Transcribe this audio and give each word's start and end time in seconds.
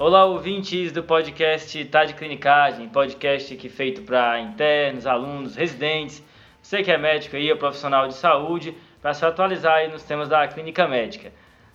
Olá, 0.00 0.24
ouvintes 0.26 0.92
do 0.92 1.02
podcast 1.02 1.84
Tá 1.86 2.04
de 2.04 2.14
Clinicagem, 2.14 2.88
podcast 2.88 3.56
que 3.56 3.66
é 3.66 3.70
feito 3.70 4.02
para 4.02 4.38
internos, 4.38 5.08
alunos, 5.08 5.56
residentes, 5.56 6.22
você 6.62 6.84
que 6.84 6.92
é 6.92 6.96
médico 6.96 7.34
aí, 7.34 7.50
é 7.50 7.54
profissional 7.56 8.06
de 8.06 8.14
saúde, 8.14 8.76
para 9.02 9.12
se 9.12 9.26
atualizar 9.26 9.78
aí 9.78 9.88
nos 9.90 10.04
temas 10.04 10.28
da 10.28 10.46
clínica 10.46 10.86
médica. 10.86 11.32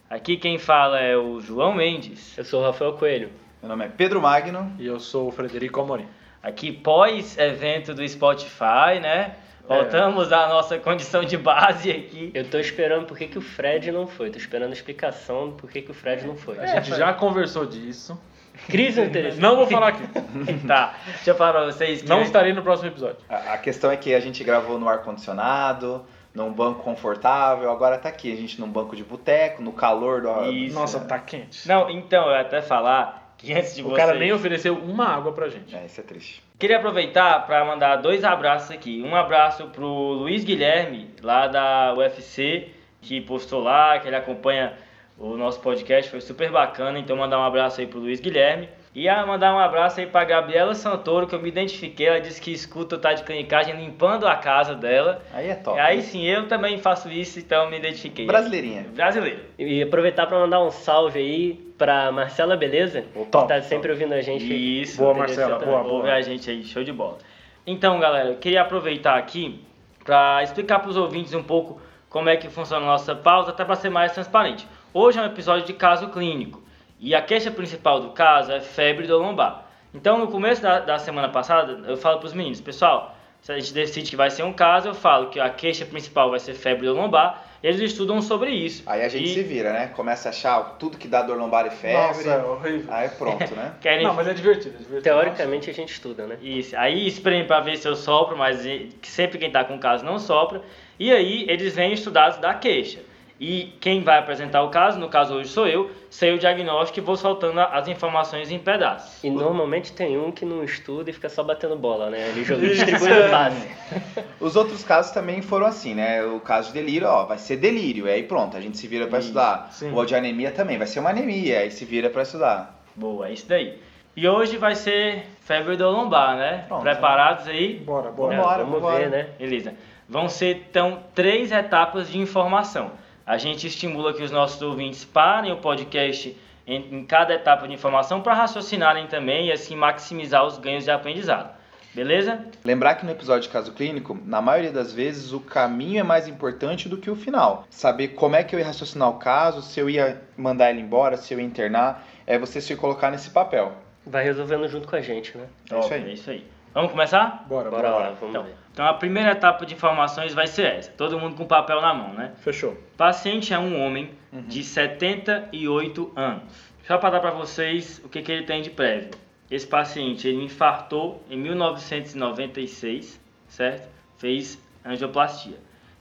Aqui 0.09 0.37
quem 0.37 0.57
fala 0.57 1.01
é 1.01 1.17
o 1.17 1.41
João 1.41 1.73
Mendes. 1.75 2.37
Eu 2.37 2.45
sou 2.45 2.61
o 2.61 2.65
Rafael 2.65 2.93
Coelho. 2.93 3.29
Meu 3.61 3.67
nome 3.67 3.83
é 3.83 3.89
Pedro 3.89 4.21
Magno. 4.21 4.71
E 4.79 4.85
eu 4.85 5.01
sou 5.01 5.27
o 5.27 5.31
Frederico 5.31 5.81
Amorim. 5.81 6.07
Aqui 6.41 6.71
pós-evento 6.71 7.93
do 7.93 8.07
Spotify, 8.07 9.01
né? 9.01 9.35
Voltamos 9.67 10.31
à 10.31 10.47
nossa 10.47 10.77
condição 10.77 11.23
de 11.23 11.37
base 11.37 11.89
aqui. 11.89 12.31
Eu 12.33 12.49
tô 12.49 12.59
esperando 12.59 13.05
por 13.05 13.17
que, 13.17 13.27
que 13.27 13.37
o 13.37 13.41
Fred 13.41 13.91
não 13.91 14.07
foi. 14.07 14.29
Tô 14.29 14.37
esperando 14.37 14.71
a 14.71 14.73
explicação 14.73 15.49
do 15.49 15.55
por 15.55 15.69
que, 15.69 15.81
que 15.81 15.91
o 15.91 15.93
Fred 15.93 16.27
não 16.27 16.35
foi. 16.35 16.59
A 16.59 16.67
gente 16.67 16.89
já 16.89 17.13
conversou 17.13 17.65
disso. 17.65 18.19
Crise 18.67 19.01
no 19.01 19.07
interesse. 19.07 19.39
Não 19.39 19.55
vou 19.55 19.65
falar 19.65 19.89
aqui. 19.89 20.03
tá, 20.67 20.95
deixa 21.05 21.31
eu 21.31 21.35
falar 21.35 21.53
pra 21.53 21.65
vocês 21.65 22.01
que... 22.01 22.09
Não 22.09 22.21
estarei 22.21 22.53
no 22.53 22.61
próximo 22.61 22.89
episódio. 22.89 23.17
A, 23.27 23.53
a 23.53 23.57
questão 23.57 23.89
é 23.89 23.97
que 23.97 24.13
a 24.13 24.19
gente 24.19 24.43
gravou 24.43 24.77
no 24.77 24.87
ar-condicionado, 24.87 26.05
num 26.35 26.51
banco 26.51 26.83
confortável, 26.83 27.71
agora 27.71 27.97
tá 27.97 28.09
aqui, 28.09 28.31
a 28.31 28.35
gente 28.35 28.59
num 28.59 28.69
banco 28.69 28.95
de 28.95 29.03
boteco, 29.03 29.61
no 29.61 29.71
calor 29.71 30.21
do... 30.21 30.51
Isso. 30.51 30.75
Nossa, 30.75 30.99
tá 30.99 31.17
quente. 31.17 31.67
Não, 31.67 31.89
então, 31.89 32.27
eu 32.27 32.33
ia 32.33 32.41
até 32.41 32.61
falar 32.61 33.22
que 33.37 33.53
antes 33.53 33.75
de 33.75 33.81
O 33.81 33.85
vocês... 33.85 33.97
cara 33.97 34.17
nem 34.17 34.31
ofereceu 34.31 34.75
uma 34.75 35.07
água 35.07 35.31
pra 35.33 35.49
gente. 35.49 35.75
É, 35.75 35.85
isso 35.85 35.99
é 35.99 36.03
triste. 36.03 36.43
Queria 36.57 36.77
aproveitar 36.77 37.45
para 37.45 37.63
mandar 37.65 37.97
dois 37.97 38.23
abraços 38.23 38.71
aqui. 38.71 39.01
Um 39.01 39.15
abraço 39.15 39.67
pro 39.67 39.87
Luiz 39.87 40.43
Guilherme, 40.43 41.09
lá 41.21 41.47
da 41.47 41.93
UFC, 41.95 42.69
que 43.01 43.19
postou 43.21 43.61
lá, 43.61 43.99
que 43.99 44.07
ele 44.07 44.15
acompanha 44.15 44.73
o 45.17 45.35
nosso 45.37 45.59
podcast, 45.59 46.09
foi 46.09 46.21
super 46.21 46.49
bacana. 46.51 46.97
Então, 46.97 47.15
mandar 47.17 47.39
um 47.39 47.43
abraço 47.43 47.81
aí 47.81 47.87
pro 47.87 47.99
Luiz 47.99 48.19
Guilherme. 48.19 48.69
E 48.95 49.09
a 49.09 49.25
mandar 49.25 49.55
um 49.55 49.59
abraço 49.59 49.99
aí 49.99 50.05
pra 50.05 50.23
Gabriela 50.23 50.75
Santoro, 50.75 51.25
que 51.25 51.33
eu 51.33 51.41
me 51.41 51.49
identifiquei. 51.49 52.07
Ela 52.07 52.21
disse 52.21 52.39
que 52.39 52.51
escuta 52.51 52.95
o 52.95 52.99
Tá 52.99 53.13
de 53.13 53.23
Clinicagem 53.23 53.75
limpando 53.75 54.27
a 54.27 54.35
casa 54.35 54.75
dela. 54.75 55.23
Aí 55.33 55.49
é 55.49 55.55
top. 55.55 55.77
E 55.77 55.81
aí 55.81 56.01
sim, 56.03 56.23
eu 56.23 56.47
também 56.47 56.77
faço 56.77 57.09
isso, 57.09 57.39
então 57.39 57.71
me 57.71 57.77
identifiquei. 57.77 58.27
Brasileirinha. 58.27 58.85
Brasileiro. 58.93 59.39
E 59.57 59.81
aproveitar 59.81 60.27
para 60.27 60.37
mandar 60.37 60.61
um 60.63 60.69
salve 60.69 61.17
aí 61.17 61.53
pra 61.75 62.11
Marcela 62.11 62.55
Beleza, 62.55 63.03
Top, 63.31 63.47
que 63.47 63.53
tá 63.53 63.61
sempre 63.63 63.91
ouvindo 63.91 64.13
a 64.13 64.21
gente. 64.21 64.45
Isso. 64.45 65.01
Boa, 65.01 65.15
Marcela, 65.15 65.57
também. 65.57 65.73
boa, 65.73 65.83
boa. 65.83 65.93
Ouve 65.95 66.11
a 66.11 66.21
gente 66.21 66.47
aí, 66.51 66.63
show 66.63 66.83
de 66.83 66.93
bola. 66.93 67.17
Então, 67.65 67.99
galera, 67.99 68.29
eu 68.29 68.35
queria 68.35 68.61
aproveitar 68.61 69.17
aqui 69.17 69.59
para 70.05 70.43
explicar 70.43 70.79
para 70.79 70.89
os 70.89 70.97
ouvintes 70.97 71.33
um 71.33 71.41
pouco 71.41 71.81
como 72.09 72.29
é 72.29 72.37
que 72.37 72.47
funciona 72.47 72.85
a 72.85 72.89
nossa 72.89 73.15
pauta, 73.15 73.49
até 73.49 73.65
para 73.65 73.75
ser 73.75 73.89
mais 73.89 74.11
transparente. 74.11 74.67
Hoje 74.93 75.17
é 75.17 75.21
um 75.23 75.25
episódio 75.25 75.65
de 75.65 75.73
caso 75.73 76.09
clínico 76.09 76.62
e 77.03 77.13
a 77.13 77.21
queixa 77.21 77.51
principal 77.51 77.99
do 77.99 78.11
caso 78.11 78.53
é 78.53 78.61
febre 78.61 79.05
do 79.05 79.17
lombar. 79.17 79.65
Então, 79.93 80.17
no 80.17 80.27
começo 80.27 80.61
da, 80.61 80.79
da 80.79 80.97
semana 80.97 81.27
passada, 81.27 81.81
eu 81.85 81.97
falo 81.97 82.17
para 82.17 82.27
os 82.27 82.33
meninos, 82.33 82.61
pessoal, 82.61 83.15
se 83.41 83.51
a 83.51 83.59
gente 83.59 83.73
decide 83.73 84.09
que 84.09 84.15
vai 84.15 84.29
ser 84.29 84.43
um 84.43 84.53
caso, 84.53 84.87
eu 84.87 84.95
falo 84.95 85.29
que 85.29 85.37
a 85.37 85.49
queixa 85.49 85.85
principal 85.85 86.31
vai 86.31 86.39
ser 86.39 86.53
febre 86.53 86.87
do 86.87 86.93
lombar, 86.93 87.45
eles 87.61 87.81
estudam 87.81 88.21
sobre 88.21 88.51
isso. 88.51 88.83
Aí 88.85 89.01
a 89.03 89.09
gente 89.09 89.25
E 89.25 89.33
se 89.33 89.43
vira, 89.43 89.73
né? 89.73 89.87
Começa 89.87 90.29
a 90.29 90.31
achar 90.31 90.77
tudo 90.79 90.97
que 90.97 91.09
dá 91.09 91.21
dor 91.21 91.37
lombar 91.37 91.65
e 91.65 91.69
febre. 91.69 92.23
Nossa, 92.23 92.29
é 92.29 92.43
horrível. 92.43 92.93
Aí 92.93 93.09
pronto, 93.09 93.53
né? 93.53 93.73
Querem 93.81 94.05
Não, 94.05 94.13
mas 94.13 94.27
é 94.29 94.33
divertido, 94.33 94.75
é 94.75 94.77
divertido. 94.77 95.01
Teoricamente 95.01 95.69
a 95.69 95.73
gente 95.73 95.91
estuda, 95.91 96.25
né? 96.25 96.37
Isso. 96.41 96.75
Aí 96.77 97.05
espreme 97.05 97.45
para 97.45 97.59
ver 97.59 97.75
se 97.77 97.85
eu 97.85 97.97
sopro, 97.97 98.37
mas 98.37 98.65
sempre 99.01 99.37
quem 99.37 99.51
tá 99.51 99.65
com 99.65 99.77
caso 99.77 100.05
não 100.05 100.17
sopra. 100.19 100.61
E 100.97 101.11
aí 101.11 101.45
eles 101.49 101.75
vêm 101.75 101.91
estudados 101.91 102.37
da 102.37 102.53
queixa. 102.53 102.99
E 103.45 103.73
quem 103.81 104.01
vai 104.01 104.19
apresentar 104.19 104.61
o 104.63 104.69
caso, 104.69 104.97
no 104.97 105.09
caso 105.09 105.33
hoje 105.33 105.49
sou 105.49 105.67
eu, 105.67 105.91
sei 106.09 106.31
o 106.33 106.39
diagnóstico 106.39 106.99
e 106.99 107.01
vou 107.01 107.17
soltando 107.17 107.59
as 107.59 107.89
informações 107.89 108.49
em 108.49 108.57
pedaços. 108.57 109.21
E 109.21 109.29
normalmente 109.29 109.91
tem 109.91 110.17
um 110.17 110.31
que 110.31 110.45
não 110.45 110.63
estuda 110.63 111.09
e 111.09 111.13
fica 111.13 111.27
só 111.27 111.43
batendo 111.43 111.75
bola, 111.75 112.09
né? 112.09 112.29
Ele 112.29 112.45
joga 112.45 112.65
distribuindo 112.65 113.29
passe. 113.29 113.67
Os 114.39 114.55
outros 114.55 114.85
casos 114.85 115.11
também 115.11 115.41
foram 115.41 115.65
assim, 115.65 115.93
né? 115.93 116.23
O 116.23 116.39
caso 116.39 116.69
de 116.69 116.75
delírio, 116.75 117.05
ó, 117.05 117.25
vai 117.25 117.37
ser 117.37 117.57
delírio. 117.57 118.07
E 118.07 118.11
aí 118.11 118.23
pronto, 118.23 118.55
a 118.55 118.61
gente 118.61 118.77
se 118.77 118.87
vira 118.87 119.07
pra 119.07 119.19
Isso, 119.19 119.27
estudar. 119.27 119.67
sim. 119.73 119.93
O 119.93 120.05
de 120.05 120.15
anemia 120.15 120.49
também, 120.51 120.77
vai 120.77 120.87
ser 120.87 121.01
uma 121.01 121.09
anemia. 121.09 121.59
Aí 121.59 121.69
se 121.69 121.83
vira 121.83 122.09
pra 122.09 122.21
estudar. 122.23 122.81
Boa, 122.95 123.27
é 123.27 123.33
isso 123.33 123.45
daí. 123.49 123.77
E 124.15 124.25
hoje 124.25 124.55
vai 124.55 124.73
ser 124.73 125.25
febre 125.41 125.75
do 125.75 125.89
lombar, 125.89 126.37
né? 126.37 126.63
Pronto. 126.69 126.83
Preparados 126.83 127.45
aí? 127.49 127.79
Bora, 127.79 128.09
bora. 128.09 128.37
Vambora, 128.37 128.63
Vamos 128.63 128.81
vambora. 128.81 128.99
ver, 128.99 129.09
né? 129.09 129.27
Beleza. 129.37 129.73
Vão 130.07 130.29
ser, 130.29 130.63
então, 130.69 130.99
três 131.13 131.51
etapas 131.51 132.09
de 132.09 132.17
informação. 132.19 132.91
A 133.25 133.37
gente 133.37 133.67
estimula 133.67 134.13
que 134.13 134.23
os 134.23 134.31
nossos 134.31 134.61
ouvintes 134.61 135.05
parem 135.05 135.51
o 135.51 135.57
podcast 135.57 136.35
em, 136.67 136.99
em 136.99 137.05
cada 137.05 137.33
etapa 137.33 137.67
de 137.67 137.73
informação 137.73 138.21
para 138.21 138.33
raciocinarem 138.33 139.07
também 139.07 139.47
e 139.47 139.51
assim 139.51 139.75
maximizar 139.75 140.45
os 140.45 140.57
ganhos 140.57 140.83
de 140.83 140.91
aprendizado. 140.91 141.49
Beleza? 141.93 142.43
Lembrar 142.65 142.95
que 142.95 143.05
no 143.05 143.11
episódio 143.11 143.43
de 143.43 143.49
caso 143.49 143.71
clínico, 143.71 144.17
na 144.25 144.41
maioria 144.41 144.71
das 144.71 144.91
vezes, 144.91 145.31
o 145.31 145.39
caminho 145.39 145.99
é 145.99 146.03
mais 146.03 146.27
importante 146.27 146.89
do 146.89 146.97
que 146.97 147.09
o 147.09 147.15
final. 147.15 147.67
Saber 147.69 148.09
como 148.09 148.35
é 148.35 148.43
que 148.43 148.55
eu 148.55 148.59
ia 148.59 148.65
raciocinar 148.65 149.09
o 149.09 149.19
caso, 149.19 149.61
se 149.61 149.79
eu 149.79 149.87
ia 149.89 150.19
mandar 150.35 150.71
ele 150.71 150.81
embora, 150.81 151.17
se 151.17 151.33
eu 151.33 151.39
ia 151.39 151.45
internar, 151.45 152.03
é 152.25 152.39
você 152.39 152.59
se 152.59 152.75
colocar 152.75 153.11
nesse 153.11 153.29
papel. 153.29 153.73
Vai 154.05 154.23
resolvendo 154.23 154.67
junto 154.67 154.87
com 154.87 154.95
a 154.95 155.01
gente, 155.01 155.37
né? 155.37 155.45
É 155.69 155.79
isso 155.79 155.93
aí. 155.93 156.03
É 156.03 156.13
isso 156.13 156.31
aí. 156.31 156.52
Vamos 156.73 156.91
começar? 156.91 157.45
Bora, 157.47 157.69
Bora 157.69 157.89
bora. 157.91 158.03
lá, 158.05 158.09
vamos 158.19 158.29
Então, 158.29 158.43
ver. 158.43 158.55
então 158.71 158.85
a 158.85 158.93
primeira 158.95 159.31
etapa 159.31 159.65
de 159.65 159.73
informações 159.75 160.33
vai 160.33 160.47
ser 160.47 160.65
essa. 160.65 160.91
Todo 160.91 161.19
mundo 161.19 161.35
com 161.35 161.45
papel 161.45 161.79
na 161.81 161.93
mão, 161.93 162.13
né? 162.13 162.33
Fechou. 162.37 162.75
Paciente 162.97 163.53
é 163.53 163.59
um 163.59 163.79
homem 163.85 164.09
Uhum. 164.31 164.41
de 164.41 164.63
78 164.63 166.11
anos. 166.15 166.73
Só 166.87 166.97
para 166.97 167.11
dar 167.11 167.19
para 167.19 167.31
vocês 167.31 168.01
o 168.03 168.09
que, 168.09 168.21
que 168.23 168.31
ele 168.31 168.43
tem 168.45 168.61
de 168.61 168.69
prévio. 168.71 169.11
Esse 169.51 169.67
paciente 169.67 170.27
ele 170.27 170.43
infartou 170.43 171.23
em 171.29 171.37
1996, 171.37 173.21
certo? 173.47 173.87
Fez 174.17 174.59
angioplastia. 174.83 175.57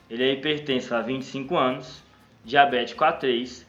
Ele 0.09 0.25
é 0.25 0.33
hipertenso 0.33 0.95
há 0.95 1.01
25 1.03 1.57
anos, 1.57 2.03
diabético 2.45 3.05
A3, 3.05 3.65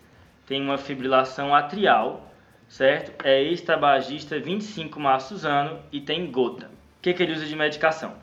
tem 0.48 0.62
uma 0.62 0.78
fibrilação 0.78 1.54
atrial, 1.54 2.32
certo? 2.68 3.12
É 3.26 3.42
ex-tabagista 3.44 4.40
25 4.40 5.00
maços 5.00 5.44
ano 5.46 5.80
e 5.92 6.00
tem 6.02 6.32
gota. 6.32 6.72
Que, 7.04 7.14
que 7.14 7.22
ele 7.22 7.34
usa 7.34 7.46
de 7.46 7.54
medicação? 7.54 8.14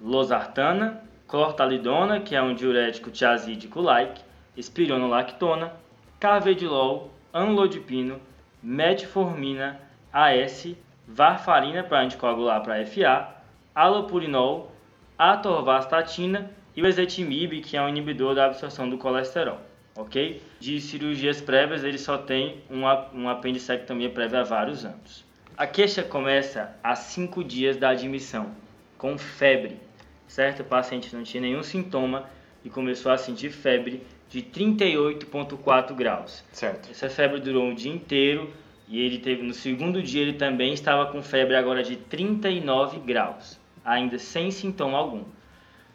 Losartana, 0.00 1.02
clortalidona, 1.28 2.18
que 2.18 2.34
é 2.34 2.40
um 2.40 2.54
diurético 2.54 3.10
tiazídico-like, 3.10 4.22
espironolactona, 4.56 5.74
carvedilol, 6.18 7.12
anlodipino, 7.30 8.18
metformina, 8.62 9.78
AS, 10.10 10.74
varfarina 11.06 11.84
para 11.84 12.00
anticoagular 12.00 12.62
para 12.62 12.86
FA, 12.86 13.28
alopurinol, 13.74 14.72
atorvastatina 15.18 16.50
e 16.74 16.80
o 16.80 16.86
ezetimibe, 16.86 17.60
que 17.60 17.76
é 17.76 17.82
um 17.82 17.88
inibidor 17.90 18.34
da 18.34 18.46
absorção 18.46 18.88
do 18.88 18.96
colesterol, 18.96 19.60
ok? 19.94 20.42
De 20.58 20.80
cirurgias 20.80 21.42
prévias, 21.42 21.84
ele 21.84 21.98
só 21.98 22.16
tem 22.16 22.62
uma, 22.70 23.08
uma 23.12 23.32
apendicectomia 23.32 24.08
prévia 24.08 24.40
há 24.40 24.44
vários 24.44 24.86
anos. 24.86 25.30
A 25.62 25.66
queixa 25.68 26.02
começa 26.02 26.76
a 26.82 26.96
5 26.96 27.44
dias 27.44 27.76
da 27.76 27.90
admissão, 27.90 28.50
com 28.98 29.16
febre, 29.16 29.78
certo? 30.26 30.58
O 30.58 30.64
paciente 30.64 31.14
não 31.14 31.22
tinha 31.22 31.40
nenhum 31.40 31.62
sintoma 31.62 32.28
e 32.64 32.68
começou 32.68 33.12
a 33.12 33.16
sentir 33.16 33.50
febre 33.50 34.04
de 34.28 34.42
38,4 34.42 35.94
graus. 35.94 36.42
Certo. 36.50 36.90
Essa 36.90 37.08
febre 37.08 37.38
durou 37.38 37.62
um 37.62 37.76
dia 37.76 37.92
inteiro 37.92 38.52
e 38.88 39.00
ele 39.00 39.18
teve 39.18 39.44
no 39.44 39.54
segundo 39.54 40.02
dia 40.02 40.22
ele 40.22 40.32
também 40.32 40.74
estava 40.74 41.12
com 41.12 41.22
febre 41.22 41.54
agora 41.54 41.84
de 41.84 41.94
39 41.94 42.98
graus, 42.98 43.56
ainda 43.84 44.18
sem 44.18 44.50
sintoma 44.50 44.98
algum. 44.98 45.22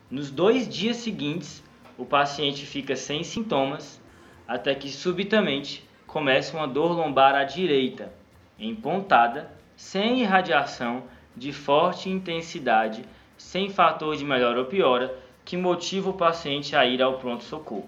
Nos 0.10 0.32
dois 0.32 0.66
dias 0.70 0.96
seguintes, 0.96 1.62
o 1.98 2.06
paciente 2.06 2.66
fica 2.66 2.96
sem 2.96 3.22
sintomas 3.22 4.02
até 4.48 4.74
que 4.74 4.88
subitamente 4.88 5.84
começa 6.06 6.56
uma 6.56 6.70
dor 6.70 6.94
lombar 6.94 7.36
à 7.36 7.44
direita, 7.44 8.14
empontada, 8.58 9.57
sem 9.78 10.22
irradiação, 10.22 11.04
de 11.36 11.54
forte 11.54 12.10
intensidade, 12.10 13.06
sem 13.38 13.70
fator 13.70 14.18
de 14.18 14.26
melhora 14.26 14.60
ou 14.60 14.66
piora, 14.66 15.16
que 15.46 15.56
motiva 15.56 16.10
o 16.10 16.14
paciente 16.14 16.76
a 16.76 16.84
ir 16.84 17.02
ao 17.02 17.20
pronto-socorro. 17.20 17.88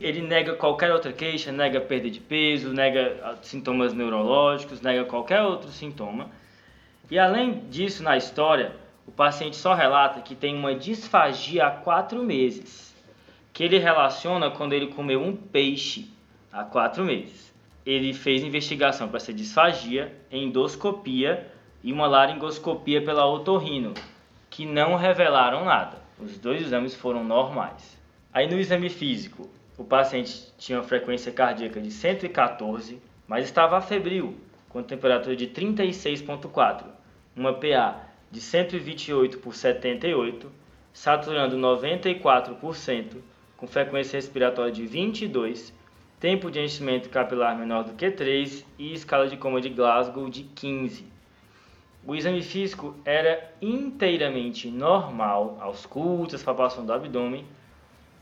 Ele 0.00 0.20
nega 0.20 0.54
qualquer 0.54 0.92
outra 0.92 1.12
queixa, 1.12 1.50
nega 1.50 1.80
perda 1.80 2.10
de 2.10 2.20
peso, 2.20 2.72
nega 2.72 3.18
ah, 3.22 3.36
sintomas 3.40 3.94
neurológicos, 3.94 4.80
nega 4.80 5.04
qualquer 5.04 5.42
outro 5.42 5.70
sintoma. 5.70 6.28
E 7.10 7.18
além 7.18 7.60
disso, 7.70 8.02
na 8.02 8.16
história, 8.16 8.72
o 9.06 9.12
paciente 9.12 9.56
só 9.56 9.74
relata 9.74 10.20
que 10.20 10.34
tem 10.34 10.54
uma 10.54 10.74
disfagia 10.74 11.66
há 11.66 11.70
quatro 11.70 12.22
meses, 12.22 12.94
que 13.52 13.64
ele 13.64 13.78
relaciona 13.78 14.50
quando 14.50 14.72
ele 14.72 14.88
comeu 14.88 15.22
um 15.22 15.34
peixe 15.34 16.10
há 16.52 16.64
quatro 16.64 17.04
meses. 17.04 17.47
Ele 17.88 18.12
fez 18.12 18.42
investigação 18.42 19.08
para 19.08 19.16
essa 19.16 19.32
disfagia, 19.32 20.14
endoscopia 20.30 21.50
e 21.82 21.90
uma 21.90 22.06
laringoscopia 22.06 23.02
pela 23.02 23.24
otorrino, 23.24 23.94
que 24.50 24.66
não 24.66 24.94
revelaram 24.94 25.64
nada. 25.64 25.96
Os 26.18 26.36
dois 26.36 26.60
exames 26.60 26.94
foram 26.94 27.24
normais. 27.24 27.96
Aí 28.30 28.46
no 28.46 28.60
exame 28.60 28.90
físico, 28.90 29.48
o 29.78 29.84
paciente 29.84 30.52
tinha 30.58 30.76
uma 30.76 30.84
frequência 30.84 31.32
cardíaca 31.32 31.80
de 31.80 31.90
114, 31.90 33.00
mas 33.26 33.46
estava 33.46 33.80
febril. 33.80 34.36
com 34.68 34.82
temperatura 34.82 35.34
de 35.34 35.46
36,4, 35.46 36.84
uma 37.34 37.54
PA 37.54 38.02
de 38.30 38.42
128 38.42 39.38
por 39.38 39.54
78, 39.54 40.52
saturando 40.92 41.56
94%, 41.56 43.16
com 43.56 43.66
frequência 43.66 44.18
respiratória 44.18 44.70
de 44.72 44.84
22, 44.84 45.72
tempo 46.20 46.50
de 46.50 46.60
enchimento 46.60 47.08
capilar 47.08 47.56
menor 47.56 47.84
do 47.84 47.92
que 47.92 48.10
3 48.10 48.66
e 48.78 48.92
escala 48.92 49.28
de 49.28 49.36
coma 49.36 49.60
de 49.60 49.68
Glasgow 49.68 50.28
de 50.28 50.42
15. 50.42 51.06
O 52.04 52.14
exame 52.14 52.42
físico 52.42 52.96
era 53.04 53.52
inteiramente 53.60 54.70
normal, 54.70 55.58
auscultas, 55.60 56.42
palpação 56.42 56.84
do 56.84 56.92
abdômen, 56.92 57.44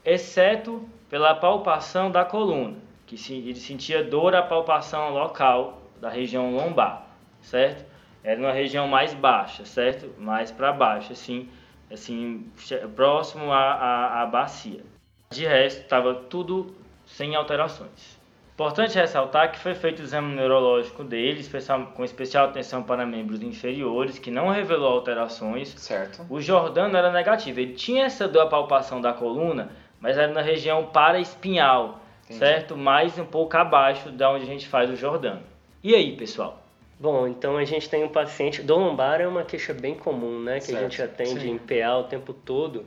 exceto 0.04 0.87
pela 1.08 1.34
palpação 1.34 2.10
da 2.10 2.25
coluna, 2.25 2.76
que 3.06 3.16
ele 3.32 3.54
sentia 3.54 4.02
dor 4.02 4.34
à 4.34 4.42
palpação 4.42 5.10
local 5.12 5.82
da 6.00 6.10
região 6.10 6.54
lombar, 6.54 7.06
certo? 7.40 7.84
Era 8.25 8.40
uma 8.40 8.52
região 8.52 8.88
mais 8.88 9.14
baixa, 9.14 9.64
certo? 9.64 10.12
Mais 10.20 10.50
para 10.50 10.72
baixo, 10.72 11.12
assim, 11.12 11.49
assim, 11.90 12.50
próximo 12.96 13.52
à, 13.52 13.72
à, 13.72 14.22
à 14.22 14.26
bacia. 14.26 14.82
De 15.31 15.46
resto, 15.46 15.82
estava 15.82 16.14
tudo 16.14 16.75
sem 17.16 17.34
alterações. 17.34 18.18
Importante 18.52 18.94
ressaltar 18.94 19.50
que 19.50 19.58
foi 19.58 19.74
feito 19.74 20.00
o 20.00 20.02
exame 20.02 20.34
neurológico 20.34 21.02
dele, 21.02 21.40
especial, 21.40 21.92
com 21.94 22.04
especial 22.04 22.46
atenção 22.46 22.82
para 22.82 23.06
membros 23.06 23.42
inferiores, 23.42 24.18
que 24.18 24.30
não 24.30 24.50
revelou 24.50 24.92
alterações. 24.92 25.70
Certo. 25.78 26.26
O 26.28 26.40
Jordano 26.40 26.96
era 26.96 27.10
negativo. 27.10 27.60
Ele 27.60 27.72
tinha 27.74 28.04
essa 28.04 28.28
dor 28.28 28.48
palpação 28.48 29.00
da 29.00 29.12
coluna, 29.12 29.70
mas 30.00 30.16
era 30.16 30.32
na 30.32 30.42
região 30.42 30.86
paraespinhal, 30.86 32.00
Entendi. 32.24 32.38
certo? 32.38 32.76
Mais 32.76 33.18
um 33.18 33.24
pouco 33.24 33.56
abaixo 33.56 34.10
da 34.10 34.30
onde 34.30 34.44
a 34.44 34.46
gente 34.46 34.66
faz 34.68 34.90
o 34.90 34.96
Jordano. 34.96 35.42
E 35.82 35.94
aí, 35.94 36.16
pessoal? 36.16 36.62
Bom, 36.98 37.26
então 37.26 37.56
a 37.56 37.64
gente 37.64 37.88
tem 37.88 38.04
um 38.04 38.08
paciente. 38.08 38.62
Dor 38.62 38.78
lombar 38.78 39.20
é 39.20 39.28
uma 39.28 39.44
queixa 39.44 39.74
bem 39.74 39.94
comum, 39.94 40.40
né? 40.40 40.58
Que 40.58 40.66
certo. 40.66 40.78
a 40.78 40.82
gente 40.82 41.02
atende 41.02 41.40
Sim. 41.40 41.50
em 41.52 41.58
PA 41.58 41.96
o 41.98 42.04
tempo 42.04 42.32
todo. 42.32 42.86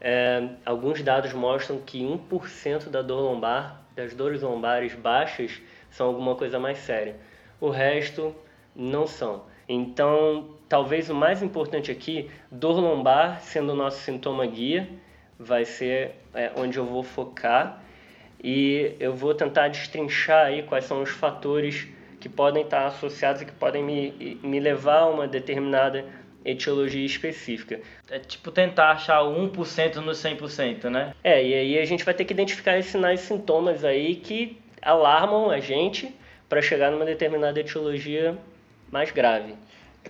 É, 0.00 0.48
alguns 0.64 1.02
dados 1.02 1.32
mostram 1.32 1.78
que 1.78 2.02
1% 2.02 2.88
da 2.88 3.02
dor 3.02 3.20
lombar, 3.20 3.82
das 3.94 4.14
dores 4.14 4.42
lombares 4.42 4.94
baixas, 4.94 5.60
são 5.90 6.06
alguma 6.06 6.34
coisa 6.34 6.58
mais 6.58 6.78
séria. 6.78 7.16
O 7.60 7.70
resto 7.70 8.34
não 8.74 9.06
são. 9.06 9.44
Então, 9.68 10.50
talvez 10.68 11.08
o 11.10 11.14
mais 11.14 11.42
importante 11.42 11.90
aqui, 11.90 12.30
dor 12.50 12.78
lombar 12.78 13.40
sendo 13.40 13.72
o 13.72 13.76
nosso 13.76 14.00
sintoma 14.00 14.46
guia, 14.46 14.88
vai 15.38 15.64
ser 15.64 16.14
é, 16.34 16.52
onde 16.56 16.78
eu 16.78 16.84
vou 16.84 17.02
focar 17.02 17.82
e 18.42 18.94
eu 19.00 19.14
vou 19.14 19.34
tentar 19.34 19.68
destrinchar 19.68 20.46
aí 20.46 20.62
quais 20.62 20.84
são 20.84 21.02
os 21.02 21.10
fatores 21.10 21.88
que 22.20 22.28
podem 22.28 22.62
estar 22.62 22.86
associados 22.86 23.42
e 23.42 23.46
que 23.46 23.52
podem 23.52 23.82
me, 23.82 24.38
me 24.42 24.60
levar 24.60 25.00
a 25.00 25.06
uma 25.06 25.26
determinada 25.28 26.04
etiologia 26.46 27.04
específica. 27.04 27.80
É 28.08 28.18
tipo 28.18 28.50
tentar 28.50 28.92
achar 28.92 29.22
o 29.22 29.50
1% 29.50 29.96
no 29.96 30.12
100%, 30.12 30.84
né? 30.84 31.14
É, 31.22 31.44
e 31.44 31.54
aí 31.54 31.78
a 31.78 31.84
gente 31.84 32.04
vai 32.04 32.14
ter 32.14 32.24
que 32.24 32.32
identificar 32.32 32.78
esses 32.78 32.92
sinais 32.92 33.22
e 33.22 33.26
sintomas 33.26 33.84
aí 33.84 34.16
que 34.16 34.58
alarmam 34.80 35.50
a 35.50 35.58
gente 35.58 36.14
para 36.48 36.62
chegar 36.62 36.92
numa 36.92 37.04
determinada 37.04 37.58
etiologia 37.58 38.38
mais 38.90 39.10
grave. 39.10 39.54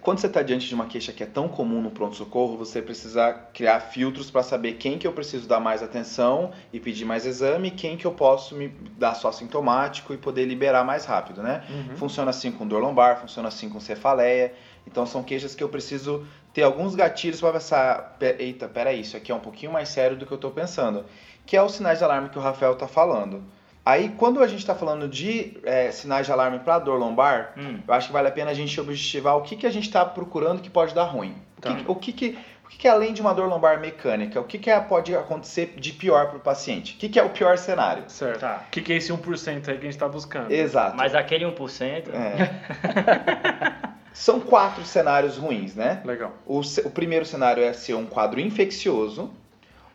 Quando 0.01 0.19
você 0.19 0.27
está 0.27 0.43
diante 0.43 0.69
de 0.69 0.75
uma 0.75 0.87
queixa 0.87 1.13
que 1.13 1.23
é 1.23 1.27
tão 1.27 1.49
comum 1.49 1.81
no 1.81 1.91
pronto-socorro, 1.91 2.57
você 2.57 2.83
precisa 2.83 3.33
criar 3.55 3.81
filtros 3.81 4.31
para 4.31 4.43
saber 4.43 4.75
quem 4.75 4.99
que 4.99 5.07
eu 5.07 5.13
preciso 5.13 5.49
dar 5.49 5.61
mais 5.61 5.83
atenção 5.83 6.53
e 6.73 6.79
pedir 6.79 7.05
mais 7.05 7.25
exame, 7.25 7.71
quem 7.71 7.97
que 7.97 8.07
eu 8.07 8.13
posso 8.13 8.55
me 8.55 8.69
dar 8.99 9.15
só 9.15 9.33
sintomático 9.33 10.13
e 10.13 10.17
poder 10.17 10.45
liberar 10.45 10.85
mais 10.85 11.05
rápido, 11.05 11.43
né? 11.43 11.65
Uhum. 11.69 11.97
Funciona 11.97 12.31
assim 12.31 12.53
com 12.53 12.67
dor 12.67 12.81
lombar, 12.81 13.21
funciona 13.21 13.49
assim 13.49 13.69
com 13.69 13.81
cefaleia. 13.81 14.53
Então 14.87 15.05
são 15.05 15.23
queixas 15.23 15.55
que 15.55 15.63
eu 15.63 15.69
preciso 15.69 16.27
ter 16.55 16.63
alguns 16.63 16.95
gatilhos 16.95 17.41
para 17.41 17.53
pensar, 17.53 18.17
eita, 18.39 18.67
peraí, 18.67 19.01
isso 19.01 19.17
aqui 19.17 19.31
é 19.31 19.35
um 19.35 19.41
pouquinho 19.41 19.73
mais 19.73 19.89
sério 19.89 20.17
do 20.17 20.25
que 20.25 20.33
eu 20.33 20.37
estou 20.37 20.51
pensando. 20.51 21.05
Que 21.45 21.57
é 21.57 21.63
os 21.63 21.73
sinais 21.73 21.99
de 21.99 22.05
alarme 22.05 22.29
que 22.29 22.39
o 22.39 22.41
Rafael 22.41 22.73
está 22.73 22.89
falando. 22.89 23.43
Aí, 23.85 24.09
quando 24.17 24.43
a 24.43 24.49
gente 24.49 24.59
está 24.59 24.75
falando 24.75 25.07
de 25.07 25.59
é, 25.63 25.93
sinais 25.93 26.27
de 26.27 26.33
alarme 26.33 26.59
para 26.59 26.81
dor 26.81 26.99
lombar, 26.99 27.53
hum. 27.57 27.79
eu 27.87 27.95
acho 27.95 28.09
que 28.09 28.13
vale 28.13 28.27
a 28.27 28.33
pena 28.33 28.51
a 28.51 28.55
gente 28.55 28.81
objetivar 28.81 29.37
o 29.37 29.43
que, 29.43 29.55
que 29.55 29.65
a 29.65 29.71
gente 29.71 29.85
está 29.85 30.05
procurando 30.05 30.61
que 30.61 30.69
pode 30.69 30.93
dar 30.93 31.05
ruim. 31.05 31.37
Tá. 31.61 31.71
O, 31.71 31.77
que, 31.77 31.85
o, 31.87 31.95
que, 31.95 32.13
que, 32.13 32.39
o 32.65 32.69
que, 32.69 32.79
que, 32.79 32.89
além 32.89 33.13
de 33.13 33.21
uma 33.21 33.33
dor 33.33 33.49
lombar 33.49 33.79
mecânica, 33.79 34.41
o 34.41 34.45
que, 34.45 34.59
que 34.59 34.71
é, 34.71 34.81
pode 34.81 35.15
acontecer 35.15 35.75
de 35.77 35.93
pior 35.93 36.27
para 36.29 36.39
o 36.39 36.41
paciente? 36.41 36.95
O 36.95 36.99
que, 36.99 37.09
que 37.09 37.17
é 37.17 37.23
o 37.23 37.31
pior 37.31 37.57
cenário? 37.59 38.03
Certo. 38.09 38.41
Tá. 38.41 38.65
O 38.67 38.71
que, 38.71 38.81
que 38.81 38.93
é 38.93 38.97
esse 38.97 39.13
1% 39.13 39.47
aí 39.47 39.63
que 39.63 39.71
a 39.71 39.75
gente 39.75 39.89
está 39.91 40.09
buscando? 40.09 40.51
Exato. 40.51 40.97
Mas 40.97 41.15
aquele 41.15 41.45
1%... 41.45 42.09
É. 42.13 43.77
São 44.17 44.41
quatro 44.41 44.83
cenários 44.83 45.37
ruins, 45.37 45.75
né? 45.75 46.01
Legal. 46.03 46.33
O, 46.47 46.61
o 46.61 46.91
primeiro 46.91 47.27
cenário 47.27 47.63
é 47.63 47.75
ser 47.75 47.93
um 47.93 48.07
quadro 48.07 48.41
infeccioso. 48.41 49.31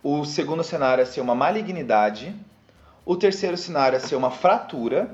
O 0.03 0.23
segundo 0.25 0.63
cenário 0.63 1.01
é 1.01 1.05
ser 1.05 1.21
uma 1.21 1.33
malignidade. 1.33 2.33
O 3.03 3.15
terceiro 3.15 3.57
cenário 3.57 3.95
é 3.95 3.99
ser 3.99 4.15
uma 4.15 4.29
fratura. 4.29 5.09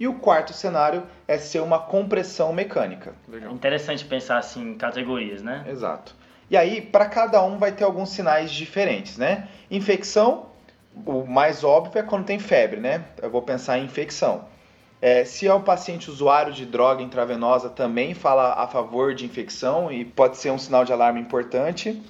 E 0.00 0.08
o 0.08 0.14
quarto 0.14 0.52
cenário 0.52 1.04
é 1.28 1.38
ser 1.38 1.60
uma 1.60 1.78
compressão 1.78 2.52
mecânica. 2.52 3.14
Legal. 3.28 3.52
Interessante 3.52 4.04
pensar 4.04 4.38
assim 4.38 4.72
em 4.72 4.74
categorias, 4.76 5.42
né? 5.42 5.64
Exato. 5.68 6.12
E 6.50 6.56
aí, 6.56 6.80
para 6.80 7.06
cada 7.06 7.40
um 7.44 7.56
vai 7.56 7.70
ter 7.70 7.84
alguns 7.84 8.08
sinais 8.10 8.50
diferentes, 8.50 9.16
né? 9.16 9.46
Infecção, 9.70 10.46
o 11.06 11.24
mais 11.24 11.62
óbvio 11.62 12.00
é 12.00 12.02
quando 12.02 12.24
tem 12.24 12.40
febre, 12.40 12.80
né? 12.80 13.04
Eu 13.22 13.30
vou 13.30 13.42
pensar 13.42 13.78
em 13.78 13.84
infecção. 13.84 14.49
É, 15.02 15.24
se 15.24 15.46
é 15.46 15.54
um 15.54 15.62
paciente 15.62 16.10
usuário 16.10 16.52
de 16.52 16.66
droga 16.66 17.02
intravenosa, 17.02 17.70
também 17.70 18.12
fala 18.12 18.52
a 18.52 18.66
favor 18.66 19.14
de 19.14 19.24
infecção 19.24 19.90
e 19.90 20.04
pode 20.04 20.36
ser 20.36 20.50
um 20.50 20.58
sinal 20.58 20.84
de 20.84 20.92
alarme 20.92 21.20
importante. 21.20 22.00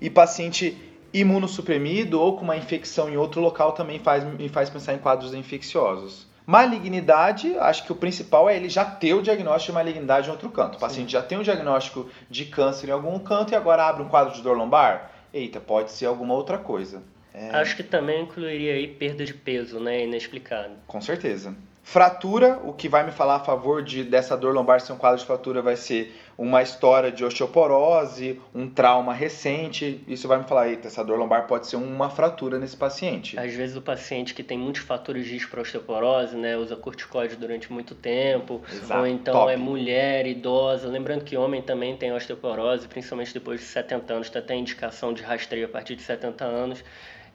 E 0.00 0.08
paciente 0.08 0.76
imunossuprimido 1.12 2.20
ou 2.20 2.36
com 2.36 2.44
uma 2.44 2.56
infecção 2.56 3.10
em 3.10 3.16
outro 3.16 3.40
local 3.40 3.72
também 3.72 3.98
faz, 3.98 4.24
me 4.24 4.48
faz 4.48 4.70
pensar 4.70 4.94
em 4.94 4.98
quadros 4.98 5.34
infecciosos. 5.34 6.26
Malignidade, 6.46 7.58
acho 7.58 7.84
que 7.84 7.92
o 7.92 7.94
principal 7.94 8.48
é 8.48 8.56
ele 8.56 8.70
já 8.70 8.82
ter 8.82 9.12
o 9.12 9.20
diagnóstico 9.20 9.72
de 9.72 9.74
malignidade 9.74 10.28
em 10.28 10.30
outro 10.30 10.48
canto. 10.48 10.76
O 10.76 10.80
paciente 10.80 11.08
Sim. 11.08 11.12
já 11.12 11.22
tem 11.22 11.36
um 11.36 11.42
diagnóstico 11.42 12.08
de 12.30 12.46
câncer 12.46 12.88
em 12.88 12.92
algum 12.92 13.18
canto 13.18 13.52
e 13.52 13.56
agora 13.56 13.84
abre 13.84 14.02
um 14.02 14.08
quadro 14.08 14.34
de 14.34 14.40
dor 14.40 14.56
lombar. 14.56 15.10
Eita, 15.34 15.60
pode 15.60 15.90
ser 15.90 16.06
alguma 16.06 16.32
outra 16.32 16.56
coisa. 16.56 17.02
É... 17.34 17.50
Acho 17.50 17.76
que 17.76 17.82
também 17.82 18.22
incluiria 18.22 18.72
aí 18.72 18.88
perda 18.88 19.26
de 19.26 19.34
peso, 19.34 19.78
né? 19.78 20.04
Inexplicado. 20.04 20.72
Com 20.86 21.02
certeza. 21.02 21.54
Fratura, 21.90 22.60
o 22.64 22.74
que 22.74 22.86
vai 22.86 23.02
me 23.02 23.10
falar 23.10 23.36
a 23.36 23.40
favor 23.40 23.82
de 23.82 24.04
dessa 24.04 24.36
dor 24.36 24.52
lombar 24.52 24.78
ser 24.78 24.92
um 24.92 24.98
quadro 24.98 25.18
de 25.18 25.24
fratura 25.24 25.62
vai 25.62 25.74
ser 25.74 26.14
uma 26.36 26.60
história 26.60 27.10
de 27.10 27.24
osteoporose, 27.24 28.38
um 28.54 28.68
trauma 28.68 29.14
recente. 29.14 30.04
Isso 30.06 30.28
vai 30.28 30.36
me 30.36 30.44
falar, 30.44 30.68
eita, 30.68 30.86
essa 30.86 31.02
dor 31.02 31.18
lombar 31.18 31.46
pode 31.46 31.66
ser 31.66 31.76
uma 31.76 32.10
fratura 32.10 32.58
nesse 32.58 32.76
paciente. 32.76 33.38
Às 33.38 33.54
vezes 33.54 33.74
o 33.74 33.80
paciente 33.80 34.34
que 34.34 34.42
tem 34.42 34.58
muitos 34.58 34.82
fatores 34.82 35.24
de 35.24 35.32
risco 35.32 35.50
para 35.50 35.62
osteoporose, 35.62 36.36
né, 36.36 36.58
usa 36.58 36.76
corticoide 36.76 37.36
durante 37.36 37.72
muito 37.72 37.94
tempo, 37.94 38.60
Exato. 38.70 39.00
ou 39.00 39.06
então 39.06 39.32
Top. 39.32 39.50
é 39.50 39.56
mulher, 39.56 40.26
idosa. 40.26 40.88
Lembrando 40.88 41.24
que 41.24 41.38
homem 41.38 41.62
também 41.62 41.96
tem 41.96 42.12
osteoporose, 42.12 42.86
principalmente 42.86 43.32
depois 43.32 43.60
de 43.60 43.66
70 43.66 44.12
anos, 44.12 44.28
tem 44.28 44.42
até 44.42 44.54
indicação 44.54 45.14
de 45.14 45.22
rastreio 45.22 45.64
a 45.64 45.70
partir 45.70 45.96
de 45.96 46.02
70 46.02 46.44
anos. 46.44 46.84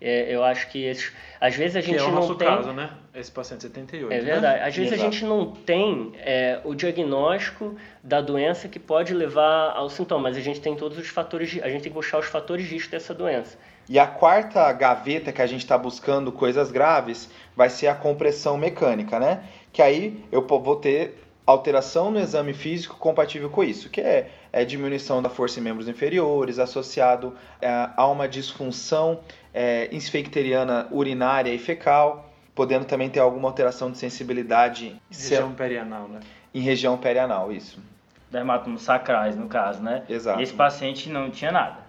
É, 0.05 0.36
eu 0.36 0.43
acho 0.43 0.67
que 0.69 0.83
esses, 0.83 1.13
às 1.39 1.55
vezes 1.55 1.77
a 1.77 1.81
gente 1.81 1.95
que 1.95 2.01
é 2.01 2.03
o 2.03 2.07
não 2.07 2.15
nosso 2.15 2.36
tem... 2.36 2.45
caso, 2.45 2.74
né? 2.74 2.89
Esse 3.15 3.31
paciente 3.31 3.62
78. 3.62 4.12
É 4.12 4.17
né? 4.17 4.22
verdade. 4.22 4.60
Às 4.60 4.75
vezes 4.75 4.91
Exato. 4.91 5.07
a 5.07 5.12
gente 5.12 5.24
não 5.24 5.51
tem 5.51 6.12
é, 6.17 6.60
o 6.65 6.75
diagnóstico 6.75 7.77
da 8.03 8.19
doença 8.19 8.67
que 8.67 8.79
pode 8.79 9.13
levar 9.13 9.72
ao 9.72 9.89
sintoma, 9.89 10.24
mas 10.24 10.36
a 10.36 10.41
gente 10.41 10.60
tem 10.60 10.75
todos 10.75 10.98
os 10.98 11.07
fatores, 11.07 11.51
de, 11.51 11.62
a 11.62 11.69
gente 11.69 11.83
tem 11.83 11.91
que 11.91 11.98
buscar 11.98 12.19
os 12.19 12.25
fatores 12.25 12.67
de 12.67 12.74
risco 12.74 12.91
dessa 12.91 13.13
doença. 13.13 13.57
E 13.88 13.98
a 13.98 14.05
quarta 14.05 14.69
gaveta 14.74 15.31
que 15.31 15.41
a 15.41 15.48
gente 15.48 15.62
está 15.62 15.77
buscando 15.77 16.33
coisas 16.33 16.69
graves 16.69 17.29
vai 17.55 17.69
ser 17.69 17.88
a 17.88 17.95
compressão 17.95 18.57
mecânica, 18.57 19.17
né? 19.19 19.43
Que 19.72 19.81
aí 19.81 20.22
eu 20.33 20.45
vou 20.45 20.75
ter 20.75 21.23
alteração 21.46 22.10
no 22.10 22.20
exame 22.20 22.54
físico 22.54 22.98
compatível 22.98 23.50
com 23.50 23.64
isso, 23.64 23.90
que 23.90 24.00
é, 24.00 24.32
é 24.52 24.64
diminuição 24.64 25.22
da 25.22 25.30
força 25.30 25.60
em 25.60 25.64
membros 25.64 25.88
inferiores, 25.88 26.60
associado 26.60 27.36
é, 27.62 27.90
a 27.96 28.08
uma 28.08 28.28
disfunção 28.28 29.20
é, 29.54 29.90
infecteriana 29.92 30.88
urinária 30.92 31.54
e 31.54 31.58
fecal, 31.58 32.32
podendo 32.56 32.86
também 32.86 33.10
ter 33.10 33.20
alguma 33.20 33.50
alteração 33.50 33.92
de 33.92 33.98
sensibilidade. 33.98 34.96
Em 35.12 35.16
região 35.16 35.54
perianal, 35.54 36.08
né? 36.08 36.20
Em 36.54 36.62
região 36.62 36.98
perianal, 36.98 37.52
isso. 37.52 37.80
Dermatomos 38.32 38.82
sacrais, 38.84 39.36
no 39.36 39.48
caso, 39.48 39.82
né? 39.82 40.04
Exato. 40.08 40.40
E 40.40 40.44
esse 40.44 40.54
paciente 40.54 41.10
não 41.10 41.30
tinha 41.30 41.52
nada. 41.52 41.84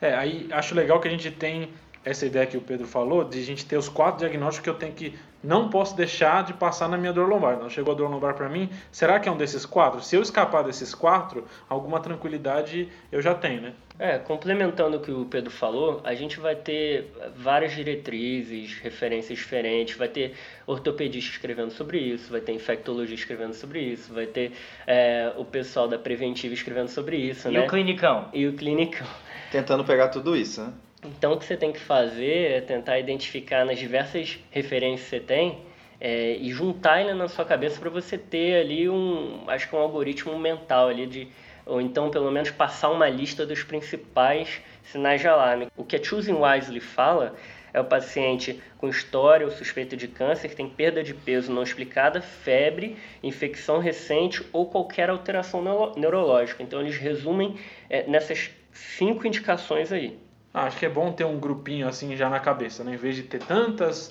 É, 0.00 0.14
aí 0.14 0.48
acho 0.52 0.74
legal 0.74 1.00
que 1.00 1.08
a 1.08 1.10
gente 1.10 1.30
tem 1.30 1.70
essa 2.06 2.24
ideia 2.24 2.46
que 2.46 2.56
o 2.56 2.60
Pedro 2.60 2.86
falou, 2.86 3.24
de 3.24 3.40
a 3.40 3.42
gente 3.42 3.66
ter 3.66 3.76
os 3.76 3.88
quatro 3.88 4.20
diagnósticos 4.20 4.62
que 4.62 4.70
eu 4.70 4.74
tenho 4.74 4.92
que 4.92 5.12
não 5.42 5.68
posso 5.68 5.96
deixar 5.96 6.44
de 6.44 6.52
passar 6.52 6.88
na 6.88 6.96
minha 6.96 7.12
dor 7.12 7.28
lombar. 7.28 7.58
Não 7.58 7.68
chegou 7.68 7.92
a 7.92 7.96
dor 7.96 8.08
lombar 8.08 8.34
para 8.34 8.48
mim, 8.48 8.70
será 8.92 9.18
que 9.18 9.28
é 9.28 9.32
um 9.32 9.36
desses 9.36 9.66
quatro? 9.66 10.00
Se 10.00 10.14
eu 10.14 10.22
escapar 10.22 10.62
desses 10.62 10.94
quatro, 10.94 11.44
alguma 11.68 11.98
tranquilidade 11.98 12.88
eu 13.10 13.20
já 13.20 13.34
tenho, 13.34 13.60
né? 13.60 13.72
É, 13.98 14.18
complementando 14.18 14.98
o 14.98 15.00
que 15.00 15.10
o 15.10 15.24
Pedro 15.24 15.50
falou, 15.50 16.00
a 16.04 16.14
gente 16.14 16.38
vai 16.38 16.54
ter 16.54 17.10
várias 17.36 17.72
diretrizes, 17.72 18.78
referências 18.78 19.36
diferentes, 19.36 19.96
vai 19.96 20.08
ter 20.08 20.34
ortopedista 20.64 21.32
escrevendo 21.32 21.72
sobre 21.72 21.98
isso, 21.98 22.30
vai 22.30 22.40
ter 22.40 22.52
infectologia 22.52 23.16
escrevendo 23.16 23.54
sobre 23.54 23.80
isso, 23.80 24.14
vai 24.14 24.26
ter 24.26 24.52
é, 24.86 25.32
o 25.36 25.44
pessoal 25.44 25.88
da 25.88 25.98
preventiva 25.98 26.54
escrevendo 26.54 26.88
sobre 26.88 27.16
isso, 27.16 27.48
e 27.48 27.52
né? 27.52 27.64
o 27.64 27.68
clinicão? 27.68 28.28
E 28.32 28.46
o 28.46 28.52
clinicão. 28.52 29.06
Tentando 29.50 29.84
pegar 29.84 30.08
tudo 30.08 30.36
isso, 30.36 30.62
né? 30.62 30.72
Então, 31.04 31.34
o 31.34 31.38
que 31.38 31.44
você 31.44 31.56
tem 31.56 31.72
que 31.72 31.80
fazer 31.80 32.52
é 32.52 32.60
tentar 32.60 32.98
identificar 32.98 33.64
nas 33.64 33.78
diversas 33.78 34.38
referências 34.50 35.04
que 35.04 35.10
você 35.10 35.20
tem 35.20 35.58
é, 36.00 36.36
e 36.36 36.50
juntar 36.50 37.00
ele 37.00 37.14
na 37.14 37.28
sua 37.28 37.44
cabeça 37.44 37.80
para 37.80 37.90
você 37.90 38.18
ter 38.18 38.60
ali 38.60 38.88
um, 38.88 39.44
acho 39.48 39.68
que 39.68 39.76
um 39.76 39.78
algoritmo 39.78 40.38
mental 40.38 40.88
ali 40.88 41.06
de, 41.06 41.28
ou 41.64 41.80
então 41.80 42.10
pelo 42.10 42.30
menos 42.30 42.50
passar 42.50 42.90
uma 42.90 43.08
lista 43.08 43.46
dos 43.46 43.62
principais 43.62 44.60
sinais 44.84 45.20
de 45.20 45.28
alarme. 45.28 45.68
O 45.76 45.84
que 45.84 45.96
a 45.96 46.02
Choosing 46.02 46.34
Wisely 46.34 46.80
fala 46.80 47.34
é 47.72 47.80
o 47.80 47.84
paciente 47.84 48.60
com 48.78 48.88
história 48.88 49.44
ou 49.44 49.52
suspeita 49.52 49.96
de 49.96 50.08
câncer 50.08 50.48
que 50.48 50.56
tem 50.56 50.68
perda 50.68 51.02
de 51.02 51.12
peso 51.12 51.52
não 51.52 51.62
explicada, 51.62 52.20
febre, 52.20 52.96
infecção 53.22 53.78
recente 53.78 54.42
ou 54.52 54.66
qualquer 54.66 55.10
alteração 55.10 55.62
neuro 55.62 55.92
neurológica. 55.98 56.62
Então 56.62 56.80
eles 56.80 56.96
resumem 56.96 57.56
é, 57.90 58.06
nessas 58.06 58.50
cinco 58.72 59.26
indicações 59.26 59.92
aí. 59.92 60.25
Ah, 60.56 60.68
acho 60.68 60.78
que 60.78 60.86
é 60.86 60.88
bom 60.88 61.12
ter 61.12 61.24
um 61.24 61.38
grupinho 61.38 61.86
assim 61.86 62.16
já 62.16 62.30
na 62.30 62.40
cabeça, 62.40 62.82
né? 62.82 62.94
Em 62.94 62.96
vez 62.96 63.14
de 63.14 63.24
ter 63.24 63.40
tantas, 63.40 64.10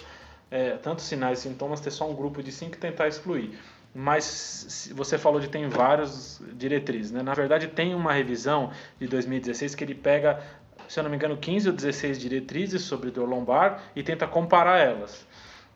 é, 0.51 0.73
tantos 0.77 1.05
sinais 1.05 1.39
e 1.39 1.41
sintomas, 1.41 1.81
ter 1.81 1.89
só 1.89 2.07
um 2.07 2.13
grupo 2.13 2.43
de 2.43 2.51
cinco 2.51 2.75
e 2.75 2.77
tentar 2.77 3.07
excluir. 3.07 3.57
Mas 3.95 4.91
você 4.93 5.17
falou 5.17 5.39
de 5.39 5.47
tem 5.47 5.67
vários 5.67 6.39
diretrizes, 6.53 7.11
né? 7.11 7.23
Na 7.23 7.33
verdade, 7.33 7.65
tem 7.69 7.95
uma 7.95 8.13
revisão 8.13 8.69
de 8.99 9.07
2016 9.07 9.73
que 9.73 9.83
ele 9.83 9.95
pega, 9.95 10.39
se 10.87 10.99
eu 10.99 11.03
não 11.03 11.09
me 11.09 11.15
engano, 11.15 11.35
15 11.35 11.69
ou 11.69 11.75
16 11.75 12.19
diretrizes 12.19 12.83
sobre 12.83 13.09
dor 13.09 13.27
lombar 13.27 13.81
e 13.95 14.03
tenta 14.03 14.27
comparar 14.27 14.77
elas. 14.77 15.25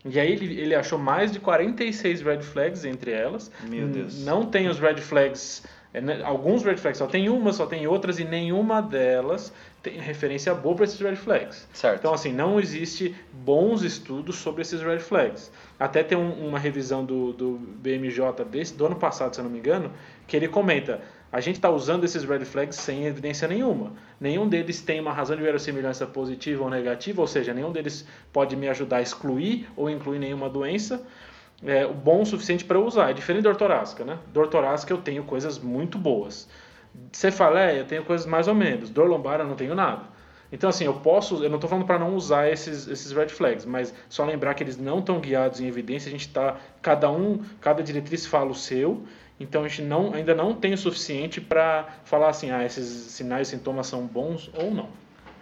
E 0.05 0.19
aí 0.19 0.31
ele, 0.31 0.61
ele 0.61 0.75
achou 0.75 0.99
mais 0.99 1.31
de 1.31 1.39
46 1.39 2.21
red 2.21 2.43
flags 2.43 2.85
entre 2.85 3.09
elas. 3.11 3.51
Meu 3.67 3.87
Deus. 3.87 4.23
Não 4.23 4.45
tem 4.45 4.67
os 4.67 4.77
red 4.79 4.97
flags 4.97 5.63
é, 5.93 5.99
né, 5.99 6.21
alguns 6.23 6.63
red 6.63 6.77
flags 6.77 6.99
só 6.99 7.07
tem 7.07 7.29
uma, 7.29 7.51
só 7.51 7.65
tem 7.65 7.87
outras 7.87 8.19
e 8.19 8.23
nenhuma 8.23 8.81
delas 8.81 9.51
tem 9.81 9.99
referência 9.99 10.53
boa 10.53 10.75
para 10.75 10.85
esses 10.85 10.99
red 10.99 11.15
flags. 11.15 11.67
Certo. 11.73 11.99
Então, 11.99 12.13
assim, 12.13 12.31
não 12.33 12.59
existe 12.59 13.15
bons 13.31 13.83
estudos 13.83 14.37
sobre 14.37 14.61
esses 14.61 14.81
red 14.81 14.99
flags. 14.99 15.51
Até 15.79 16.03
tem 16.03 16.17
um, 16.17 16.47
uma 16.47 16.59
revisão 16.59 17.05
do, 17.05 17.33
do 17.33 17.51
BMJ 17.57 18.45
desse, 18.49 18.73
do 18.73 18.85
ano 18.85 18.95
passado, 18.95 19.33
se 19.33 19.39
eu 19.39 19.43
não 19.43 19.51
me 19.51 19.59
engano, 19.59 19.91
que 20.27 20.35
ele 20.35 20.47
comenta: 20.47 21.01
a 21.31 21.39
gente 21.39 21.55
está 21.55 21.69
usando 21.69 22.03
esses 22.03 22.23
red 22.23 22.43
flags 22.45 22.77
sem 22.77 23.05
evidência 23.05 23.47
nenhuma. 23.47 23.93
Nenhum 24.19 24.47
deles 24.47 24.81
tem 24.81 24.99
uma 24.99 25.13
razão 25.13 25.35
de 25.35 25.43
verossimilhança 25.43 26.05
positiva 26.05 26.63
ou 26.63 26.69
negativa, 26.69 27.21
ou 27.21 27.27
seja, 27.27 27.53
nenhum 27.53 27.71
deles 27.71 28.05
pode 28.33 28.55
me 28.55 28.67
ajudar 28.67 28.97
a 28.97 29.01
excluir 29.01 29.67
ou 29.75 29.89
incluir 29.89 30.19
nenhuma 30.19 30.49
doença 30.49 31.05
é, 31.65 31.85
bom 31.87 32.21
o 32.21 32.25
suficiente 32.25 32.63
para 32.63 32.79
usar. 32.79 33.09
É 33.09 33.13
diferente 33.13 33.43
da 33.43 33.51
dor 33.51 33.57
torácica, 33.57 34.03
né? 34.03 34.17
Dor 34.33 34.47
torácica 34.47 34.93
eu 34.93 34.97
tenho 34.97 35.23
coisas 35.23 35.59
muito 35.59 35.97
boas. 35.97 36.47
Cefaleia 37.11 37.77
eu 37.77 37.85
tenho 37.85 38.03
coisas 38.03 38.25
mais 38.25 38.47
ou 38.47 38.55
menos. 38.55 38.89
Dor 38.89 39.07
lombar 39.07 39.39
eu 39.39 39.47
não 39.47 39.55
tenho 39.55 39.75
nada. 39.75 40.03
Então, 40.51 40.69
assim, 40.69 40.85
eu 40.85 40.95
posso, 40.95 41.43
eu 41.43 41.49
não 41.49 41.57
estou 41.57 41.69
falando 41.69 41.85
para 41.85 41.99
não 41.99 42.15
usar 42.15 42.49
esses, 42.49 42.87
esses 42.87 43.11
red 43.11 43.29
flags, 43.29 43.65
mas 43.65 43.93
só 44.09 44.25
lembrar 44.25 44.55
que 44.55 44.63
eles 44.63 44.77
não 44.77 44.99
estão 44.99 45.19
guiados 45.19 45.61
em 45.61 45.67
evidência, 45.67 46.09
a 46.09 46.11
gente 46.11 46.27
está, 46.27 46.55
cada 46.81 47.11
um, 47.11 47.43
cada 47.61 47.83
diretriz 47.83 48.25
fala 48.25 48.49
o 48.49 48.55
seu, 48.55 49.03
então 49.39 49.63
a 49.63 49.67
gente 49.67 49.83
não, 49.83 50.13
ainda 50.13 50.33
não 50.33 50.55
tem 50.55 50.73
o 50.73 50.77
suficiente 50.77 51.39
para 51.39 51.87
falar 52.03 52.29
assim, 52.29 52.49
ah, 52.49 52.65
esses 52.65 52.87
sinais 53.11 53.47
e 53.47 53.51
sintomas 53.51 53.85
são 53.85 54.07
bons 54.07 54.49
ou 54.55 54.71
não 54.71 54.89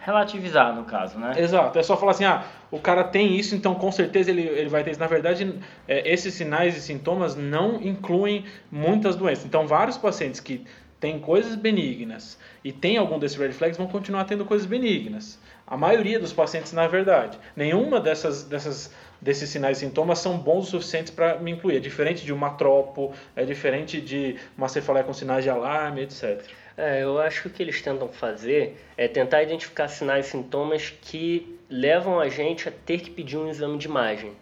relativizar, 0.00 0.74
no 0.74 0.84
caso, 0.84 1.18
né? 1.18 1.34
Exato. 1.36 1.78
É 1.78 1.82
só 1.82 1.96
falar 1.96 2.12
assim, 2.12 2.24
ah, 2.24 2.42
o 2.70 2.78
cara 2.78 3.04
tem 3.04 3.36
isso, 3.36 3.54
então 3.54 3.74
com 3.74 3.92
certeza 3.92 4.30
ele, 4.30 4.42
ele 4.42 4.68
vai 4.68 4.82
ter 4.82 4.92
isso. 4.92 5.00
Na 5.00 5.06
verdade, 5.06 5.60
é, 5.86 6.10
esses 6.10 6.32
sinais 6.32 6.74
e 6.76 6.80
sintomas 6.80 7.36
não 7.36 7.82
incluem 7.82 8.44
muitas 8.70 9.16
doenças. 9.16 9.44
Então, 9.44 9.66
vários 9.66 9.98
pacientes 9.98 10.40
que 10.40 10.64
têm 11.00 11.18
coisas 11.18 11.54
benignas 11.54 12.38
e 12.64 12.72
têm 12.72 12.96
algum 12.96 13.18
desses 13.18 13.36
red 13.36 13.52
flags 13.52 13.76
vão 13.76 13.86
continuar 13.86 14.24
tendo 14.24 14.44
coisas 14.44 14.66
benignas. 14.66 15.38
A 15.66 15.76
maioria 15.76 16.18
dos 16.18 16.32
pacientes, 16.32 16.72
na 16.72 16.86
verdade. 16.86 17.38
Nenhuma 17.54 18.00
dessas, 18.00 18.44
dessas, 18.44 18.90
desses 19.20 19.50
sinais 19.50 19.78
e 19.78 19.80
sintomas 19.80 20.18
são 20.18 20.38
bons 20.38 20.68
o 20.68 20.70
suficientes 20.70 21.12
para 21.12 21.38
me 21.38 21.50
incluir. 21.50 21.76
É 21.76 21.80
diferente 21.80 22.24
de 22.24 22.32
uma 22.32 22.50
tropo, 22.50 23.12
é 23.36 23.44
diferente 23.44 24.00
de 24.00 24.36
uma 24.56 24.68
cefaleia 24.68 25.04
com 25.04 25.12
sinais 25.12 25.44
de 25.44 25.50
alarme, 25.50 26.02
etc. 26.02 26.42
É, 26.76 27.02
eu 27.02 27.20
acho 27.20 27.42
que 27.42 27.48
o 27.48 27.50
que 27.50 27.62
eles 27.62 27.82
tentam 27.82 28.08
fazer 28.08 28.82
é 28.96 29.06
tentar 29.08 29.42
identificar 29.42 29.88
sinais 29.88 30.26
e 30.26 30.30
sintomas 30.30 30.90
que 31.02 31.58
levam 31.68 32.18
a 32.18 32.28
gente 32.28 32.68
a 32.68 32.72
ter 32.72 33.00
que 33.00 33.10
pedir 33.10 33.36
um 33.36 33.48
exame 33.48 33.76
de 33.76 33.86
imagem. 33.86 34.32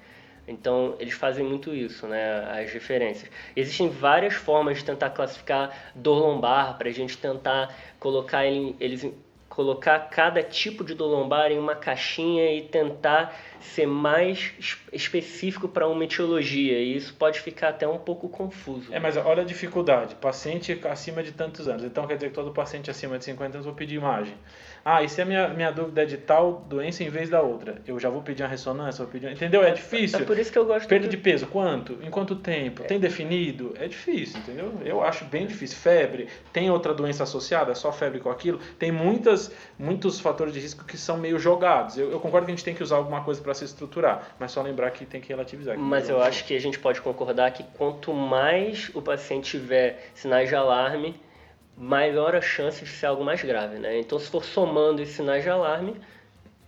Então, 0.46 0.94
eles 0.98 1.14
fazem 1.14 1.44
muito 1.44 1.74
isso, 1.74 2.06
né, 2.06 2.62
as 2.62 2.72
referências. 2.72 3.30
Existem 3.54 3.88
várias 3.88 4.34
formas 4.34 4.78
de 4.78 4.84
tentar 4.84 5.10
classificar 5.10 5.92
dor 5.94 6.18
lombar, 6.18 6.78
para 6.78 6.88
a 6.88 6.92
gente 6.92 7.18
tentar 7.18 7.74
colocar 7.98 8.46
ele, 8.46 8.76
eles 8.78 9.04
colocar 9.56 9.98
cada 10.10 10.42
tipo 10.42 10.84
de 10.84 10.94
dor 10.94 11.06
lombar 11.06 11.50
em 11.50 11.58
uma 11.58 11.74
caixinha 11.74 12.54
e 12.54 12.60
tentar 12.60 13.34
ser 13.58 13.86
mais 13.86 14.52
específico 14.92 15.66
para 15.66 15.88
uma 15.88 16.04
etiologia. 16.04 16.78
E 16.78 16.94
isso 16.94 17.14
pode 17.14 17.40
ficar 17.40 17.70
até 17.70 17.88
um 17.88 17.96
pouco 17.96 18.28
confuso. 18.28 18.92
É, 18.92 19.00
mas 19.00 19.16
olha 19.16 19.42
a 19.42 19.46
dificuldade. 19.46 20.14
Paciente 20.16 20.78
acima 20.84 21.22
de 21.22 21.32
tantos 21.32 21.66
anos. 21.68 21.84
Então 21.84 22.06
quer 22.06 22.16
dizer 22.16 22.28
que 22.28 22.34
todo 22.34 22.52
paciente 22.52 22.90
acima 22.90 23.16
de 23.16 23.24
50 23.24 23.56
anos 23.56 23.64
vou 23.64 23.74
pedir 23.74 23.94
imagem. 23.94 24.34
Ah, 24.88 25.02
e 25.02 25.08
se 25.08 25.20
a 25.20 25.24
minha, 25.24 25.48
minha 25.48 25.72
dúvida 25.72 26.04
é 26.04 26.04
de 26.04 26.16
tal 26.16 26.64
doença 26.68 27.02
em 27.02 27.08
vez 27.08 27.28
da 27.28 27.42
outra? 27.42 27.82
Eu 27.84 27.98
já 27.98 28.08
vou 28.08 28.22
pedir 28.22 28.44
uma 28.44 28.48
ressonância, 28.48 29.02
vou 29.02 29.12
pedir... 29.12 29.32
Entendeu? 29.32 29.64
É 29.64 29.72
difícil. 29.72 30.20
É 30.20 30.22
por 30.22 30.38
isso 30.38 30.52
que 30.52 30.56
eu 30.56 30.64
gosto... 30.64 30.86
Perda 30.86 31.08
de 31.08 31.16
peso, 31.16 31.44
quanto? 31.48 31.98
Em 32.00 32.08
quanto 32.08 32.36
tempo? 32.36 32.84
É. 32.84 32.86
Tem 32.86 33.00
definido? 33.00 33.74
É 33.80 33.88
difícil, 33.88 34.38
entendeu? 34.38 34.72
Eu 34.84 35.02
acho 35.02 35.24
bem 35.24 35.44
difícil. 35.44 35.76
Febre, 35.76 36.28
tem 36.52 36.70
outra 36.70 36.94
doença 36.94 37.24
associada? 37.24 37.72
É 37.72 37.74
só 37.74 37.90
febre 37.90 38.20
com 38.20 38.30
aquilo? 38.30 38.60
Tem 38.78 38.92
muitas, 38.92 39.50
muitos 39.76 40.20
fatores 40.20 40.54
de 40.54 40.60
risco 40.60 40.84
que 40.84 40.96
são 40.96 41.16
meio 41.16 41.36
jogados. 41.36 41.98
Eu, 41.98 42.12
eu 42.12 42.20
concordo 42.20 42.46
que 42.46 42.52
a 42.52 42.54
gente 42.54 42.64
tem 42.64 42.72
que 42.72 42.84
usar 42.84 42.94
alguma 42.94 43.24
coisa 43.24 43.42
para 43.42 43.54
se 43.54 43.64
estruturar, 43.64 44.36
mas 44.38 44.52
só 44.52 44.62
lembrar 44.62 44.92
que 44.92 45.04
tem 45.04 45.20
que 45.20 45.30
relativizar. 45.30 45.76
Mas 45.76 46.08
eu 46.08 46.22
acho 46.22 46.44
que 46.44 46.54
a 46.54 46.60
gente 46.60 46.78
pode 46.78 47.00
concordar 47.00 47.50
que 47.50 47.64
quanto 47.76 48.14
mais 48.14 48.88
o 48.94 49.02
paciente 49.02 49.50
tiver 49.50 50.10
sinais 50.14 50.48
de 50.48 50.54
alarme, 50.54 51.25
maior 51.76 52.34
a 52.34 52.40
chance 52.40 52.84
de 52.84 52.90
ser 52.90 53.06
algo 53.06 53.24
mais 53.24 53.42
grave, 53.42 53.78
né? 53.78 53.98
Então, 54.00 54.18
se 54.18 54.30
for 54.30 54.44
somando 54.44 55.02
esses 55.02 55.16
sinais 55.16 55.42
de 55.42 55.50
alarme, 55.50 55.94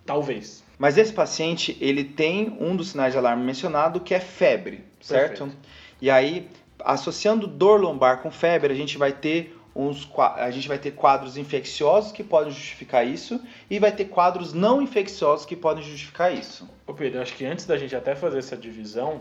talvez. 0.04 0.62
Mas 0.78 0.96
esse 0.96 1.12
paciente, 1.12 1.76
ele 1.80 2.04
tem 2.04 2.56
um 2.60 2.76
dos 2.76 2.90
sinais 2.90 3.12
de 3.12 3.18
alarme 3.18 3.44
mencionado, 3.44 4.00
que 4.00 4.14
é 4.14 4.20
febre, 4.20 4.84
certo? 5.00 5.44
Perfeito. 5.44 5.56
E 6.00 6.10
aí, 6.10 6.48
associando 6.80 7.46
dor 7.46 7.80
lombar 7.80 8.22
com 8.22 8.30
febre, 8.30 8.72
a 8.72 8.76
gente 8.76 8.96
vai 8.98 9.12
ter 9.12 9.56
uns 9.74 10.10
a 10.36 10.50
gente 10.50 10.66
vai 10.66 10.78
ter 10.78 10.90
quadros 10.90 11.36
infecciosos 11.36 12.10
que 12.10 12.24
podem 12.24 12.52
justificar 12.52 13.06
isso 13.06 13.40
e 13.70 13.78
vai 13.78 13.92
ter 13.92 14.06
quadros 14.06 14.52
não 14.52 14.82
infecciosos 14.82 15.46
que 15.46 15.54
podem 15.54 15.84
justificar 15.84 16.34
isso. 16.34 16.68
Ô 16.84 16.92
Pedro, 16.92 17.22
acho 17.22 17.34
que 17.36 17.46
antes 17.46 17.64
da 17.64 17.76
gente 17.76 17.94
até 17.94 18.16
fazer 18.16 18.38
essa 18.38 18.56
divisão, 18.56 19.20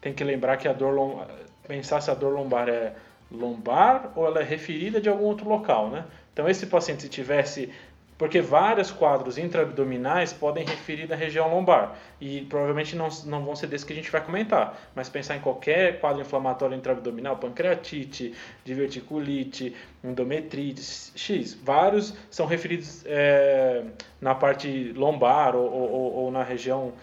tem 0.00 0.12
que 0.12 0.22
lembrar 0.22 0.58
que 0.58 0.68
a 0.68 0.72
dor 0.72 0.92
lombar, 0.92 1.28
pensar 1.66 2.02
se 2.02 2.10
a 2.10 2.14
dor 2.14 2.32
lombar 2.32 2.68
é 2.68 2.94
lombar 3.30 4.12
ou 4.14 4.26
ela 4.26 4.40
é 4.40 4.44
referida 4.44 5.00
de 5.00 5.08
algum 5.08 5.24
outro 5.24 5.48
local, 5.48 5.90
né? 5.90 6.04
Então 6.32 6.48
esse 6.48 6.66
paciente 6.66 7.02
se 7.02 7.08
tivesse 7.08 7.72
porque 8.18 8.40
vários 8.40 8.90
quadros 8.90 9.36
intraabdominais 9.36 10.32
podem 10.32 10.64
referir 10.64 11.06
da 11.06 11.14
região 11.14 11.52
lombar 11.52 11.96
e 12.20 12.42
provavelmente 12.42 12.96
não, 12.96 13.08
não 13.26 13.44
vão 13.44 13.54
ser 13.54 13.66
desses 13.66 13.84
que 13.84 13.92
a 13.92 13.96
gente 13.96 14.10
vai 14.10 14.24
comentar, 14.24 14.78
mas 14.94 15.08
pensar 15.08 15.36
em 15.36 15.40
qualquer 15.40 16.00
quadro 16.00 16.22
inflamatório 16.22 16.76
intraabdominal, 16.76 17.36
pancreatite, 17.36 18.34
diverticulite, 18.64 19.76
endometrite, 20.02 20.80
X, 21.14 21.54
vários 21.54 22.14
são 22.30 22.46
referidos 22.46 23.04
é, 23.04 23.84
na 24.20 24.34
parte 24.34 24.92
lombar 24.96 25.54
ou, 25.54 25.70
ou, 25.70 26.14
ou 26.14 26.30
na 26.30 26.42
região 26.42 26.94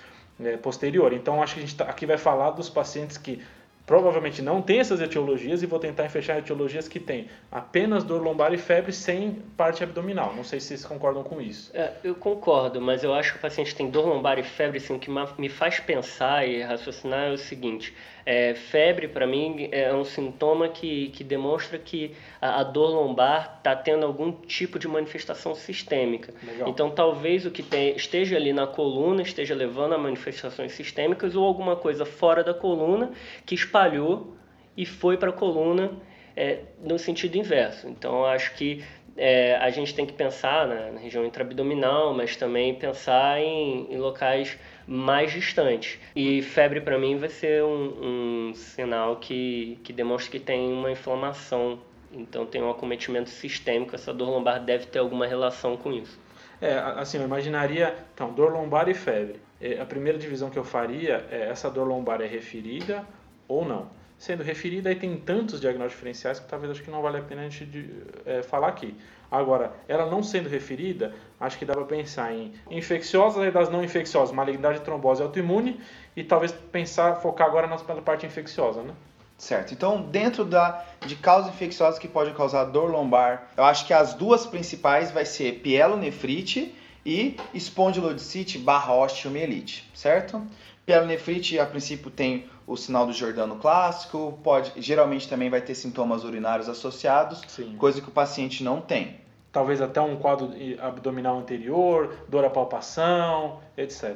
é, 0.43 0.57
posterior. 0.57 1.13
Então 1.13 1.43
acho 1.43 1.53
que 1.53 1.59
a 1.59 1.63
gente 1.63 1.75
tá, 1.75 1.85
aqui 1.85 2.07
vai 2.07 2.17
falar 2.17 2.51
dos 2.51 2.69
pacientes 2.69 3.17
que 3.17 3.39
provavelmente 3.85 4.41
não 4.41 4.61
tem 4.61 4.79
essas 4.79 5.01
etiologias 5.01 5.61
e 5.61 5.65
vou 5.65 5.79
tentar 5.79 6.07
fechar 6.09 6.39
etiologias 6.39 6.87
que 6.87 6.99
tem 6.99 7.27
apenas 7.51 8.03
dor 8.03 8.21
lombar 8.21 8.53
e 8.53 8.57
febre 8.57 8.93
sem 8.93 9.41
parte 9.57 9.83
abdominal. 9.83 10.33
Não 10.35 10.43
sei 10.43 10.59
se 10.59 10.67
vocês 10.67 10.85
concordam 10.85 11.23
com 11.23 11.41
isso. 11.41 11.71
É, 11.73 11.93
eu 12.03 12.15
concordo, 12.15 12.79
mas 12.79 13.03
eu 13.03 13.13
acho 13.13 13.33
que 13.33 13.37
o 13.39 13.41
paciente 13.41 13.75
tem 13.75 13.89
dor 13.89 14.07
lombar 14.07 14.39
e 14.39 14.43
febre, 14.43 14.77
assim, 14.77 14.95
o 14.95 14.99
que 14.99 15.11
me 15.37 15.49
faz 15.49 15.79
pensar 15.79 16.47
e 16.47 16.61
raciocinar 16.61 17.29
é 17.29 17.31
o 17.31 17.37
seguinte, 17.37 17.93
É, 18.25 18.53
febre, 18.53 19.07
para 19.07 19.27
mim, 19.27 19.67
é 19.71 19.93
um 19.93 20.05
sintoma 20.05 20.69
que, 20.69 21.09
que 21.09 21.23
demonstra 21.23 21.77
que 21.77 22.15
a, 22.41 22.61
a 22.61 22.63
dor 22.63 22.89
lombar 22.89 23.55
está 23.57 23.75
tendo 23.75 24.05
algum 24.05 24.31
tipo 24.31 24.79
de 24.79 24.87
manifestação 24.87 25.53
sistêmica. 25.53 26.33
Legal. 26.41 26.69
Então, 26.69 26.89
talvez 26.89 27.45
o 27.45 27.51
que 27.51 27.61
tem, 27.61 27.95
esteja 27.95 28.37
ali 28.37 28.53
na 28.53 28.65
coluna 28.65 29.21
esteja 29.21 29.53
levando 29.53 29.93
a 29.93 29.97
manifestações 29.97 30.71
sistêmicas 30.71 31.35
ou 31.35 31.45
alguma 31.45 31.75
coisa 31.75 32.05
fora 32.05 32.43
da 32.43 32.53
coluna 32.53 33.11
que 33.45 33.55
espalhou 33.55 34.35
e 34.75 34.85
foi 34.85 35.17
para 35.17 35.29
a 35.29 35.33
coluna 35.33 35.91
é, 36.35 36.59
no 36.81 36.97
sentido 36.97 37.37
inverso. 37.37 37.87
Então, 37.87 38.25
acho 38.25 38.55
que 38.55 38.83
é, 39.15 39.55
a 39.57 39.69
gente 39.69 39.93
tem 39.93 40.05
que 40.05 40.13
pensar 40.13 40.67
na, 40.67 40.91
na 40.91 40.99
região 40.99 41.25
intraabdominal, 41.25 42.13
mas 42.13 42.35
também 42.35 42.73
pensar 42.73 43.39
em, 43.39 43.93
em 43.93 43.97
locais 43.97 44.57
mais 44.87 45.31
distantes. 45.31 45.99
E 46.15 46.41
febre 46.41 46.81
para 46.81 46.97
mim 46.97 47.17
vai 47.17 47.29
ser 47.29 47.63
um, 47.63 48.49
um, 48.49 48.53
sinal 48.55 49.17
que, 49.17 49.79
que 49.83 49.93
demonstra 49.93 50.31
que 50.31 50.39
tem 50.39 50.71
uma 50.71 50.91
inflamação. 50.91 51.79
Então 52.11 52.45
tem 52.45 52.61
um 52.61 52.69
acometimento 52.69 53.29
sistêmico, 53.29 53.95
essa 53.95 54.13
dor 54.13 54.29
lombar 54.29 54.63
deve 54.63 54.85
ter 54.87 54.99
alguma 54.99 55.25
relação 55.25 55.77
com 55.77 55.91
isso. 55.91 56.19
É, 56.61 56.77
assim, 56.77 57.17
eu 57.17 57.23
imaginaria, 57.23 57.95
então, 58.13 58.31
dor 58.31 58.51
lombar 58.51 58.87
e 58.87 58.93
febre. 58.93 59.39
É, 59.59 59.79
a 59.79 59.85
primeira 59.85 60.17
divisão 60.17 60.49
que 60.49 60.57
eu 60.57 60.63
faria 60.63 61.25
é 61.29 61.49
essa 61.49 61.69
dor 61.69 61.87
lombar 61.87 62.21
é 62.21 62.27
referida 62.27 63.05
ou 63.47 63.65
não 63.65 64.02
sendo 64.23 64.41
referida, 64.41 64.87
aí 64.87 64.95
tem 64.95 65.17
tantos 65.17 65.59
diagnósticos 65.59 65.95
diferenciais 65.95 66.39
que 66.39 66.47
talvez 66.47 66.71
acho 66.71 66.81
que 66.81 66.89
não 66.89 67.01
vale 67.01 67.17
a 67.17 67.21
pena 67.21 67.41
a 67.41 67.43
gente 67.43 67.65
de, 67.65 67.89
é, 68.25 68.41
falar 68.41 68.69
aqui. 68.69 68.95
Agora, 69.29 69.73
ela 69.85 70.09
não 70.09 70.23
sendo 70.23 70.47
referida, 70.47 71.13
acho 71.37 71.57
que 71.57 71.65
dá 71.65 71.73
para 71.73 71.83
pensar 71.83 72.33
em 72.33 72.53
infecciosas 72.71 73.45
e 73.45 73.51
das 73.51 73.69
não 73.69 73.83
infecciosas, 73.83 74.33
malignidade, 74.33 74.79
trombose 74.79 75.21
autoimune, 75.21 75.77
e 76.15 76.23
talvez 76.23 76.53
pensar, 76.53 77.17
focar 77.17 77.47
agora 77.47 77.67
na 77.67 77.75
parte 77.77 78.25
infecciosa, 78.25 78.81
né? 78.81 78.93
Certo. 79.37 79.73
Então, 79.73 80.03
dentro 80.03 80.45
da, 80.45 80.85
de 81.05 81.17
causas 81.17 81.53
infecciosas 81.53 81.99
que 81.99 82.07
podem 82.07 82.33
causar 82.33 82.63
dor 82.63 82.89
lombar, 82.89 83.49
eu 83.57 83.65
acho 83.65 83.85
que 83.85 83.91
as 83.91 84.13
duas 84.13 84.45
principais 84.45 85.11
vai 85.11 85.25
ser 85.25 85.59
pielonefrite 85.59 86.73
e 87.05 87.35
espondilodicite 87.53 88.57
barra 88.57 88.95
osteomielite, 88.95 89.91
certo? 89.93 90.41
Pielonefrite, 90.85 91.59
a 91.59 91.65
princípio, 91.65 92.09
tem 92.09 92.49
o 92.65 92.75
sinal 92.77 93.05
do 93.05 93.13
Jordano 93.13 93.57
clássico, 93.57 94.39
pode, 94.43 94.71
geralmente 94.81 95.27
também 95.27 95.49
vai 95.49 95.61
ter 95.61 95.75
sintomas 95.75 96.23
urinários 96.23 96.69
associados, 96.69 97.41
Sim. 97.47 97.75
coisa 97.77 98.01
que 98.01 98.07
o 98.07 98.11
paciente 98.11 98.63
não 98.63 98.79
tem. 98.81 99.21
Talvez 99.51 99.81
até 99.81 100.01
um 100.01 100.15
quadro 100.15 100.51
abdominal 100.81 101.37
anterior, 101.37 102.17
dor 102.27 102.43
à 102.43 102.49
palpação, 102.49 103.59
etc. 103.77 104.15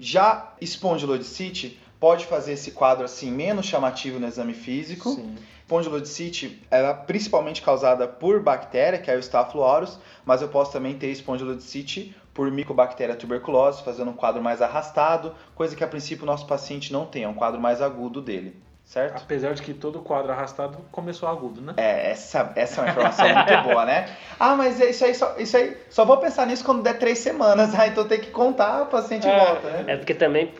Já 0.00 0.54
espondilodicite 0.60 1.78
pode 2.00 2.26
fazer 2.26 2.52
esse 2.52 2.70
quadro 2.70 3.04
assim 3.04 3.30
menos 3.30 3.66
chamativo 3.66 4.18
no 4.18 4.26
exame 4.26 4.54
físico. 4.54 5.10
Sim. 5.10 5.36
Espondilodicite 5.68 6.62
é 6.70 6.94
principalmente 6.94 7.60
causada 7.60 8.08
por 8.08 8.40
bactéria, 8.40 8.98
que 8.98 9.10
é 9.10 9.16
o 9.16 9.18
Staphylococcus, 9.18 9.98
mas 10.24 10.40
eu 10.40 10.48
posso 10.48 10.72
também 10.72 10.96
ter 10.96 11.10
espondilodicite 11.10 12.16
por 12.38 12.48
micobactéria 12.52 13.16
tuberculose, 13.16 13.82
fazendo 13.82 14.12
um 14.12 14.14
quadro 14.14 14.40
mais 14.40 14.62
arrastado, 14.62 15.34
coisa 15.56 15.74
que 15.74 15.82
a 15.82 15.88
princípio 15.88 16.22
o 16.22 16.26
nosso 16.26 16.46
paciente 16.46 16.92
não 16.92 17.04
tem, 17.04 17.24
é 17.24 17.28
um 17.28 17.34
quadro 17.34 17.60
mais 17.60 17.82
agudo 17.82 18.22
dele. 18.22 18.54
Certo? 18.84 19.16
Apesar 19.16 19.54
de 19.54 19.60
que 19.60 19.74
todo 19.74 19.98
quadro 19.98 20.30
arrastado 20.30 20.78
começou 20.92 21.28
agudo, 21.28 21.60
né? 21.60 21.74
É, 21.76 22.12
essa, 22.12 22.52
essa 22.54 22.80
é 22.80 22.84
uma 22.84 22.90
informação 22.92 23.26
muito 23.28 23.56
boa, 23.68 23.84
né? 23.84 24.16
Ah, 24.38 24.54
mas 24.54 24.78
isso 24.78 25.04
aí, 25.04 25.16
só, 25.16 25.34
isso 25.36 25.56
aí, 25.56 25.76
só 25.90 26.04
vou 26.04 26.18
pensar 26.18 26.46
nisso 26.46 26.64
quando 26.64 26.80
der 26.80 26.96
três 26.96 27.18
semanas, 27.18 27.74
ah, 27.76 27.88
então 27.88 28.06
tem 28.06 28.20
que 28.20 28.30
contar, 28.30 28.82
o 28.82 28.86
paciente 28.86 29.26
é, 29.26 29.44
volta, 29.44 29.70
né? 29.70 29.94
É 29.94 29.96
porque 29.96 30.14
também, 30.14 30.54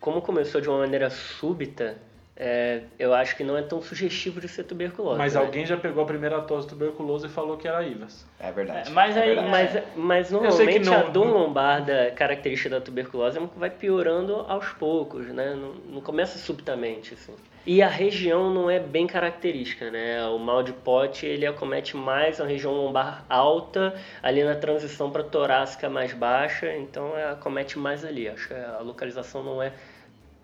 como 0.00 0.22
começou 0.22 0.62
de 0.62 0.68
uma 0.70 0.78
maneira 0.78 1.10
súbita, 1.10 1.98
é, 2.40 2.82
eu 2.96 3.12
acho 3.12 3.36
que 3.36 3.42
não 3.42 3.58
é 3.58 3.62
tão 3.62 3.82
sugestivo 3.82 4.40
de 4.40 4.46
ser 4.46 4.62
tuberculose. 4.62 5.18
Mas 5.18 5.34
né? 5.34 5.40
alguém 5.40 5.66
já 5.66 5.76
pegou 5.76 6.04
a 6.04 6.06
primeira 6.06 6.40
tosse 6.40 6.68
tuberculosa 6.68 7.26
e 7.26 7.28
falou 7.28 7.56
que 7.56 7.66
era 7.66 7.82
IVAS. 7.82 8.24
É 8.38 8.52
verdade. 8.52 8.88
É, 8.88 8.92
mas, 8.92 9.16
é 9.16 9.22
aí, 9.22 9.34
verdade. 9.34 9.50
mas, 9.50 9.82
mas 9.96 10.30
normalmente 10.30 10.78
não, 10.78 10.94
a 10.94 11.02
dor 11.02 11.26
lombar 11.26 11.84
da 11.84 12.12
característica 12.12 12.70
da 12.70 12.80
tuberculose 12.80 13.38
é 13.38 13.42
vai 13.56 13.70
piorando 13.70 14.36
aos 14.48 14.68
poucos, 14.68 15.26
né? 15.26 15.56
Não, 15.56 15.94
não, 15.94 16.00
começa 16.00 16.38
subitamente, 16.38 17.14
assim. 17.14 17.34
E 17.66 17.82
a 17.82 17.88
região 17.88 18.54
não 18.54 18.70
é 18.70 18.78
bem 18.78 19.08
característica, 19.08 19.90
né? 19.90 20.24
O 20.28 20.38
mal 20.38 20.62
de 20.62 20.72
pote 20.72 21.26
ele 21.26 21.44
acomete 21.44 21.96
mais 21.96 22.40
a 22.40 22.46
região 22.46 22.72
lombar 22.72 23.24
alta, 23.28 24.00
ali 24.22 24.44
na 24.44 24.54
transição 24.54 25.10
para 25.10 25.24
torácica 25.24 25.90
mais 25.90 26.14
baixa, 26.14 26.72
então 26.76 27.12
acomete 27.32 27.76
mais 27.80 28.04
ali. 28.04 28.28
Acho 28.28 28.46
que 28.46 28.54
a 28.54 28.78
localização 28.78 29.42
não 29.42 29.60
é 29.60 29.72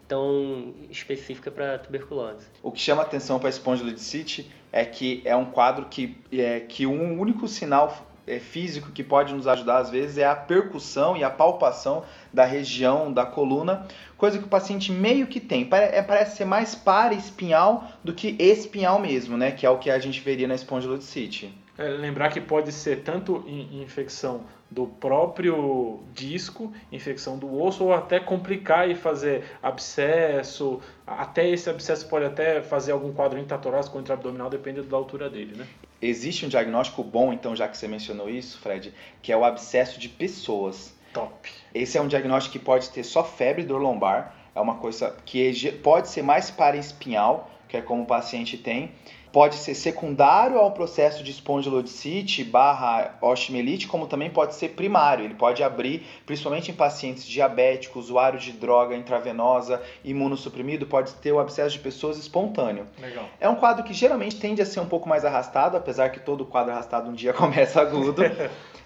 tão 0.09 0.75
específica 0.91 1.51
para 1.51 1.79
tuberculose. 1.79 2.47
O 2.63 2.71
que 2.71 2.81
chama 2.81 3.03
atenção 3.03 3.39
para 3.39 3.49
a 3.49 3.51
espondilodicite 3.51 4.51
é 4.73 4.85
que 4.85 5.23
é 5.25 5.37
um 5.37 5.45
quadro 5.45 5.87
que, 5.87 6.17
é, 6.33 6.61
que 6.61 6.87
um 6.87 7.19
único 7.19 7.47
sinal 7.47 8.07
é, 8.27 8.39
físico 8.39 8.91
que 8.91 9.03
pode 9.03 9.35
nos 9.35 9.47
ajudar 9.47 9.79
às 9.79 9.91
vezes 9.91 10.19
é 10.19 10.25
a 10.25 10.35
percussão 10.35 11.17
e 11.17 11.23
a 11.23 11.31
palpação 11.31 12.05
da 12.33 12.45
região 12.45 13.13
da 13.13 13.25
coluna, 13.27 13.87
coisa 14.17 14.39
que 14.39 14.45
o 14.45 14.49
paciente 14.49 14.91
meio 14.91 15.27
que 15.27 15.41
tem. 15.41 15.69
É, 15.71 16.03
parece 16.03 16.37
ser 16.37 16.45
mais 16.45 16.75
para-espinhal 16.75 17.89
do 18.03 18.13
que 18.13 18.37
espinhal 18.39 18.99
mesmo, 18.99 19.37
né? 19.37 19.51
Que 19.51 19.67
é 19.67 19.71
o 19.71 19.79
que 19.79 19.91
a 19.91 19.99
gente 19.99 20.21
veria 20.21 20.49
na 20.49 20.55
espondilodicite. 20.55 21.53
É, 21.77 21.89
lembrar 21.89 22.31
que 22.31 22.41
pode 22.41 22.71
ser 22.71 23.03
tanto 23.03 23.45
infecção 23.49 24.45
do 24.71 24.87
próprio 24.87 26.01
disco, 26.13 26.73
infecção 26.91 27.39
do 27.39 27.61
osso, 27.61 27.85
ou 27.85 27.93
até 27.93 28.19
complicar 28.19 28.89
e 28.89 28.95
fazer 28.95 29.45
abscesso. 29.63 30.81
Até 31.07 31.49
esse 31.49 31.69
abscesso 31.69 32.09
pode 32.09 32.25
até 32.25 32.61
fazer 32.61 32.93
algum 32.93 33.13
quadro 33.13 33.39
intatorácico 33.39 33.97
ou 33.97 34.03
intraabdominal, 34.03 34.51
dependendo 34.51 34.89
da 34.89 34.97
altura 34.97 35.29
dele, 35.29 35.57
né? 35.57 35.67
Existe 36.01 36.45
um 36.45 36.49
diagnóstico 36.49 37.03
bom, 37.03 37.33
então, 37.33 37.55
já 37.57 37.69
que 37.69 37.77
você 37.77 37.89
mencionou 37.89 38.29
isso, 38.29 38.59
Fred, 38.59 38.93
que 39.23 39.33
é 39.33 39.37
o 39.37 39.45
abscesso 39.45 39.99
de 39.99 40.09
pessoas. 40.09 40.95
Top. 41.13 41.51
Esse 41.73 41.97
é 41.97 42.01
um 42.01 42.09
diagnóstico 42.09 42.59
que 42.59 42.65
pode 42.65 42.91
ter 42.91 43.05
só 43.05 43.23
febre 43.25 43.63
dor 43.63 43.81
lombar, 43.81 44.35
é 44.55 44.61
uma 44.61 44.77
coisa 44.77 45.17
que 45.25 45.73
pode 45.83 46.09
ser 46.09 46.23
mais 46.23 46.51
para 46.51 46.77
espinhal, 46.77 47.51
que 47.69 47.77
é 47.77 47.81
como 47.81 48.03
o 48.03 48.07
paciente 48.07 48.57
tem, 48.57 48.93
pode 49.35 49.57
ser 49.57 49.75
secundário 49.75 50.59
ao 50.59 50.71
processo 50.71 51.25
de 51.25 51.33
espondilodicite 51.33 52.45
barra 52.45 53.19
osteomielite, 53.21 53.89
como 53.89 54.07
também 54.07 54.31
pode 54.31 54.55
ser 54.55 54.69
primário. 54.69 55.25
Ele 55.25 55.35
pode 55.35 55.61
abrir, 55.61 56.07
principalmente 56.25 56.71
em 56.71 56.75
pacientes 56.75 57.27
diabéticos, 57.27 58.05
usuário 58.05 58.39
de 58.39 58.53
droga 58.53 58.95
intravenosa, 58.95 59.83
imunossuprimido, 60.05 60.87
pode 60.87 61.15
ter 61.15 61.33
o 61.33 61.41
abscesso 61.41 61.73
de 61.73 61.81
pessoas 61.81 62.17
espontâneo. 62.17 62.87
Legal. 62.97 63.25
É 63.41 63.49
um 63.49 63.57
quadro 63.57 63.83
que 63.83 63.93
geralmente 63.93 64.37
tende 64.37 64.63
a 64.63 64.65
ser 64.65 64.79
um 64.79 64.87
pouco 64.87 65.09
mais 65.09 65.25
arrastado, 65.25 65.77
apesar 65.77 66.11
que 66.11 66.21
todo 66.21 66.47
quadro 66.47 66.71
arrastado 66.71 67.11
um 67.11 67.13
dia 67.13 67.33
começa 67.35 67.81
agudo. 67.81 68.23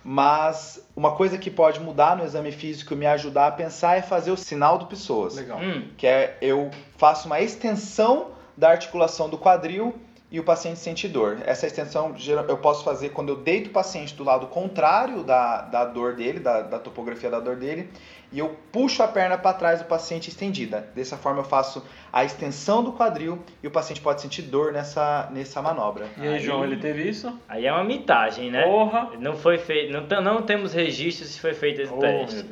Mas 0.03 0.83
uma 0.97 1.15
coisa 1.15 1.37
que 1.37 1.51
pode 1.51 1.79
mudar 1.79 2.17
no 2.17 2.25
exame 2.25 2.53
físico 2.53 2.95
e 2.95 2.97
me 2.97 3.05
ajudar 3.05 3.49
a 3.49 3.53
pensar 3.53 3.99
é 3.99 4.03
fazer 4.03 4.31
o 4.31 4.37
sinal 4.37 4.79
do 4.79 4.87
pessoas. 4.87 5.37
Legal. 5.37 5.59
Hum. 5.59 5.89
Que 5.99 6.07
é 6.07 6.39
eu 6.41 6.71
faço 6.97 7.27
uma 7.27 7.39
extensão 7.39 8.39
da 8.57 8.71
articulação 8.71 9.29
do 9.29 9.37
quadril 9.37 9.95
e 10.31 10.39
o 10.39 10.45
paciente 10.45 10.79
sente 10.79 11.09
dor. 11.09 11.39
Essa 11.45 11.67
extensão 11.67 12.15
eu 12.49 12.59
posso 12.59 12.85
fazer 12.85 13.11
quando 13.11 13.31
eu 13.31 13.37
deito 13.37 13.71
o 13.71 13.73
paciente 13.73 14.15
do 14.15 14.25
lado 14.25 14.47
contrário 14.47 15.23
da, 15.23 15.63
da 15.63 15.85
dor 15.85 16.15
dele, 16.15 16.39
da, 16.39 16.61
da 16.61 16.79
topografia 16.79 17.31
da 17.31 17.41
dor 17.41 17.57
dele, 17.57 17.89
e 18.31 18.39
eu 18.39 18.55
puxo 18.71 19.03
a 19.03 19.09
perna 19.09 19.39
para 19.39 19.57
trás 19.57 19.79
do 19.81 19.87
paciente 19.87 20.29
estendida. 20.29 20.87
Dessa 20.95 21.17
forma 21.17 21.41
eu 21.41 21.45
faço 21.45 21.83
a 22.13 22.25
extensão 22.25 22.85
do 22.85 22.93
quadril 22.93 23.43
e 23.63 23.67
o 23.67 23.71
paciente 23.71 24.03
pode 24.03 24.21
sentir 24.21 24.43
dor 24.43 24.73
nessa, 24.73 25.31
nessa 25.33 25.63
manobra. 25.63 26.07
E 26.19 26.29
aí, 26.29 26.39
João, 26.39 26.63
ele 26.63 26.77
teve 26.77 27.09
isso? 27.09 27.39
Aí 27.49 27.67
é 27.67 27.73
uma 27.73 27.85
mitagem, 27.85 28.51
né? 28.51 28.65
Porra! 28.65 29.13
Não 29.19 29.35
foi 29.35 29.57
feito, 29.57 29.93
não, 29.93 30.21
não 30.21 30.43
temos 30.43 30.75
registro 30.75 31.27
se 31.27 31.41
foi 31.41 31.55
feito 31.55 31.81
esse 31.81 31.93
oh, 31.93 31.99
teste. 31.99 32.45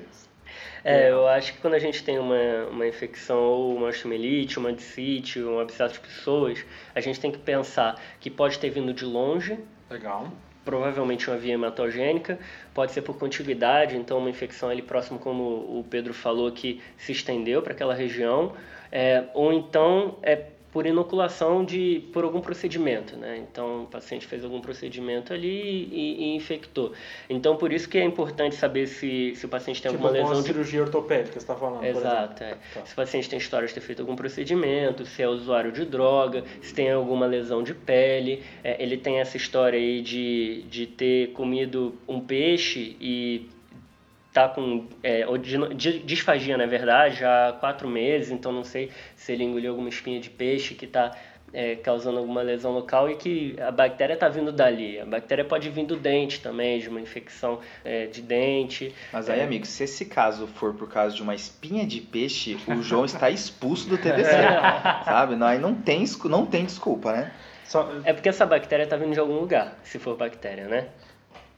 É, 0.88 1.10
eu 1.10 1.26
acho 1.26 1.52
que 1.52 1.58
quando 1.58 1.74
a 1.74 1.80
gente 1.80 2.04
tem 2.04 2.16
uma, 2.16 2.66
uma 2.70 2.86
infecção 2.86 3.42
ou 3.42 3.76
uma 3.76 3.88
osteomielite, 3.88 4.56
uma 4.56 4.72
dicite, 4.72 5.42
um 5.42 5.58
abscesso 5.58 5.94
de 5.94 6.00
pessoas, 6.00 6.64
a 6.94 7.00
gente 7.00 7.18
tem 7.18 7.32
que 7.32 7.38
pensar 7.38 8.00
que 8.20 8.30
pode 8.30 8.56
ter 8.60 8.70
vindo 8.70 8.94
de 8.94 9.04
longe. 9.04 9.58
Legal. 9.90 10.30
Provavelmente 10.64 11.28
uma 11.28 11.36
via 11.36 11.54
hematogênica, 11.54 12.38
pode 12.72 12.92
ser 12.92 13.02
por 13.02 13.18
contiguidade, 13.18 13.96
então 13.96 14.18
uma 14.18 14.30
infecção 14.30 14.68
ali 14.68 14.80
próximo, 14.80 15.18
como 15.18 15.42
o 15.42 15.84
Pedro 15.90 16.14
falou, 16.14 16.52
que 16.52 16.80
se 16.96 17.10
estendeu 17.10 17.62
para 17.62 17.72
aquela 17.72 17.92
região, 17.92 18.52
é, 18.92 19.24
ou 19.34 19.52
então 19.52 20.18
é 20.22 20.36
por 20.76 20.84
inoculação 20.84 21.64
de 21.64 22.04
por 22.12 22.22
algum 22.22 22.38
procedimento, 22.38 23.16
né? 23.16 23.38
Então 23.38 23.84
o 23.84 23.86
paciente 23.86 24.26
fez 24.26 24.44
algum 24.44 24.60
procedimento 24.60 25.32
ali 25.32 25.88
e, 25.90 26.16
e 26.24 26.36
infectou. 26.36 26.92
Então 27.30 27.56
por 27.56 27.72
isso 27.72 27.88
que 27.88 27.96
é 27.96 28.04
importante 28.04 28.56
saber 28.56 28.86
se, 28.86 29.34
se 29.36 29.46
o 29.46 29.48
paciente 29.48 29.80
tem 29.80 29.90
tipo, 29.90 30.06
alguma 30.06 30.22
lesão 30.22 30.42
de 30.42 30.46
cirurgia 30.48 30.82
ortopédica, 30.82 31.38
está 31.38 31.54
falando. 31.54 31.82
Exato. 31.82 32.44
É. 32.44 32.58
Tá. 32.74 32.84
Se 32.84 32.92
o 32.92 32.96
paciente 32.96 33.26
tem 33.26 33.38
história 33.38 33.66
de 33.66 33.72
ter 33.72 33.80
feito 33.80 34.00
algum 34.00 34.14
procedimento, 34.14 35.06
se 35.06 35.22
é 35.22 35.26
usuário 35.26 35.72
de 35.72 35.86
droga, 35.86 36.44
se 36.60 36.74
tem 36.74 36.92
alguma 36.92 37.24
lesão 37.24 37.62
de 37.62 37.72
pele, 37.72 38.42
é, 38.62 38.76
ele 38.78 38.98
tem 38.98 39.18
essa 39.18 39.38
história 39.38 39.78
aí 39.78 40.02
de, 40.02 40.62
de 40.68 40.86
ter 40.86 41.28
comido 41.28 41.94
um 42.06 42.20
peixe 42.20 42.98
e 43.00 43.48
está 44.36 44.48
com 44.48 44.86
é, 45.02 45.24
disfagia, 46.04 46.58
na 46.58 46.66
verdade, 46.66 47.20
já 47.20 47.48
há 47.48 47.52
quatro 47.54 47.88
meses, 47.88 48.30
então 48.30 48.52
não 48.52 48.62
sei 48.62 48.90
se 49.14 49.32
ele 49.32 49.44
engoliu 49.44 49.70
alguma 49.70 49.88
espinha 49.88 50.20
de 50.20 50.28
peixe 50.28 50.74
que 50.74 50.84
está 50.84 51.16
é, 51.54 51.74
causando 51.76 52.18
alguma 52.18 52.42
lesão 52.42 52.72
local 52.72 53.10
e 53.10 53.16
que 53.16 53.56
a 53.58 53.70
bactéria 53.70 54.12
está 54.12 54.28
vindo 54.28 54.52
dali. 54.52 55.00
A 55.00 55.06
bactéria 55.06 55.42
pode 55.42 55.70
vir 55.70 55.86
do 55.86 55.96
dente 55.96 56.42
também, 56.42 56.78
de 56.78 56.88
uma 56.90 57.00
infecção 57.00 57.60
é, 57.82 58.06
de 58.06 58.20
dente. 58.20 58.94
Mas 59.10 59.30
aí, 59.30 59.40
é... 59.40 59.44
amigo, 59.44 59.64
se 59.64 59.84
esse 59.84 60.04
caso 60.04 60.46
for 60.46 60.74
por 60.74 60.90
causa 60.90 61.16
de 61.16 61.22
uma 61.22 61.34
espinha 61.34 61.86
de 61.86 62.02
peixe, 62.02 62.58
o 62.68 62.82
João 62.84 63.06
está 63.06 63.30
expulso 63.30 63.88
do 63.88 63.96
TDC, 63.96 64.30
sabe? 65.06 65.34
Não, 65.34 65.46
aí 65.46 65.58
não 65.58 65.74
tem, 65.74 66.04
não 66.26 66.44
tem 66.44 66.66
desculpa, 66.66 67.10
né? 67.12 67.32
Só... 67.64 67.90
É 68.04 68.12
porque 68.12 68.28
essa 68.28 68.44
bactéria 68.44 68.84
está 68.84 68.96
vindo 68.96 69.14
de 69.14 69.18
algum 69.18 69.40
lugar, 69.40 69.78
se 69.82 69.98
for 69.98 70.14
bactéria, 70.14 70.68
né? 70.68 70.88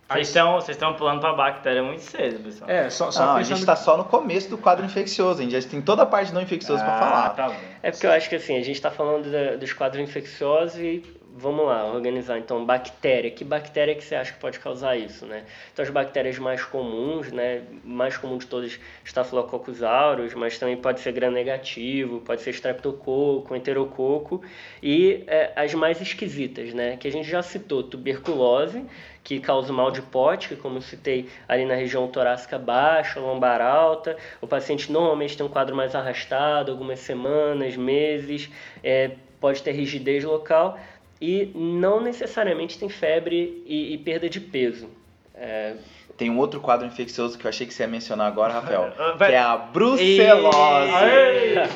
Vocês 0.08 0.28
estão, 0.28 0.54
vocês 0.54 0.76
estão 0.76 0.94
pulando 0.94 1.20
para 1.20 1.30
a 1.30 1.34
bactéria 1.34 1.82
muito 1.82 2.00
cedo, 2.00 2.42
pessoal. 2.42 2.70
É, 2.70 2.88
só, 2.88 3.10
só 3.10 3.26
não, 3.26 3.36
a 3.36 3.42
gente 3.42 3.60
está 3.60 3.76
só 3.76 3.94
no 3.94 4.04
começo 4.04 4.48
do 4.48 4.56
quadro 4.56 4.86
infeccioso, 4.86 5.40
a 5.40 5.42
gente 5.42 5.60
já 5.60 5.68
tem 5.68 5.82
toda 5.82 6.02
a 6.02 6.06
parte 6.06 6.32
não 6.32 6.40
infecciosa 6.40 6.82
ah, 6.82 6.86
para 6.86 6.98
falar. 6.98 7.30
Tá 7.30 7.56
é 7.82 7.90
porque 7.90 8.06
eu 8.06 8.10
acho 8.12 8.26
que 8.26 8.36
assim, 8.36 8.56
a 8.56 8.62
gente 8.62 8.76
está 8.76 8.90
falando 8.90 9.30
da, 9.30 9.56
dos 9.56 9.74
quadros 9.74 10.02
infecciosos 10.02 10.78
e 10.80 11.04
vamos 11.38 11.66
lá, 11.66 11.84
organizar 11.84 12.38
então 12.38 12.64
bactéria. 12.64 13.30
Que 13.30 13.44
bactéria 13.44 13.94
que 13.94 14.02
você 14.02 14.14
acha 14.14 14.32
que 14.32 14.40
pode 14.40 14.58
causar 14.58 14.96
isso, 14.96 15.24
né? 15.24 15.44
Então 15.72 15.84
as 15.84 15.90
bactérias 15.90 16.38
mais 16.38 16.64
comuns, 16.64 17.30
né, 17.30 17.62
mais 17.84 18.16
comum 18.16 18.38
de 18.38 18.46
todas, 18.46 18.78
Staphylococcus 19.04 19.82
aureus, 19.82 20.34
mas 20.34 20.58
também 20.58 20.76
pode 20.76 21.00
ser 21.00 21.12
gram-negativo, 21.12 22.20
pode 22.20 22.42
ser 22.42 22.50
streptococo, 22.50 23.54
enterococo 23.54 24.42
e 24.82 25.22
é, 25.26 25.52
as 25.54 25.72
mais 25.74 26.00
esquisitas, 26.00 26.74
né, 26.74 26.96
que 26.96 27.06
a 27.06 27.12
gente 27.12 27.28
já 27.28 27.42
citou, 27.42 27.82
tuberculose, 27.82 28.84
que 29.28 29.38
causa 29.40 29.70
mal 29.70 29.90
de 29.90 30.00
que 30.48 30.56
como 30.56 30.80
citei 30.80 31.28
ali 31.46 31.66
na 31.66 31.74
região 31.74 32.08
torácica 32.08 32.58
baixa, 32.58 33.20
lombar 33.20 33.60
alta, 33.60 34.16
o 34.40 34.46
paciente 34.46 34.90
normalmente 34.90 35.36
tem 35.36 35.44
um 35.44 35.50
quadro 35.50 35.76
mais 35.76 35.94
arrastado, 35.94 36.72
algumas 36.72 37.00
semanas, 37.00 37.76
meses, 37.76 38.50
é, 38.82 39.10
pode 39.38 39.62
ter 39.62 39.72
rigidez 39.72 40.24
local, 40.24 40.80
e 41.20 41.52
não 41.54 42.00
necessariamente 42.00 42.78
tem 42.78 42.88
febre 42.88 43.62
e, 43.66 43.92
e 43.92 43.98
perda 43.98 44.30
de 44.30 44.40
peso. 44.40 44.88
É, 45.34 45.76
tem 46.18 46.28
um 46.28 46.37
outro 46.37 46.61
quadro 46.61 46.85
infeccioso 46.85 47.38
que 47.38 47.46
eu 47.46 47.48
achei 47.48 47.64
que 47.64 47.72
você 47.72 47.85
ia 47.85 47.88
mencionar 47.88 48.26
agora, 48.26 48.52
Rafael, 48.54 48.90
que 49.16 49.33
é 49.33 49.38
a 49.38 49.57
brucelose. 49.57 50.92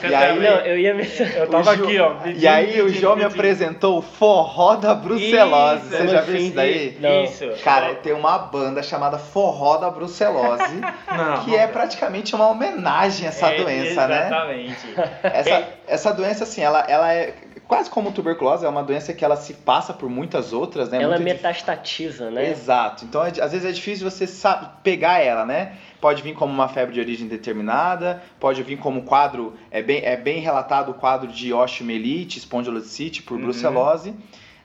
E, 0.02 0.08
e 0.08 0.14
aí, 0.14 0.40
não, 0.40 0.56
eu 0.66 0.78
ia 0.78 0.92
mencionar. 0.92 1.36
Eu 1.36 1.46
tava 1.48 1.72
aqui, 1.72 1.98
ó. 2.00 2.16
E 2.26 2.48
aí 2.48 2.82
o 2.82 2.88
João 2.88 3.14
me 3.14 3.22
apresentou 3.22 3.98
o 3.98 4.02
forró 4.02 4.74
da 4.74 4.94
brucelose. 4.94 5.86
Isso, 5.86 5.96
você 5.96 6.08
já 6.08 6.20
viu 6.22 6.36
isso 6.36 6.54
daí? 6.56 6.98
Não. 7.00 7.22
Isso. 7.22 7.44
Cara, 7.62 7.94
tem 7.94 8.12
uma 8.12 8.36
banda 8.36 8.82
chamada 8.82 9.16
Forró 9.16 9.76
da 9.76 9.90
Brucelose, 9.90 10.80
não, 11.16 11.44
que 11.44 11.54
é 11.54 11.68
praticamente 11.68 12.34
uma 12.34 12.48
homenagem 12.48 13.26
a 13.26 13.28
essa 13.28 13.46
é, 13.46 13.62
doença, 13.62 13.90
exatamente. 13.90 14.86
né? 14.86 14.92
Exatamente. 14.92 15.22
Essa, 15.22 15.68
essa 15.86 16.12
doença, 16.12 16.44
assim, 16.44 16.62
ela, 16.62 16.80
ela 16.88 17.12
é 17.12 17.34
quase 17.72 17.88
como 17.88 18.12
tuberculose, 18.12 18.66
é 18.66 18.68
uma 18.68 18.82
doença 18.82 19.14
que 19.14 19.24
ela 19.24 19.34
se 19.34 19.54
passa 19.54 19.94
por 19.94 20.10
muitas 20.10 20.52
outras, 20.52 20.90
né? 20.90 21.02
Ela 21.02 21.14
Muito 21.14 21.24
metastatiza, 21.24 22.26
dif... 22.26 22.34
né? 22.34 22.50
Exato. 22.50 23.06
Então, 23.06 23.24
é, 23.24 23.28
às 23.28 23.50
vezes 23.50 23.64
é 23.64 23.72
difícil 23.72 24.10
você 24.10 24.26
sabe, 24.26 24.68
pegar 24.82 25.20
ela, 25.20 25.46
né? 25.46 25.78
Pode 25.98 26.22
vir 26.22 26.34
como 26.34 26.52
uma 26.52 26.68
febre 26.68 26.92
de 26.92 27.00
origem 27.00 27.26
determinada, 27.26 28.22
pode 28.38 28.62
vir 28.62 28.76
como 28.76 29.04
quadro, 29.04 29.54
é 29.70 29.80
bem, 29.80 30.04
é 30.04 30.18
bem 30.18 30.38
relatado 30.40 30.90
o 30.90 30.94
quadro 30.94 31.28
de 31.28 31.54
osteomielite, 31.54 32.38
espondilocite 32.38 33.22
por 33.22 33.38
uhum. 33.38 33.44
brucelose. 33.44 34.14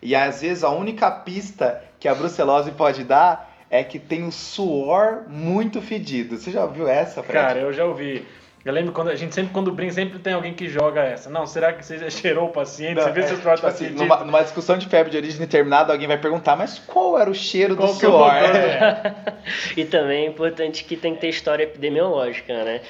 E 0.01 0.13
às 0.13 0.41
vezes 0.41 0.65
a 0.65 0.69
única 0.69 1.09
pista 1.09 1.81
que 2.01 2.09
a 2.09 2.13
brucelose 2.13 2.71
pode 2.71 3.05
dar 3.05 3.55
é 3.69 3.85
que 3.85 3.99
tem 3.99 4.21
um 4.21 4.31
suor 4.31 5.29
muito 5.29 5.81
fedido. 5.81 6.37
Você 6.37 6.51
já 6.51 6.65
ouviu 6.65 6.89
essa, 6.89 7.23
Fred? 7.23 7.47
Cara, 7.47 7.59
eu 7.59 7.71
já 7.71 7.85
ouvi. 7.85 8.25
Eu 8.67 8.73
lembro 8.73 8.91
quando 8.91 9.07
a 9.07 9.15
gente 9.15 9.33
sempre, 9.33 9.53
quando 9.53 9.71
brinca, 9.71 9.93
sempre 9.93 10.19
tem 10.19 10.33
alguém 10.33 10.53
que 10.53 10.67
joga 10.67 11.01
essa. 11.01 11.29
Não, 11.29 11.47
será 11.47 11.71
que 11.71 11.85
você 11.85 11.97
já 11.99 12.09
cheirou 12.09 12.49
o 12.49 12.51
paciente? 12.51 12.95
Não, 12.95 13.03
você 13.03 13.11
vê 13.11 13.21
é, 13.21 13.27
se 13.27 13.33
o 13.35 13.41
suor 13.41 13.55
tipo 13.55 13.65
tá 13.65 13.73
assim, 13.73 13.91
numa, 13.91 14.25
numa, 14.25 14.43
discussão 14.43 14.77
de 14.77 14.87
febre 14.87 15.09
de 15.09 15.15
origem 15.15 15.39
determinada, 15.39 15.93
alguém 15.93 16.05
vai 16.05 16.17
perguntar, 16.17 16.57
mas 16.57 16.77
qual 16.77 17.17
era 17.17 17.29
o 17.29 17.33
cheiro 17.33 17.77
qual 17.77 17.87
do 17.87 17.97
suor? 17.97 18.29
É 18.29 19.15
e 19.77 19.85
também 19.85 20.25
é 20.25 20.27
importante 20.27 20.83
que 20.83 20.97
tem 20.97 21.15
que 21.15 21.21
ter 21.21 21.29
história 21.29 21.63
epidemiológica, 21.63 22.65
né? 22.65 22.81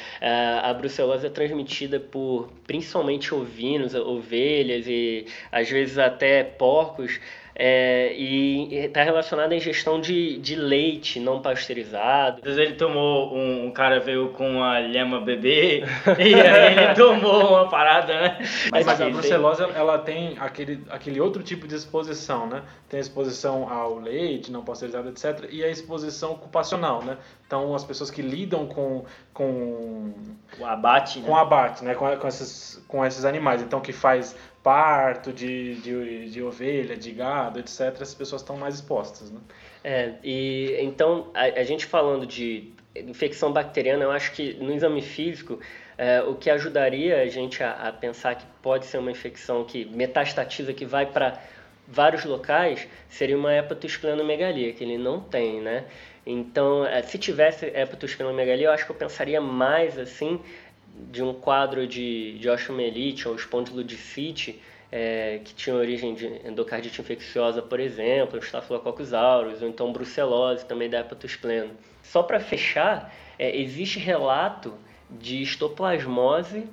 A 0.63 0.73
brucelose 0.73 1.27
é 1.27 1.29
transmitida 1.29 1.99
por 1.99 2.49
principalmente 2.65 3.35
ovinos, 3.35 3.93
ovelhas 3.93 4.87
e 4.87 5.27
às 5.51 5.69
vezes 5.69 5.99
até 5.99 6.43
porcos 6.43 7.19
é, 7.59 8.13
e 8.13 8.85
está 8.85 9.01
relacionado 9.01 9.51
à 9.51 9.55
ingestão 9.55 9.99
de, 9.99 10.37
de 10.37 10.55
leite 10.55 11.19
não 11.19 11.41
pasteurizado. 11.41 12.37
Às 12.37 12.43
vezes 12.43 12.59
ele 12.59 12.73
tomou, 12.75 13.35
um, 13.35 13.65
um 13.65 13.71
cara 13.71 13.99
veio 13.99 14.29
com 14.29 14.47
uma 14.47 14.77
lhama 14.77 15.19
bebê 15.19 15.83
e 16.19 16.35
aí 16.35 16.77
ele 16.77 16.93
tomou 16.93 17.49
uma 17.49 17.67
parada, 17.67 18.13
né? 18.13 18.37
Mas, 18.71 18.85
mas 18.85 19.01
a 19.01 19.09
brucelose 19.09 19.63
ela 19.73 19.97
tem 19.97 20.37
aquele, 20.39 20.83
aquele 20.91 21.19
outro 21.19 21.41
tipo 21.41 21.67
de 21.67 21.73
exposição, 21.73 22.45
né? 22.45 22.61
Tem 22.87 22.99
a 22.99 23.01
exposição 23.01 23.67
ao 23.67 23.97
leite 23.97 24.51
não 24.51 24.63
pasteurizado, 24.63 25.09
etc. 25.09 25.49
E 25.49 25.63
a 25.63 25.69
exposição 25.69 26.33
ocupacional, 26.33 27.03
né? 27.03 27.17
Então 27.47 27.73
as 27.73 27.83
pessoas 27.83 28.11
que 28.11 28.21
lidam 28.21 28.67
com 28.67 29.03
com 29.33 30.13
o 30.59 30.65
abate, 30.65 31.21
com 31.21 31.35
né? 31.35 31.41
abate, 31.41 31.83
né? 31.83 31.95
Com, 31.95 32.15
com, 32.17 32.27
esses, 32.27 32.83
com 32.87 33.05
esses 33.05 33.25
animais, 33.25 33.61
então 33.61 33.79
que 33.79 33.93
faz 33.93 34.35
parto 34.67 35.31
de, 35.31 35.75
de, 35.75 36.29
de 36.29 36.43
ovelha, 36.43 36.97
de 36.97 37.13
gado, 37.13 37.57
etc., 37.57 38.01
as 38.01 38.13
pessoas 38.13 38.41
estão 38.41 38.57
mais 38.57 38.75
expostas. 38.75 39.31
Né? 39.31 39.39
É, 39.81 40.13
e 40.21 40.75
então 40.81 41.31
a, 41.33 41.43
a, 41.61 41.63
gente 41.63 41.85
falando 41.85 42.27
de 42.27 42.73
infecção 42.93 43.53
bacteriana, 43.53 44.03
eu 44.03 44.11
acho 44.11 44.33
que 44.33 44.55
no 44.55 44.73
exame 44.73 45.01
físico 45.01 45.57
é, 45.97 46.21
o 46.21 46.35
que 46.35 46.49
ajudaria 46.49 47.21
a 47.21 47.27
gente 47.27 47.63
a, 47.63 47.71
a, 47.87 47.93
pensar 47.93 48.35
que 48.35 48.43
pode 48.61 48.87
ser 48.87 48.97
uma 48.97 49.09
infecção 49.09 49.63
que 49.63 49.85
metastatiza, 49.85 50.73
que 50.73 50.85
vai 50.85 51.05
para 51.05 51.41
vários 51.87 52.25
locais, 52.25 52.89
seria 53.07 53.37
uma 53.37 53.55
hepatosplenomegalia, 53.55 54.73
que 54.73 54.83
ele 54.83 54.97
não 54.97 55.21
tem, 55.21 55.61
né? 55.61 55.85
Então, 56.25 56.85
é, 56.85 57.01
se 57.03 57.17
tivesse 57.17 57.67
hepatosplenomegalia, 57.67 58.67
eu 58.67 58.71
acho 58.73 58.85
que 58.85 58.91
eu 58.91 58.97
pensaria 58.97 59.39
mais 59.39 59.97
assim 59.97 60.41
de 61.11 61.23
um 61.23 61.33
quadro 61.33 61.87
de, 61.87 62.37
de 62.39 62.49
osteomielite 62.49 63.27
ou 63.27 63.35
espondilodicite, 63.35 64.61
é, 64.91 65.41
que 65.43 65.53
tinha 65.53 65.75
origem 65.75 66.13
de 66.13 66.25
endocardite 66.47 67.01
infecciosa, 67.01 67.61
por 67.61 67.79
exemplo, 67.79 68.39
Staphylococcus 68.39 69.13
aureus, 69.13 69.61
ou 69.61 69.67
então 69.67 69.91
brucelose, 69.91 70.65
também 70.65 70.89
da 70.89 70.99
hepatospleno. 70.99 71.71
Só 72.03 72.23
para 72.23 72.39
fechar, 72.39 73.13
é, 73.37 73.55
existe 73.59 73.99
relato 73.99 74.73
de 75.09 75.41
histoplasmose 75.41 76.67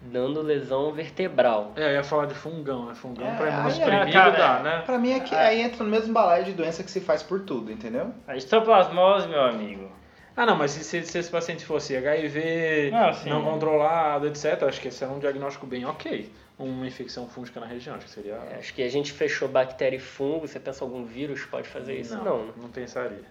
dando 0.00 0.42
lesão 0.42 0.92
vertebral. 0.92 1.72
É, 1.76 1.86
eu 1.86 1.92
ia 1.92 2.04
falar 2.04 2.26
de 2.26 2.34
fungão, 2.34 2.86
né? 2.86 2.94
Fungão 2.94 3.26
é, 3.26 3.36
para 3.36 3.50
imunossuprimido 3.50 4.18
é, 4.18 4.30
dá, 4.32 4.60
né? 4.60 4.82
Pra 4.84 4.98
mim 4.98 5.12
é 5.12 5.20
que 5.20 5.34
aí 5.34 5.62
entra 5.62 5.82
no 5.82 5.90
mesmo 5.90 6.12
balaio 6.12 6.44
de 6.44 6.52
doença 6.52 6.82
que 6.82 6.90
se 6.90 7.00
faz 7.00 7.22
por 7.22 7.40
tudo, 7.40 7.72
entendeu? 7.72 8.12
A 8.26 8.36
histoplasmose, 8.36 9.26
meu 9.28 9.42
amigo, 9.42 9.90
ah, 10.36 10.44
não, 10.44 10.56
mas 10.56 10.72
se, 10.72 10.82
se, 10.82 11.02
se 11.04 11.18
esse 11.18 11.30
paciente 11.30 11.64
fosse 11.64 11.96
HIV, 11.96 12.90
ah, 12.92 13.12
não 13.26 13.44
controlado, 13.44 14.26
etc., 14.26 14.64
acho 14.64 14.80
que 14.80 14.88
esse 14.88 15.04
é 15.04 15.06
um 15.06 15.18
diagnóstico 15.18 15.66
bem 15.66 15.84
ok. 15.84 16.30
Uma 16.58 16.86
infecção 16.86 17.28
fúngica 17.28 17.60
na 17.60 17.66
região, 17.66 17.94
acho 17.94 18.06
que 18.06 18.10
seria. 18.10 18.34
É, 18.50 18.56
acho 18.58 18.74
que 18.74 18.82
a 18.82 18.88
gente 18.88 19.12
fechou 19.12 19.48
bactéria 19.48 19.96
e 19.96 20.00
fungo, 20.00 20.46
você 20.48 20.58
pensa 20.58 20.84
algum 20.84 21.04
vírus 21.04 21.44
pode 21.44 21.68
fazer 21.68 22.00
isso? 22.00 22.16
Não, 22.16 22.24
não, 22.24 22.46
né? 22.46 22.52
não 22.62 22.68
pensaria. 22.68 23.24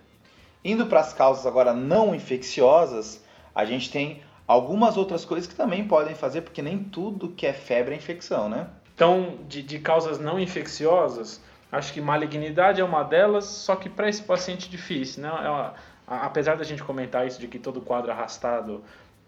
Indo 0.64 0.86
para 0.86 1.02
as 1.02 1.14
causas 1.14 1.46
agora 1.46 1.74
não 1.74 2.16
infecciosas, 2.16 3.24
a 3.54 3.66
gente 3.66 3.92
tem 3.92 4.22
algumas 4.48 4.96
outras 4.96 5.26
coisas 5.26 5.48
que 5.48 5.56
também 5.56 5.86
podem 5.86 6.16
fazer, 6.16 6.42
porque 6.42 6.62
nem 6.62 6.78
tudo 6.80 7.30
que 7.30 7.46
é 7.46 7.54
febre 7.54 7.94
é 7.94 7.98
infecção, 7.98 8.48
né? 8.48 8.68
Então, 8.96 9.40
de, 9.48 9.62
de 9.62 9.80
causas 9.80 10.20
não 10.20 10.40
infecciosas, 10.40 11.42
acho 11.72 11.92
que 11.92 12.00
malignidade 12.00 12.80
é 12.80 12.84
uma 12.84 13.04
delas, 13.04 13.46
só 13.46 13.76
que 13.76 13.90
para 13.90 14.08
esse 14.08 14.22
paciente 14.22 14.70
difícil, 14.70 15.24
né? 15.24 15.30
É 15.30 15.50
uma, 15.50 15.74
apesar 16.08 16.56
da 16.56 16.64
gente 16.64 16.84
comentar 16.84 17.26
isso 17.28 17.40
de 17.40 17.48
que 17.48 17.60
todo 17.60 17.82
quadro 17.82 18.12
arrastado 18.12 18.84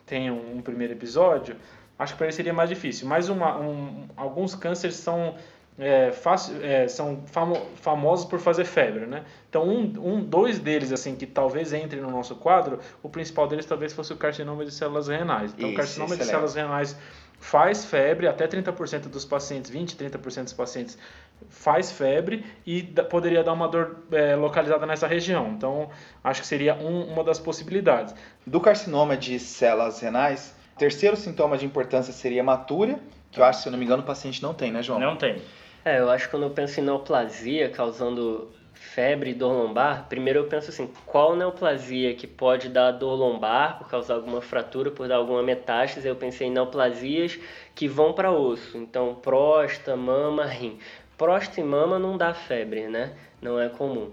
tem 0.05 0.29
um, 0.29 0.57
um 0.57 0.61
primeiro 0.61 0.93
episódio, 0.93 1.55
acho 1.97 2.13
que 2.13 2.17
para 2.17 2.27
ele 2.27 2.35
seria 2.35 2.53
mais 2.53 2.69
difícil. 2.69 3.07
Mas 3.07 3.29
uma, 3.29 3.57
um, 3.57 4.07
alguns 4.15 4.55
cânceres 4.55 4.95
são, 4.95 5.35
é, 5.77 6.11
fácil, 6.11 6.55
é, 6.63 6.87
são 6.87 7.23
famo, 7.25 7.55
famosos 7.75 8.25
por 8.25 8.39
fazer 8.39 8.63
febre, 8.63 9.05
né? 9.05 9.25
Então, 9.49 9.67
um, 9.67 9.81
um, 9.97 10.23
dois 10.23 10.57
deles, 10.57 10.91
assim, 10.91 11.15
que 11.15 11.25
talvez 11.25 11.73
entre 11.73 11.99
no 11.99 12.09
nosso 12.09 12.35
quadro, 12.35 12.79
o 13.03 13.09
principal 13.09 13.47
deles 13.47 13.65
talvez 13.65 13.91
fosse 13.91 14.13
o 14.13 14.15
carcinoma 14.15 14.63
de 14.63 14.71
células 14.71 15.07
renais. 15.07 15.53
Então, 15.57 15.69
o 15.69 15.75
carcinoma 15.75 16.15
excelente. 16.15 16.25
de 16.25 16.31
células 16.31 16.55
renais 16.55 16.97
faz 17.39 17.85
febre, 17.85 18.27
até 18.27 18.47
30% 18.47 19.09
dos 19.09 19.25
pacientes, 19.25 19.69
20, 19.69 19.97
30% 19.97 20.43
dos 20.43 20.53
pacientes 20.53 20.97
faz 21.49 21.91
febre 21.91 22.45
e 22.65 22.81
poderia 23.09 23.43
dar 23.43 23.53
uma 23.53 23.67
dor 23.67 23.97
é, 24.11 24.35
localizada 24.35 24.85
nessa 24.85 25.05
região. 25.07 25.49
Então, 25.49 25.89
acho 26.23 26.41
que 26.41 26.47
seria 26.47 26.75
um, 26.75 27.03
uma 27.11 27.23
das 27.23 27.37
possibilidades. 27.37 28.15
Do 28.47 28.61
carcinoma 28.61 29.17
de 29.17 29.37
células 29.39 29.99
renais, 29.99 30.55
terceiro 30.77 31.17
sintoma 31.17 31.57
de 31.57 31.65
importância 31.65 32.13
seria 32.13 32.39
hematúria, 32.39 32.99
que 33.29 33.41
eu 33.41 33.43
acho, 33.43 33.61
se 33.61 33.67
eu 33.67 33.71
não 33.71 33.77
me 33.77 33.83
engano, 33.83 34.01
o 34.01 34.05
paciente 34.05 34.41
não 34.41 34.53
tem, 34.53 34.71
né, 34.71 34.81
João? 34.81 34.99
Não 34.99 35.17
tem. 35.17 35.41
É, 35.85 35.99
eu 35.99 36.09
acho 36.09 36.25
que 36.25 36.31
quando 36.31 36.43
eu 36.43 36.49
penso 36.49 36.79
em 36.79 36.83
neoplasia 36.83 37.69
causando 37.69 38.51
febre 38.73 39.29
e 39.29 39.33
dor 39.35 39.53
lombar, 39.53 40.07
primeiro 40.09 40.39
eu 40.39 40.47
penso 40.47 40.71
assim, 40.71 40.91
qual 41.05 41.35
neoplasia 41.35 42.15
que 42.15 42.25
pode 42.25 42.69
dar 42.69 42.91
dor 42.91 43.13
lombar 43.13 43.77
por 43.77 43.87
causar 43.87 44.15
alguma 44.15 44.41
fratura, 44.41 44.89
por 44.89 45.07
dar 45.07 45.17
alguma 45.17 45.43
metástase? 45.43 46.07
Eu 46.07 46.15
pensei 46.15 46.47
em 46.47 46.51
neoplasias 46.51 47.37
que 47.75 47.87
vão 47.87 48.13
para 48.13 48.31
osso, 48.31 48.75
então 48.79 49.13
próstata, 49.13 49.95
mama, 49.95 50.45
rim. 50.47 50.79
Próstata 51.15 51.61
e 51.61 51.63
mama 51.63 51.99
não 51.99 52.17
dá 52.17 52.33
febre, 52.33 52.87
né? 52.87 53.13
Não 53.39 53.61
é 53.61 53.69
comum. 53.69 54.11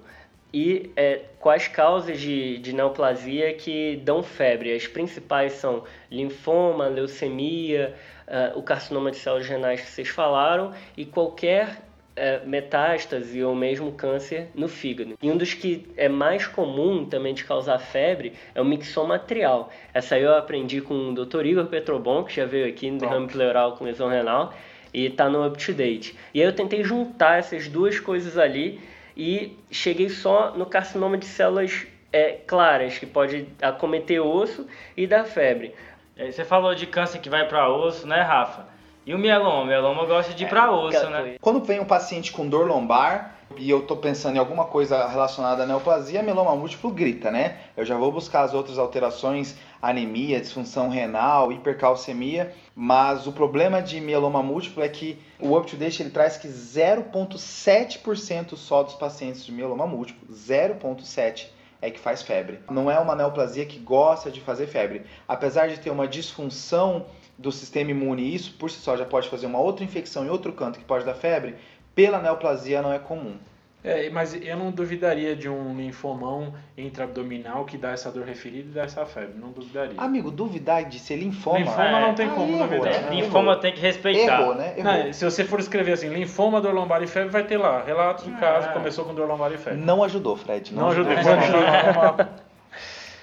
E 0.52 0.92
é, 0.94 1.22
quais 1.40 1.68
causas 1.68 2.20
de, 2.20 2.58
de 2.58 2.74
neoplasia 2.74 3.54
que 3.54 3.96
dão 4.04 4.22
febre? 4.22 4.74
As 4.74 4.87
principais 4.87 5.54
são 5.54 5.85
linfoma, 6.11 6.88
leucemia, 6.88 7.94
uh, 8.28 8.58
o 8.58 8.62
carcinoma 8.62 9.11
de 9.11 9.18
células 9.18 9.46
renais 9.46 9.80
que 9.80 9.90
vocês 9.90 10.08
falaram 10.08 10.72
e 10.96 11.04
qualquer 11.04 11.82
é, 12.14 12.40
metástase 12.44 13.42
ou 13.42 13.54
mesmo 13.54 13.92
câncer 13.92 14.48
no 14.54 14.68
fígado. 14.68 15.16
E 15.22 15.30
um 15.30 15.37
dos 15.37 15.54
que 15.54 15.88
é 15.96 16.08
mais 16.08 16.46
comum 16.46 17.06
também 17.06 17.32
de 17.35 17.44
causar 17.44 17.78
febre 17.78 18.35
é 18.54 18.61
o 18.61 18.64
mixoma 18.64 19.16
atrial. 19.16 19.70
Essa 19.94 20.16
aí 20.16 20.22
eu 20.22 20.35
aprendi 20.35 20.80
com 20.80 21.11
o 21.11 21.14
Dr. 21.14 21.46
Igor 21.46 21.66
Petrobon, 21.66 22.24
que 22.24 22.37
já 22.37 22.44
veio 22.44 22.68
aqui 22.68 22.90
no 22.90 22.98
derrame 22.98 23.28
pleural 23.28 23.76
com 23.76 23.85
lesão 23.85 24.08
renal 24.08 24.52
e 24.92 25.06
está 25.06 25.28
no 25.28 25.46
up-to-date. 25.46 26.16
E 26.35 26.40
aí 26.40 26.46
eu 26.46 26.54
tentei 26.54 26.85
juntar 26.85 27.38
essas 27.38 27.68
duas 27.68 27.98
coisas 27.98 28.37
ali 28.37 28.78
e 29.16 29.56
cheguei 29.70 30.08
só 30.08 30.54
no 30.56 30.66
carcinoma 30.66 31.16
de 31.16 31.26
células 31.26 31.87
é, 32.12 32.32
claras, 32.46 32.98
que 32.98 33.06
pode 33.06 33.46
acometer 33.61 34.20
osso 34.20 34.66
e 34.94 35.06
dar 35.06 35.24
febre. 35.24 35.74
É, 36.16 36.31
você 36.31 36.44
falou 36.44 36.75
de 36.75 36.87
câncer 36.87 37.20
que 37.20 37.31
vai 37.31 37.48
para 37.48 37.68
osso, 37.68 38.07
né, 38.07 38.20
Rafa? 38.20 38.66
E 39.05 39.12
o 39.14 39.18
mieloma? 39.18 39.62
O 39.62 39.66
mieloma 39.66 40.07
gosta 40.07 40.33
de 40.33 40.44
ir 40.44 40.48
pra 40.48 40.70
osso, 40.70 41.11
né? 41.11 41.35
Quando 41.40 41.64
vem 41.64 41.81
um 41.81 41.85
paciente 41.85 42.31
com 42.31 42.48
dor 42.48 42.68
lombar 42.68 43.37
e 43.57 43.68
eu 43.68 43.83
tô 43.83 43.96
pensando 43.96 44.37
em 44.37 44.38
alguma 44.38 44.66
coisa 44.66 45.09
relacionada 45.09 45.64
à 45.64 45.66
neoplasia, 45.66 46.22
mieloma 46.22 46.55
múltiplo 46.55 46.90
grita, 46.90 47.29
né? 47.31 47.57
Eu 47.77 47.85
já 47.85 47.96
vou 47.96 48.12
buscar 48.12 48.42
as 48.42 48.55
outras 48.55 48.79
alterações, 48.79 49.57
anemia, 49.81 50.40
disfunção 50.40 50.88
renal, 50.88 51.51
hipercalcemia, 51.51 52.55
mas 52.75 53.27
o 53.27 53.33
problema 53.33 53.83
de 53.83 54.01
mieloma 54.01 54.40
múltiplo 54.42 54.83
é 54.83 54.88
que 54.88 55.18
o 55.40 55.57
UpToDate 55.57 56.03
ele 56.03 56.11
traz 56.11 56.37
que 56.37 56.46
0,7% 56.46 58.57
só 58.57 58.85
dos 58.85 58.94
pacientes 58.94 59.44
de 59.44 59.51
mieloma 59.51 59.87
múltiplo, 59.87 60.33
0,7% 60.33 61.46
é 61.82 61.90
que 61.90 61.98
faz 61.98 62.22
febre. 62.22 62.60
Não 62.70 62.88
é 62.88 62.98
uma 62.98 63.16
neoplasia 63.16 63.66
que 63.66 63.78
gosta 63.78 64.30
de 64.30 64.40
fazer 64.40 64.68
febre. 64.68 65.02
Apesar 65.26 65.68
de 65.68 65.80
ter 65.80 65.90
uma 65.90 66.06
disfunção 66.06 67.06
do 67.36 67.50
sistema 67.50 67.90
imune, 67.90 68.32
isso 68.34 68.54
por 68.54 68.70
si 68.70 68.78
só 68.78 68.96
já 68.96 69.04
pode 69.04 69.28
fazer 69.28 69.46
uma 69.46 69.58
outra 69.58 69.84
infecção 69.84 70.24
em 70.24 70.30
outro 70.30 70.52
canto 70.52 70.78
que 70.78 70.84
pode 70.84 71.04
dar 71.04 71.14
febre, 71.14 71.56
pela 71.92 72.22
neoplasia 72.22 72.80
não 72.80 72.92
é 72.92 73.00
comum. 73.00 73.36
É, 73.84 74.08
mas 74.10 74.32
eu 74.34 74.56
não 74.56 74.70
duvidaria 74.70 75.34
de 75.34 75.48
um 75.48 75.76
linfomão 75.76 76.54
intraabdominal 76.78 77.64
que 77.64 77.76
dá 77.76 77.90
essa 77.90 78.12
dor 78.12 78.24
referida 78.24 78.68
e 78.70 78.72
dá 78.74 78.82
essa 78.82 79.04
febre. 79.04 79.34
Não 79.36 79.50
duvidaria. 79.50 79.94
Amigo, 79.98 80.30
duvidar 80.30 80.84
de 80.84 81.00
ser 81.00 81.16
linfoma. 81.16 81.58
Linfoma 81.58 82.00
não 82.00 82.14
tem 82.14 82.28
como 82.30 82.52
errou, 82.54 82.68
duvidar. 82.68 83.02
Né? 83.02 83.08
Linfoma 83.10 83.56
tem 83.56 83.72
que 83.72 83.80
respeitar. 83.80 84.40
Errou, 84.40 84.54
né? 84.54 84.74
Errou. 84.76 84.92
Não, 85.06 85.12
se 85.12 85.24
você 85.24 85.44
for 85.44 85.58
escrever 85.58 85.92
assim, 85.92 86.08
linfoma, 86.10 86.60
dor 86.60 86.72
lombar 86.72 87.02
e 87.02 87.08
febre, 87.08 87.30
vai 87.30 87.42
ter 87.42 87.56
lá. 87.56 87.82
Relatos 87.82 88.24
de 88.24 88.30
caso, 88.32 88.68
Ah. 88.68 88.72
começou 88.72 89.04
com 89.04 89.14
dor 89.14 89.26
lombar 89.26 89.52
e 89.52 89.58
febre. 89.58 89.80
Não 89.80 90.04
ajudou, 90.04 90.36
Fred. 90.36 90.72
Não. 90.72 90.82
Não 90.82 90.90
ajudou. 90.90 91.12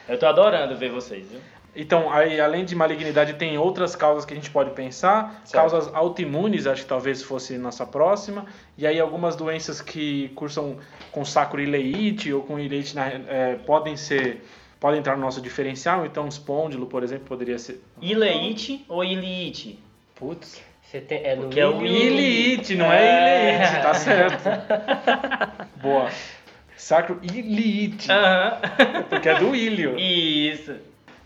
Eu 0.10 0.18
tô 0.18 0.26
adorando 0.26 0.76
ver 0.76 0.90
vocês, 0.92 1.30
viu? 1.30 1.40
Então, 1.76 2.12
aí, 2.12 2.40
além 2.42 2.66
de 2.66 2.76
malignidade, 2.76 3.34
tem 3.36 3.58
outras 3.58 3.96
causas 3.96 4.26
que 4.26 4.34
a 4.34 4.36
gente 4.36 4.50
pode 4.50 4.72
pensar. 4.72 5.42
Certo. 5.46 5.54
Causas 5.54 5.94
autoimunes, 5.96 6.66
acho 6.68 6.82
que 6.84 6.88
talvez 6.90 7.22
fosse 7.24 7.58
nossa 7.58 7.86
próxima. 7.86 8.46
E 8.78 8.86
aí, 8.88 9.00
algumas 9.00 9.36
doenças 9.36 9.80
que 9.82 10.30
cursam 10.36 10.78
com 11.12 11.24
sacroileite 11.24 12.34
ou 12.34 12.42
com 12.44 12.60
ileite 12.60 12.96
na- 12.96 13.08
é, 13.08 13.56
podem 13.66 13.96
ser. 13.96 14.44
Podem 14.80 15.00
entrar 15.00 15.16
no 15.16 15.22
nosso 15.22 15.42
diferencial. 15.42 16.06
Então, 16.06 16.28
espôndilo, 16.28 16.86
por 16.88 17.04
exemplo, 17.04 17.26
poderia 17.28 17.60
ser. 17.60 17.82
Ileite 18.02 18.86
ou 18.88 19.04
iliite? 19.04 19.78
Putz. 20.16 20.62
Você 20.82 21.00
tem, 21.02 21.24
é 21.24 21.36
no 21.36 21.44
Porque 21.44 21.60
é 21.60 21.68
o 21.68 21.86
Iliite, 21.86 22.76
não 22.76 22.92
é, 22.92 23.04
É. 23.06 23.56
ileite, 23.58 23.82
tá 23.84 23.94
certo. 23.94 24.44
Boa. 25.82 26.10
Sacroileite, 26.76 28.10
Aham. 28.12 28.58
porque 29.10 29.30
é 29.30 29.36
do 29.36 29.56
ilho. 29.56 30.00
Isso. 30.00 30.74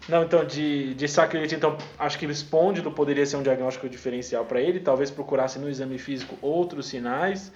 Não, 0.07 0.23
então, 0.23 0.43
de, 0.43 0.93
de 0.95 1.07
sacroileite, 1.07 1.55
então, 1.55 1.77
acho 1.97 2.19
que 2.19 2.25
espôndilo 2.25 2.91
poderia 2.91 3.25
ser 3.25 3.37
um 3.37 3.43
diagnóstico 3.43 3.87
diferencial 3.87 4.43
para 4.45 4.59
ele, 4.59 4.79
talvez 4.79 5.09
procurasse 5.09 5.57
no 5.57 5.69
exame 5.69 5.97
físico 5.97 6.37
outros 6.41 6.87
sinais, 6.87 7.53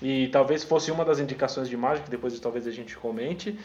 e 0.00 0.28
talvez 0.28 0.64
fosse 0.64 0.90
uma 0.90 1.04
das 1.04 1.18
indicações 1.18 1.68
de 1.68 1.74
imagem, 1.74 2.02
que 2.02 2.10
depois 2.10 2.38
talvez 2.40 2.66
a 2.66 2.70
gente 2.70 2.96
comente. 2.96 3.58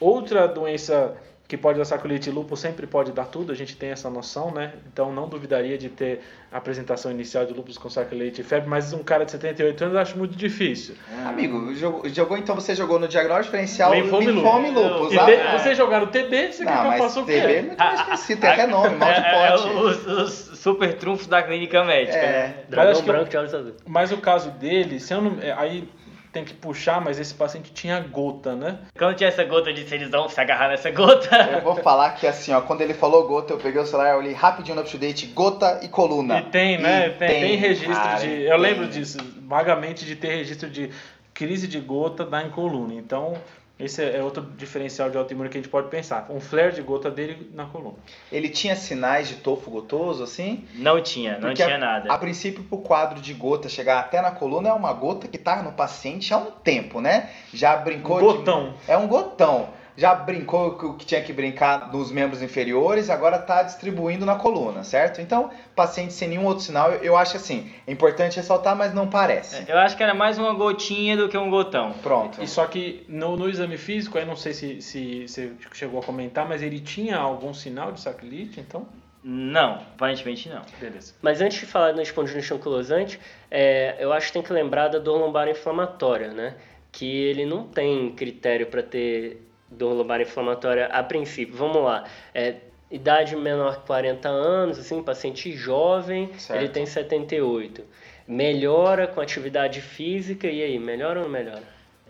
Outra 0.00 0.48
doença 0.48 1.16
que 1.48 1.56
pode 1.56 1.78
dar 1.78 1.84
sacroileite 1.84 2.28
e 2.28 2.32
lúpus 2.32 2.58
sempre 2.58 2.86
pode 2.88 3.12
dar 3.12 3.26
tudo, 3.26 3.52
a 3.52 3.54
gente 3.54 3.76
tem 3.76 3.90
essa 3.90 4.10
noção, 4.10 4.50
né? 4.50 4.72
Então 4.92 5.12
não 5.12 5.28
duvidaria 5.28 5.78
de 5.78 5.88
ter 5.88 6.20
a 6.50 6.56
apresentação 6.58 7.10
inicial 7.12 7.46
de 7.46 7.52
lúpus 7.52 7.78
com 7.78 7.88
sacroileite 7.88 8.40
e 8.40 8.44
febre, 8.44 8.68
mas 8.68 8.92
um 8.92 9.02
cara 9.04 9.24
de 9.24 9.30
78 9.30 9.80
anos 9.84 9.94
eu 9.94 10.00
acho 10.00 10.18
muito 10.18 10.36
difícil. 10.36 10.96
Amigo, 11.24 11.72
jogou, 11.74 12.08
jogou- 12.08 12.36
então 12.36 12.54
você 12.56 12.74
jogou 12.74 12.98
no 12.98 13.06
diagnóstico 13.06 13.46
diferencial 13.46 13.94
Linfoma 13.94 14.22
e 14.24 14.26
linfoma 14.26 14.66
e 14.66 14.70
lúpus. 14.72 15.12
E 15.12 15.18
ah, 15.20 15.24
de- 15.24 15.32
é. 15.32 15.58
você 15.58 15.74
jogar 15.76 16.00
no 16.00 16.08
TB, 16.08 16.52
você 16.52 16.64
quer 16.64 16.74
Não, 16.74 16.82
que 16.82 16.94
eu 16.94 16.98
faça 16.98 17.20
o 17.20 17.24
TB 17.24 17.38
é 17.38 17.54
quê? 17.54 17.62
muito 17.62 17.78
mais 17.78 18.00
esquecido, 18.00 18.40
tem 18.40 18.50
até 18.50 18.66
nome, 18.66 18.96
mal 18.96 19.12
de 19.12 19.20
É, 19.20 19.28
é, 19.46 19.50
pote. 19.50 19.68
os, 19.68 20.06
os 20.06 20.58
super 20.58 20.94
trunfos 20.94 21.28
da 21.28 21.42
clínica 21.44 21.84
médica, 21.84 22.16
É. 22.18 22.32
né? 22.48 22.54
Dragão 22.68 22.94
que 23.00 23.02
branco 23.02 23.30
de 23.30 23.36
olhos 23.36 23.54
azuis. 23.54 23.74
Mas 23.86 24.10
o 24.10 24.16
caso 24.16 24.50
dele, 24.50 24.98
se 24.98 25.14
eu 25.14 25.20
não, 25.20 25.38
é, 25.40 25.52
aí 25.52 25.88
tem 26.36 26.44
que 26.44 26.52
puxar, 26.52 27.00
mas 27.00 27.18
esse 27.18 27.32
paciente 27.32 27.72
tinha 27.72 27.98
gota, 27.98 28.54
né? 28.54 28.80
Quando 28.98 29.16
tinha 29.16 29.28
essa 29.28 29.42
gota 29.42 29.72
de 29.72 29.82
eles 29.94 30.10
vão 30.10 30.28
se 30.28 30.38
agarrar 30.38 30.68
nessa 30.68 30.90
gota. 30.90 31.34
Eu 31.50 31.62
vou 31.62 31.76
falar 31.76 32.10
que 32.10 32.26
assim, 32.26 32.52
ó, 32.52 32.60
quando 32.60 32.82
ele 32.82 32.92
falou 32.92 33.26
gota, 33.26 33.54
eu 33.54 33.58
peguei 33.58 33.80
o 33.80 33.86
celular, 33.86 34.10
eu 34.10 34.18
olhei 34.18 34.34
rapidinho 34.34 34.74
no 34.74 34.82
up-to-date, 34.82 35.28
gota 35.28 35.80
e 35.82 35.88
coluna. 35.88 36.40
E 36.40 36.42
tem, 36.42 36.76
né? 36.78 37.06
E 37.06 37.10
tem, 37.12 37.28
tem 37.40 37.56
registro 37.56 37.94
cara, 37.94 38.18
de. 38.18 38.26
e 38.28 38.44
Eu 38.44 38.50
tem. 38.50 38.60
lembro 38.60 38.86
disso, 38.86 39.16
vagamente 39.46 40.04
de 40.04 40.14
ter 40.14 40.28
registro 40.36 40.68
de 40.68 40.90
crise 41.32 41.66
de 41.66 41.80
gota 41.80 42.22
da 42.26 42.42
em 42.42 42.50
coluna. 42.50 42.92
Então, 42.92 43.32
esse 43.78 44.02
é 44.02 44.22
outro 44.22 44.42
diferencial 44.42 45.10
de 45.10 45.18
autoimune 45.18 45.50
que 45.50 45.58
a 45.58 45.60
gente 45.60 45.70
pode 45.70 45.88
pensar. 45.88 46.26
Um 46.30 46.40
flare 46.40 46.72
de 46.74 46.80
gota 46.82 47.10
dele 47.10 47.50
na 47.52 47.66
coluna. 47.66 47.96
Ele 48.32 48.48
tinha 48.48 48.74
sinais 48.74 49.28
de 49.28 49.34
tofo 49.36 49.70
gotoso, 49.70 50.22
assim? 50.22 50.64
Não 50.74 51.00
tinha, 51.02 51.32
não 51.34 51.40
Porque 51.50 51.62
tinha 51.64 51.76
nada. 51.76 52.10
A 52.12 52.16
princípio, 52.16 52.64
pro 52.64 52.78
quadro 52.78 53.20
de 53.20 53.34
gota 53.34 53.68
chegar 53.68 54.00
até 54.00 54.22
na 54.22 54.30
coluna, 54.30 54.70
é 54.70 54.72
uma 54.72 54.92
gota 54.92 55.28
que 55.28 55.36
tá 55.36 55.62
no 55.62 55.72
paciente 55.72 56.32
há 56.32 56.38
um 56.38 56.50
tempo, 56.50 57.00
né? 57.00 57.30
Já 57.52 57.76
brincou 57.76 58.16
Um 58.16 58.20
de- 58.20 58.24
gotão. 58.38 58.74
É 58.88 58.96
um 58.96 59.06
gotão. 59.06 59.68
Já 59.96 60.14
brincou 60.14 60.72
com 60.72 60.86
o 60.88 60.94
que 60.94 61.06
tinha 61.06 61.22
que 61.22 61.32
brincar 61.32 61.92
nos 61.92 62.12
membros 62.12 62.42
inferiores, 62.42 63.08
agora 63.08 63.38
tá 63.38 63.62
distribuindo 63.62 64.26
na 64.26 64.34
coluna, 64.36 64.84
certo? 64.84 65.20
Então, 65.20 65.50
paciente 65.74 66.12
sem 66.12 66.28
nenhum 66.28 66.44
outro 66.44 66.62
sinal, 66.62 66.92
eu, 66.92 67.02
eu 67.02 67.16
acho 67.16 67.36
assim, 67.36 67.72
é 67.86 67.92
importante 67.92 68.36
ressaltar, 68.36 68.76
mas 68.76 68.92
não 68.92 69.08
parece. 69.08 69.64
Eu 69.68 69.78
acho 69.78 69.96
que 69.96 70.02
era 70.02 70.14
mais 70.14 70.38
uma 70.38 70.52
gotinha 70.52 71.16
do 71.16 71.28
que 71.28 71.38
um 71.38 71.48
gotão. 71.48 71.94
Pronto. 72.02 72.42
E 72.42 72.46
só 72.46 72.66
que 72.66 73.04
no, 73.08 73.36
no 73.36 73.48
exame 73.48 73.78
físico, 73.78 74.18
aí 74.18 74.24
não 74.24 74.36
sei 74.36 74.52
se, 74.52 74.82
se 74.82 75.26
você 75.26 75.52
chegou 75.72 76.00
a 76.00 76.02
comentar, 76.02 76.46
mas 76.46 76.62
ele 76.62 76.80
tinha 76.80 77.16
algum 77.16 77.54
sinal 77.54 77.92
de 77.92 78.00
sacrilite, 78.00 78.60
então. 78.60 78.86
Não, 79.28 79.74
aparentemente 79.74 80.48
não. 80.48 80.62
Beleza. 80.78 81.14
Mas 81.20 81.40
antes 81.40 81.58
de 81.58 81.66
falar 81.66 81.92
no 81.92 82.00
espondilite 82.00 82.54
anquilosante, 82.54 83.18
é, 83.50 83.96
eu 83.98 84.12
acho 84.12 84.28
que 84.28 84.34
tem 84.34 84.42
que 84.42 84.52
lembrar 84.52 84.86
da 84.86 85.00
dor 85.00 85.18
lombar 85.18 85.48
inflamatória, 85.48 86.28
né? 86.28 86.54
Que 86.92 87.24
ele 87.24 87.44
não 87.44 87.66
tem 87.66 88.12
critério 88.12 88.68
para 88.68 88.84
ter 88.84 89.42
dor 89.70 89.92
lombar 89.92 90.20
inflamatória 90.20 90.86
a 90.86 91.02
princípio. 91.02 91.54
Vamos 91.56 91.82
lá. 91.82 92.04
É, 92.34 92.56
idade 92.90 93.34
menor 93.36 93.80
que 93.80 93.86
40 93.86 94.28
anos, 94.28 94.78
assim, 94.78 95.02
paciente 95.02 95.52
jovem, 95.52 96.32
Certo. 96.38 96.60
ele 96.60 96.68
tem 96.68 96.86
78. 96.86 97.84
Melhora 98.26 99.06
com 99.06 99.20
atividade 99.20 99.80
física, 99.80 100.46
e 100.48 100.62
aí, 100.62 100.78
melhora 100.78 101.20
ou 101.20 101.24
não 101.26 101.32
melhora? 101.32 101.62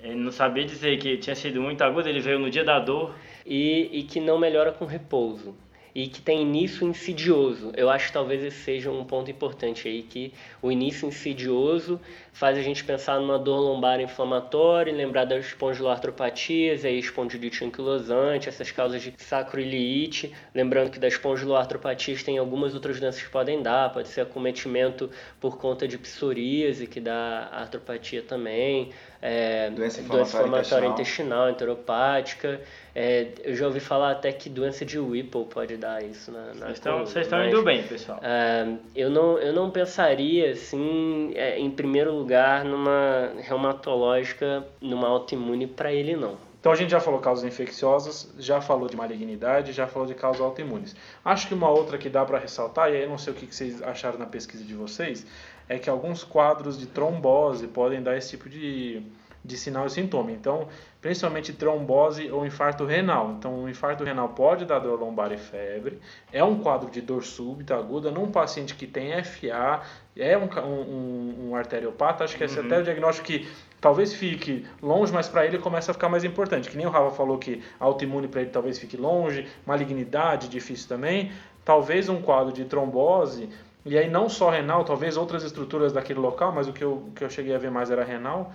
Ele 0.02 0.14
não 0.14 0.30
sabia 0.30 0.64
dizer 0.64 0.98
que 0.98 1.16
tinha 1.16 1.34
sido 1.34 1.60
muito 1.60 1.82
agudo, 1.82 2.08
ele 2.08 2.20
veio 2.20 2.38
no 2.38 2.50
dia 2.50 2.64
da 2.64 2.78
dor. 2.78 3.14
e, 3.44 3.88
e 3.92 4.02
que 4.02 4.18
não 4.20 4.38
melhora 4.38 4.72
com 4.72 4.84
repouso 4.84 5.54
e 5.96 6.08
que 6.08 6.20
tem 6.20 6.42
início 6.42 6.86
insidioso. 6.86 7.72
Eu 7.74 7.88
acho 7.88 8.08
que 8.08 8.12
talvez 8.12 8.44
esse 8.44 8.58
seja 8.58 8.90
um 8.90 9.02
ponto 9.02 9.30
importante 9.30 9.88
aí, 9.88 10.02
que 10.02 10.30
o 10.60 10.70
início 10.70 11.08
insidioso 11.08 11.98
faz 12.34 12.58
a 12.58 12.60
gente 12.60 12.84
pensar 12.84 13.18
numa 13.18 13.38
dor 13.38 13.60
lombar 13.60 13.98
inflamatória, 13.98 14.92
lembrar 14.92 15.24
das 15.24 15.46
espondiloartropatias, 15.46 16.84
aí 16.84 16.98
espondilite 16.98 17.64
anquilosante, 17.64 18.46
essas 18.46 18.70
causas 18.70 19.00
de 19.00 19.14
sacroiliite, 19.16 20.34
lembrando 20.54 20.90
que 20.90 20.98
das 20.98 21.14
espondiloartropatias 21.14 22.22
tem 22.22 22.36
algumas 22.36 22.74
outras 22.74 23.00
doenças 23.00 23.22
que 23.22 23.30
podem 23.30 23.62
dar, 23.62 23.90
pode 23.90 24.08
ser 24.08 24.20
acometimento 24.20 25.08
por 25.40 25.56
conta 25.56 25.88
de 25.88 25.96
psoríase, 25.96 26.86
que 26.86 27.00
dá 27.00 27.48
artropatia 27.50 28.20
também, 28.20 28.90
é, 29.28 29.70
doença 29.70 30.00
inflamatória, 30.00 30.46
doença 30.46 30.46
inflamatória 30.46 30.86
intestinal, 30.86 31.50
enteropática. 31.50 32.60
É, 32.94 33.26
eu 33.42 33.56
já 33.56 33.66
ouvi 33.66 33.80
falar 33.80 34.12
até 34.12 34.30
que 34.30 34.48
doença 34.48 34.84
de 34.84 35.00
Whipple 35.00 35.46
pode 35.46 35.76
dar 35.76 36.00
isso 36.00 36.30
na, 36.30 36.54
na 36.54 36.66
Vocês 36.66 36.72
estão, 36.74 36.98
vocês 37.00 37.26
estão 37.26 37.44
indo 37.44 37.60
bem, 37.64 37.82
pessoal. 37.82 38.20
É, 38.22 38.76
eu, 38.94 39.10
não, 39.10 39.36
eu 39.38 39.52
não 39.52 39.68
pensaria, 39.68 40.52
assim, 40.52 41.32
é, 41.34 41.58
em 41.58 41.70
primeiro 41.72 42.14
lugar, 42.14 42.64
numa 42.64 43.32
reumatológica, 43.40 44.64
numa 44.80 45.08
autoimune 45.08 45.66
para 45.66 45.92
ele, 45.92 46.14
não. 46.14 46.36
Então 46.60 46.72
a 46.72 46.76
gente 46.76 46.90
já 46.90 47.00
falou 47.00 47.20
causas 47.20 47.44
infecciosas, 47.44 48.32
já 48.38 48.60
falou 48.60 48.88
de 48.88 48.96
malignidade, 48.96 49.72
já 49.72 49.86
falou 49.88 50.06
de 50.06 50.14
causas 50.14 50.40
autoimunes. 50.40 50.96
Acho 51.24 51.48
que 51.48 51.54
uma 51.54 51.68
outra 51.68 51.98
que 51.98 52.08
dá 52.08 52.24
para 52.24 52.38
ressaltar, 52.38 52.90
e 52.90 52.96
aí 52.96 53.02
eu 53.02 53.08
não 53.08 53.18
sei 53.18 53.32
o 53.32 53.36
que 53.36 53.52
vocês 53.52 53.82
acharam 53.82 54.18
na 54.18 54.26
pesquisa 54.26 54.64
de 54.64 54.74
vocês, 54.74 55.26
é 55.68 55.78
que 55.78 55.90
alguns 55.90 56.22
quadros 56.22 56.78
de 56.78 56.86
trombose 56.86 57.66
podem 57.66 58.02
dar 58.02 58.16
esse 58.16 58.30
tipo 58.30 58.48
de, 58.48 59.02
de 59.44 59.56
sinal 59.56 59.86
e 59.86 59.90
sintoma. 59.90 60.30
Então, 60.30 60.68
principalmente 61.00 61.52
trombose 61.52 62.30
ou 62.30 62.44
infarto 62.44 62.84
renal. 62.84 63.32
Então, 63.38 63.64
o 63.64 63.68
infarto 63.68 64.02
renal 64.02 64.30
pode 64.30 64.64
dar 64.64 64.80
dor 64.80 64.98
lombar 64.98 65.32
e 65.32 65.36
febre. 65.36 66.00
É 66.32 66.42
um 66.42 66.58
quadro 66.58 66.90
de 66.90 67.00
dor 67.00 67.22
súbita 67.22 67.76
aguda 67.76 68.10
num 68.10 68.30
paciente 68.30 68.74
que 68.74 68.86
tem 68.86 69.12
FA, 69.22 69.82
é 70.16 70.36
um, 70.36 70.48
um, 70.60 71.48
um 71.50 71.56
arteriopata. 71.56 72.24
Acho 72.24 72.36
que 72.36 72.44
esse 72.44 72.58
uhum. 72.58 72.66
até 72.66 72.76
é 72.76 72.78
o 72.78 72.82
diagnóstico 72.82 73.26
que 73.26 73.48
talvez 73.80 74.14
fique 74.14 74.66
longe, 74.82 75.12
mas 75.12 75.28
para 75.28 75.46
ele 75.46 75.58
começa 75.58 75.92
a 75.92 75.94
ficar 75.94 76.08
mais 76.08 76.24
importante. 76.24 76.68
Que 76.68 76.76
nem 76.76 76.86
o 76.86 76.90
Rafa 76.90 77.14
falou 77.14 77.38
que 77.38 77.62
autoimune 77.78 78.26
para 78.26 78.40
ele 78.40 78.50
talvez 78.50 78.78
fique 78.78 78.96
longe, 78.96 79.46
malignidade 79.64 80.48
difícil 80.48 80.88
também. 80.88 81.30
Talvez 81.64 82.08
um 82.08 82.22
quadro 82.22 82.52
de 82.52 82.64
trombose, 82.64 83.48
e 83.86 83.96
aí 83.96 84.10
não 84.10 84.28
só 84.28 84.50
renal, 84.50 84.84
talvez 84.84 85.16
outras 85.16 85.44
estruturas 85.44 85.92
daquele 85.92 86.18
local, 86.18 86.52
mas 86.52 86.66
o 86.66 86.72
que 86.72 86.82
eu, 86.82 87.10
que 87.14 87.22
eu 87.22 87.30
cheguei 87.30 87.54
a 87.54 87.58
ver 87.58 87.70
mais 87.70 87.90
era 87.90 88.04
renal, 88.04 88.52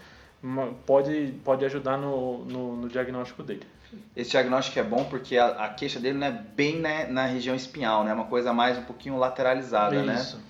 pode, 0.85 1.33
pode 1.43 1.63
ajudar 1.63 1.97
no, 1.97 2.43
no, 2.45 2.75
no 2.75 2.89
diagnóstico 2.89 3.41
dele. 3.41 3.63
Esse 4.15 4.31
diagnóstico 4.31 4.77
é 4.79 4.83
bom 4.83 5.05
porque 5.05 5.37
a, 5.37 5.47
a 5.47 5.69
queixa 5.69 5.99
dele 5.99 6.17
não 6.17 6.27
é 6.27 6.31
bem 6.31 6.77
né, 6.79 7.07
na 7.07 7.25
região 7.25 7.55
espinhal, 7.55 8.03
né? 8.03 8.11
É 8.11 8.13
uma 8.13 8.25
coisa 8.25 8.53
mais 8.53 8.77
um 8.77 8.83
pouquinho 8.83 9.17
lateralizada, 9.17 10.03
né? 10.03 10.15
Isso. 10.15 10.37
né? 10.37 10.43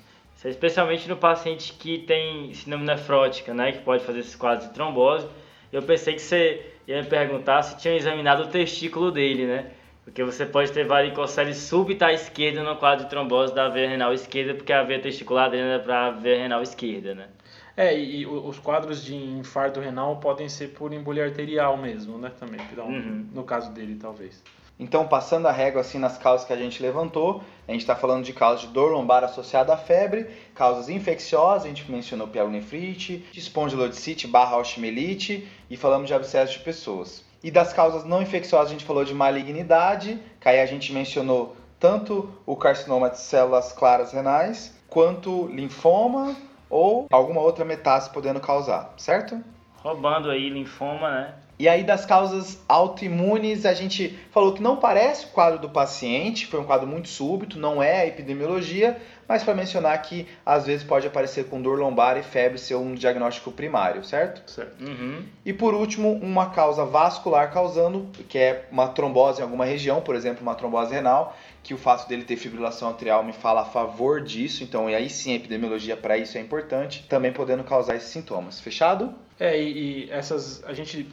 especialmente 0.50 1.08
no 1.08 1.15
paciente 1.15 1.74
que 1.74 2.00
tem 2.00 2.52
síndrome 2.56 2.86
nefrótica, 2.86 3.54
né, 3.54 3.74
que 3.74 3.80
pode 3.84 4.04
fazer 4.04 4.22
esses 4.22 4.36
quadros 4.36 4.67
de 4.67 4.74
trombose. 4.74 5.28
Eu 5.72 5.84
pensei 5.84 6.15
que 6.15 6.22
você 6.22 6.74
ia 6.88 7.02
me 7.02 7.08
perguntar 7.08 7.62
se 7.62 7.78
tinha 7.78 7.96
examinado 7.96 8.44
o 8.44 8.48
testículo 8.48 9.12
dele, 9.12 9.46
né? 9.46 9.72
Porque 10.12 10.26
você 10.26 10.45
pode 10.45 10.74
ter 10.74 10.86
varicocele 10.86 11.54
súbita 11.54 12.08
à 12.08 12.13
esquerda 12.13 12.62
no 12.62 12.76
quadro 12.76 13.06
de 13.06 13.10
trombose 13.10 13.56
da 13.56 13.69
veia 13.69 13.88
renal 13.88 14.13
esquerda, 14.13 14.54
porque 14.54 14.74
a 14.74 14.84
veia 14.84 15.02
testicular 15.02 15.50
dele 15.50 15.69
é 15.69 15.80
para 15.80 16.08
a 16.08 16.12
veia 16.12 16.41
renal 16.41 16.62
esquerda, 16.62 17.15
né? 17.15 17.30
É, 17.78 17.97
e, 17.97 18.19
e, 18.19 18.26
os 18.28 18.60
quadros 18.60 19.06
de 19.06 19.15
infarto 19.15 19.80
renal 19.80 20.17
podem 20.17 20.50
ser 20.50 20.74
por 20.74 20.91
embolia 20.91 21.24
arterial 21.24 21.78
mesmo, 21.78 22.17
né? 22.17 22.30
Também, 22.38 22.60
uhum. 22.78 23.26
no 23.34 23.45
caso 23.45 23.71
dele, 23.71 23.95
talvez. 23.95 24.43
Então, 24.78 25.08
passando 25.08 25.47
a 25.47 25.52
régua 25.54 25.80
assim 25.80 25.97
nas 25.97 26.17
causas 26.17 26.45
que 26.45 26.52
a 26.52 26.58
gente 26.58 26.84
levantou, 26.84 27.41
a 27.65 27.71
gente 27.71 27.80
está 27.80 27.95
falando 27.95 28.26
de 28.26 28.34
causas 28.34 28.62
de 28.62 28.67
dor 28.67 28.91
lombar 28.91 29.24
associada 29.24 29.74
à 29.74 29.78
febre, 29.78 30.28
causas 30.54 30.89
infecciosas, 30.89 31.63
a 31.63 31.67
gente 31.69 31.89
mencionou 31.89 32.28
pielonefrite, 32.28 33.26
espondilodicite 33.34 34.28
barra 34.28 34.58
osteomielite 34.58 35.47
e 35.69 35.78
falamos 35.78 36.08
de 36.08 36.13
abscesso 36.13 36.52
de 36.52 36.60
pessoas. 36.60 37.31
E 37.43 37.49
das 37.49 37.73
causas 37.73 38.04
não 38.04 38.21
infecciosas 38.21 38.67
a 38.67 38.71
gente 38.71 38.86
falou 38.86 39.04
de 39.04 39.13
malignidade, 39.13 40.19
que 40.39 40.47
aí 40.47 40.60
a 40.60 40.65
gente 40.65 40.93
mencionou 40.93 41.56
tanto 41.80 42.30
o 42.45 42.56
carcinoma 42.56 43.10
de 43.10 43.19
células 43.19 43.73
claras 43.73 44.13
renais, 44.13 44.75
quanto 44.88 45.47
linfoma 45.47 46.36
ou 46.69 47.08
alguma 47.12 47.41
outra 47.41 47.65
metástase 47.65 48.13
podendo 48.13 48.39
causar, 48.39 48.93
certo? 48.97 49.43
Roubando 49.77 50.30
aí 50.30 50.49
linfoma, 50.49 51.10
né? 51.10 51.34
E 51.62 51.69
aí 51.69 51.84
das 51.84 52.08
causas 52.08 52.60
autoimunes, 52.67 53.67
a 53.67 53.74
gente 53.76 54.17
falou 54.32 54.52
que 54.52 54.63
não 54.63 54.78
parece 54.78 55.26
o 55.26 55.28
quadro 55.28 55.60
do 55.60 55.69
paciente, 55.69 56.47
foi 56.47 56.60
um 56.60 56.63
quadro 56.63 56.88
muito 56.88 57.08
súbito, 57.08 57.60
não 57.60 57.84
é 57.84 58.02
a 58.02 58.08
epidemiologia, 58.08 59.00
mas 59.28 59.43
para 59.43 59.54
mencionar 59.54 60.02
que 60.02 60.28
às 60.43 60.65
vezes 60.65 60.84
pode 60.84 61.06
aparecer 61.06 61.45
com 61.45 61.62
dor 61.62 61.78
lombar 61.78 62.17
e 62.17 62.24
febre 62.24 62.58
ser 62.58 62.74
um 62.74 62.95
diagnóstico 62.95 63.52
primário, 63.52 64.04
certo? 64.04 64.50
Certo. 64.50 64.84
Uhum. 64.84 65.21
E 65.45 65.54
por 65.54 65.76
último, 65.76 66.13
uma 66.13 66.50
causa 66.50 66.84
vascular 66.84 67.54
causando, 67.54 68.10
que 68.28 68.39
é 68.39 68.65
uma 68.71 68.88
trombose 68.88 69.41
em 69.41 69.43
alguma 69.43 69.63
região, 69.63 70.02
por 70.02 70.15
exemplo, 70.15 70.41
uma 70.41 70.56
trombose 70.56 70.91
renal, 70.91 71.38
que 71.62 71.76
o 71.76 71.78
fato 71.78 72.10
dele 72.10 72.24
ter 72.24 72.38
fibrilação 72.38 72.89
atrial 72.89 73.24
me 73.24 73.34
fala 73.34 73.62
a 73.62 73.65
favor 73.65 74.19
disso, 74.19 74.63
então 74.63 74.89
e 74.89 74.95
aí 74.95 75.12
sim 75.12 75.34
a 75.34 75.36
epidemiologia 75.36 75.95
para 75.95 76.17
isso 76.17 76.39
é 76.39 76.41
importante, 76.41 77.06
também 77.08 77.32
podendo 77.32 77.63
causar 77.63 77.95
esses 77.95 78.10
sintomas. 78.10 78.60
Fechado? 78.60 79.13
É, 79.39 79.62
e, 79.62 80.06
e 80.06 80.12
essas 80.12 80.63
a 80.65 80.74
gente 80.74 81.08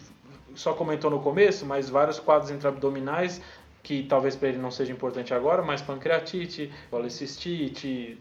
só 0.58 0.72
comentou 0.72 1.10
no 1.10 1.20
começo, 1.20 1.64
mas 1.64 1.88
vários 1.88 2.18
quadros 2.18 2.50
intraabdominais 2.50 3.40
que 3.82 4.02
talvez 4.02 4.36
para 4.36 4.48
ele 4.48 4.58
não 4.58 4.70
seja 4.70 4.92
importante 4.92 5.32
agora, 5.32 5.62
mas 5.62 5.80
pancreatite, 5.80 6.70
policistite, 6.90 8.18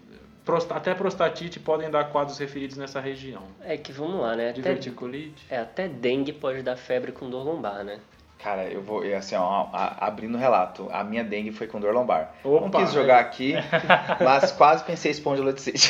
até 0.69 0.93
prostatite 0.93 1.59
podem 1.59 1.89
dar 1.89 2.05
quadros 2.05 2.37
referidos 2.37 2.77
nessa 2.77 3.01
região. 3.01 3.41
É 3.61 3.75
que 3.75 3.91
vamos 3.91 4.21
lá, 4.21 4.35
né? 4.35 4.53
Diverticulite. 4.53 5.45
É, 5.49 5.57
até 5.57 5.87
dengue 5.87 6.31
pode 6.31 6.61
dar 6.61 6.77
febre 6.77 7.11
com 7.11 7.29
dor 7.29 7.43
lombar, 7.43 7.83
né? 7.83 7.99
Cara, 8.37 8.65
eu 8.65 8.83
vou, 8.83 9.01
assim, 9.15 9.35
ó, 9.35 9.67
abrindo 9.73 10.35
o 10.35 10.37
relato, 10.37 10.87
a 10.91 11.03
minha 11.03 11.23
dengue 11.23 11.51
foi 11.51 11.65
com 11.65 11.79
dor 11.79 11.91
lombar. 11.91 12.35
Opa, 12.43 12.61
não 12.61 12.69
quis 12.69 12.93
jogar 12.93 13.19
aqui, 13.19 13.55
mas 14.23 14.51
quase 14.51 14.83
pensei 14.83 15.11
espondilocite. 15.11 15.89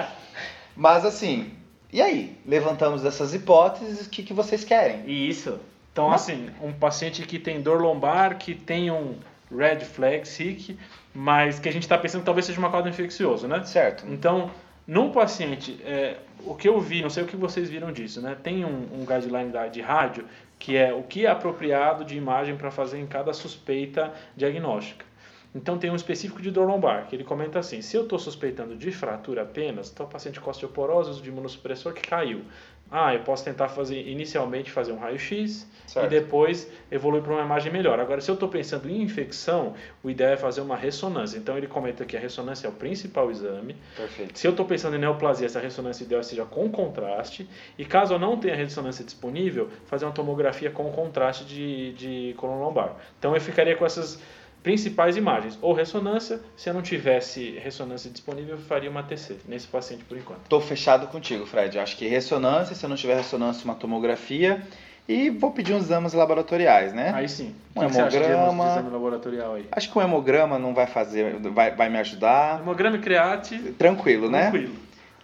mas 0.74 1.04
assim, 1.04 1.52
e 1.92 2.02
aí, 2.02 2.36
levantamos 2.46 3.04
essas 3.04 3.34
hipóteses, 3.34 4.06
o 4.06 4.10
que, 4.10 4.22
que 4.22 4.32
vocês 4.32 4.64
querem? 4.64 5.08
Isso. 5.10 5.58
Então, 5.92 6.12
assim, 6.12 6.50
um 6.62 6.72
paciente 6.72 7.22
que 7.22 7.38
tem 7.38 7.60
dor 7.60 7.80
lombar, 7.80 8.38
que 8.38 8.54
tem 8.54 8.90
um 8.90 9.16
red 9.50 9.80
flag 9.80 10.28
sick, 10.28 10.78
mas 11.14 11.58
que 11.58 11.68
a 11.68 11.72
gente 11.72 11.82
está 11.82 11.96
pensando 11.96 12.20
que 12.20 12.26
talvez 12.26 12.46
seja 12.46 12.58
uma 12.58 12.70
causa 12.70 12.88
infecciosa, 12.88 13.48
né? 13.48 13.64
Certo. 13.64 14.04
Então, 14.06 14.50
num 14.86 15.10
paciente, 15.10 15.80
é, 15.84 16.18
o 16.44 16.54
que 16.54 16.68
eu 16.68 16.80
vi, 16.80 17.02
não 17.02 17.10
sei 17.10 17.24
o 17.24 17.26
que 17.26 17.36
vocês 17.36 17.68
viram 17.68 17.90
disso, 17.90 18.20
né? 18.20 18.36
Tem 18.42 18.64
um, 18.64 18.86
um 18.92 19.04
guideline 19.04 19.50
da, 19.50 19.66
de 19.66 19.80
rádio 19.80 20.24
que 20.58 20.76
é 20.76 20.92
o 20.92 21.02
que 21.02 21.24
é 21.24 21.30
apropriado 21.30 22.04
de 22.04 22.16
imagem 22.16 22.56
para 22.56 22.70
fazer 22.70 22.98
em 22.98 23.06
cada 23.06 23.32
suspeita 23.32 24.12
diagnóstica. 24.36 25.04
Então 25.54 25.78
tem 25.78 25.90
um 25.90 25.96
específico 25.96 26.42
de 26.42 26.50
dor 26.50 26.66
lombar, 26.66 27.06
que 27.06 27.16
ele 27.16 27.24
comenta 27.24 27.58
assim, 27.58 27.80
se 27.80 27.96
eu 27.96 28.02
estou 28.02 28.18
suspeitando 28.18 28.76
de 28.76 28.90
fratura 28.92 29.42
apenas, 29.42 29.90
então 29.90 30.06
o 30.06 30.08
paciente 30.08 30.40
com 30.40 30.50
osteoporose, 30.50 31.10
uso 31.10 31.22
de 31.22 31.30
imunossupressor 31.30 31.92
que 31.92 32.02
caiu. 32.02 32.42
Ah, 32.90 33.14
eu 33.14 33.20
posso 33.20 33.44
tentar 33.44 33.68
fazer 33.68 34.00
inicialmente 34.08 34.70
fazer 34.70 34.92
um 34.92 34.98
raio-x 34.98 35.68
e 35.94 36.06
depois 36.06 36.70
evoluir 36.90 37.22
para 37.22 37.34
uma 37.34 37.42
imagem 37.42 37.70
melhor. 37.70 38.00
Agora, 38.00 38.18
se 38.20 38.30
eu 38.30 38.34
estou 38.34 38.48
pensando 38.48 38.88
em 38.88 39.02
infecção, 39.02 39.74
o 40.02 40.08
ideal 40.08 40.32
é 40.32 40.36
fazer 40.38 40.62
uma 40.62 40.74
ressonância. 40.74 41.36
Então 41.36 41.56
ele 41.58 41.66
comenta 41.66 42.06
que 42.06 42.16
a 42.16 42.20
ressonância 42.20 42.66
é 42.66 42.70
o 42.70 42.72
principal 42.72 43.30
exame. 43.30 43.76
Perfeito. 43.94 44.38
Se 44.38 44.46
eu 44.46 44.52
estou 44.52 44.64
pensando 44.64 44.96
em 44.96 44.98
neoplasia, 44.98 45.44
essa 45.44 45.60
ressonância 45.60 46.02
ideal 46.02 46.22
seja 46.22 46.46
com 46.46 46.70
contraste. 46.70 47.46
E 47.76 47.84
caso 47.84 48.14
eu 48.14 48.18
não 48.18 48.38
tenha 48.38 48.56
ressonância 48.56 49.04
disponível, 49.04 49.68
fazer 49.84 50.06
uma 50.06 50.12
tomografia 50.12 50.70
com 50.70 50.90
contraste 50.90 51.44
de, 51.44 51.92
de 51.92 52.34
coluna 52.38 52.64
lombar. 52.64 52.96
Então 53.18 53.34
eu 53.34 53.40
ficaria 53.40 53.76
com 53.76 53.84
essas 53.84 54.18
principais 54.62 55.16
imagens, 55.16 55.58
ou 55.62 55.72
ressonância, 55.72 56.40
se 56.56 56.68
eu 56.68 56.74
não 56.74 56.82
tivesse 56.82 57.58
ressonância 57.58 58.10
disponível, 58.10 58.56
eu 58.56 58.60
faria 58.60 58.90
uma 58.90 59.02
TC 59.02 59.36
nesse 59.46 59.66
paciente 59.66 60.04
por 60.04 60.16
enquanto. 60.16 60.42
Estou 60.42 60.60
fechado 60.60 61.06
contigo, 61.06 61.46
Fred. 61.46 61.78
Acho 61.78 61.96
que 61.96 62.06
ressonância, 62.06 62.74
se 62.74 62.84
eu 62.84 62.88
não 62.88 62.96
tiver 62.96 63.16
ressonância, 63.16 63.64
uma 63.64 63.74
tomografia. 63.74 64.62
E 65.08 65.30
vou 65.30 65.50
pedir 65.52 65.72
uns 65.72 65.84
exames 65.84 66.12
laboratoriais, 66.12 66.92
né? 66.92 67.12
Aí 67.14 67.28
sim. 67.28 67.54
Um 67.74 67.80
que 67.80 67.96
hemograma. 67.96 68.64
Que 68.64 68.70
exame 68.70 68.90
laboratorial 68.90 69.54
aí? 69.54 69.66
Acho 69.72 69.90
que 69.90 69.98
um 69.98 70.02
hemograma 70.02 70.58
não 70.58 70.74
vai 70.74 70.86
fazer, 70.86 71.38
vai, 71.50 71.74
vai 71.74 71.88
me 71.88 71.98
ajudar. 71.98 72.60
Hemograma 72.60 72.96
e 72.96 73.00
create. 73.00 73.58
Tranquilo, 73.72 74.30
né? 74.30 74.50
Tranquilo. 74.50 74.74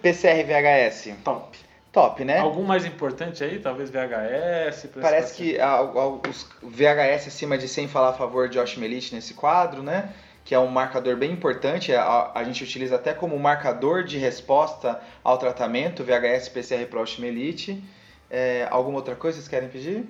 PCR 0.01 0.42
VHS. 0.42 1.14
Top 1.23 1.63
top, 1.94 2.24
né? 2.24 2.40
Algum 2.40 2.64
mais 2.64 2.85
importante 2.85 3.44
aí? 3.44 3.61
Talvez 3.61 3.88
VHS? 3.88 4.88
Parece 5.00 5.37
que 5.37 5.61
a, 5.61 5.76
a, 5.76 6.09
os 6.09 6.48
VHS 6.61 7.28
acima 7.28 7.57
de 7.57 7.68
100 7.68 7.87
falar 7.87 8.11
a 8.11 8.12
favor 8.12 8.48
de 8.48 8.59
Oshmelite 8.59 9.14
nesse 9.14 9.33
quadro, 9.33 9.80
né? 9.83 10.12
Que 10.44 10.54
é 10.54 10.59
um 10.59 10.66
marcador 10.66 11.16
bem 11.16 11.30
importante. 11.30 11.94
A, 11.94 12.33
a 12.35 12.42
gente 12.42 12.64
utiliza 12.64 12.96
até 12.96 13.14
como 13.14 13.38
marcador 13.38 14.02
de 14.02 14.18
resposta 14.18 15.00
ao 15.22 15.38
tratamento, 15.38 16.02
VHS 16.02 16.48
PCR 16.48 16.85
para 16.90 17.00
Oshmelite. 17.00 17.83
É, 18.28 18.66
alguma 18.70 18.96
outra 18.96 19.14
coisa 19.14 19.37
vocês 19.37 19.48
querem 19.48 19.68
pedir? 19.68 20.04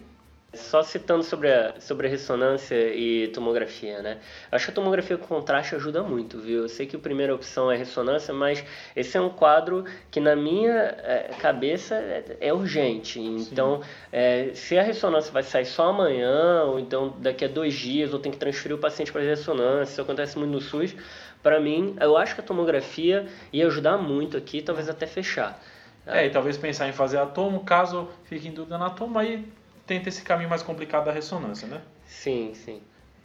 Só 0.57 0.83
citando 0.83 1.23
sobre 1.23 1.53
a, 1.53 1.75
sobre 1.81 2.07
a 2.07 2.11
ressonância 2.11 2.75
e 2.95 3.29
tomografia, 3.29 4.01
né? 4.03 4.19
Acho 4.51 4.67
que 4.67 4.71
a 4.71 4.75
tomografia 4.75 5.17
com 5.17 5.27
contraste 5.27 5.75
ajuda 5.75 6.03
muito, 6.03 6.39
viu? 6.39 6.63
Eu 6.63 6.69
sei 6.69 6.87
que 6.87 6.97
a 6.97 6.99
primeira 6.99 7.35
opção 7.35 7.71
é 7.71 7.77
ressonância, 7.77 8.33
mas 8.33 8.65
esse 8.95 9.17
é 9.17 9.21
um 9.21 9.31
quadro 9.31 9.85
que 10.11 10.21
na 10.21 10.37
minha 10.37 10.73
é, 10.73 11.31
cabeça 11.39 11.95
é, 11.95 12.37
é, 12.41 12.53
urgente. 12.53 13.21
Então, 13.21 13.81
é, 14.13 14.51
se 14.55 14.79
a 14.79 14.83
ressonância 14.83 15.33
vai 15.33 15.43
sair 15.43 15.67
só 15.67 15.91
amanhã, 15.91 16.65
ou 16.65 16.79
então 16.79 17.15
daqui 17.19 17.45
a 17.45 17.49
dois 17.49 17.75
dias, 17.75 18.13
ou 18.13 18.19
tem 18.19 18.33
que 18.33 18.39
transferir 18.39 18.77
o 18.77 18.81
paciente 18.81 19.13
para 19.13 19.21
a 19.21 19.25
ressonância, 19.25 19.93
isso 19.93 20.01
acontece 20.01 20.39
muito 20.39 20.53
no 20.53 20.61
SUS, 20.61 20.95
para 21.43 21.61
mim, 21.61 21.95
eu 22.01 22.17
acho 22.17 22.35
que 22.35 22.41
a 22.41 22.45
tomografia 22.45 23.27
ia 23.53 23.67
ajudar 23.67 23.99
muito 23.99 24.35
aqui, 24.35 24.63
talvez 24.63 24.89
até 24.89 25.07
fechar. 25.07 25.61
É, 26.07 26.27
e 26.27 26.31
talvez 26.31 26.57
pensar 26.57 26.89
em 26.89 26.93
fazer 26.93 27.19
atomo, 27.19 27.65
caso 27.65 28.09
fique 28.25 28.49
em 28.49 28.51
dúvida 28.51 28.79
no 28.79 28.85
atomo, 28.85 29.19
aí 29.19 29.47
tenta 29.87 30.09
esse 30.09 30.23
caminho 30.23 30.49
mais 30.49 30.63
complicado 30.63 31.05
da 31.05 31.13
ressonância, 31.13 31.67
né? 31.69 31.81
Sim, 32.07 32.53
sim. 32.55 32.83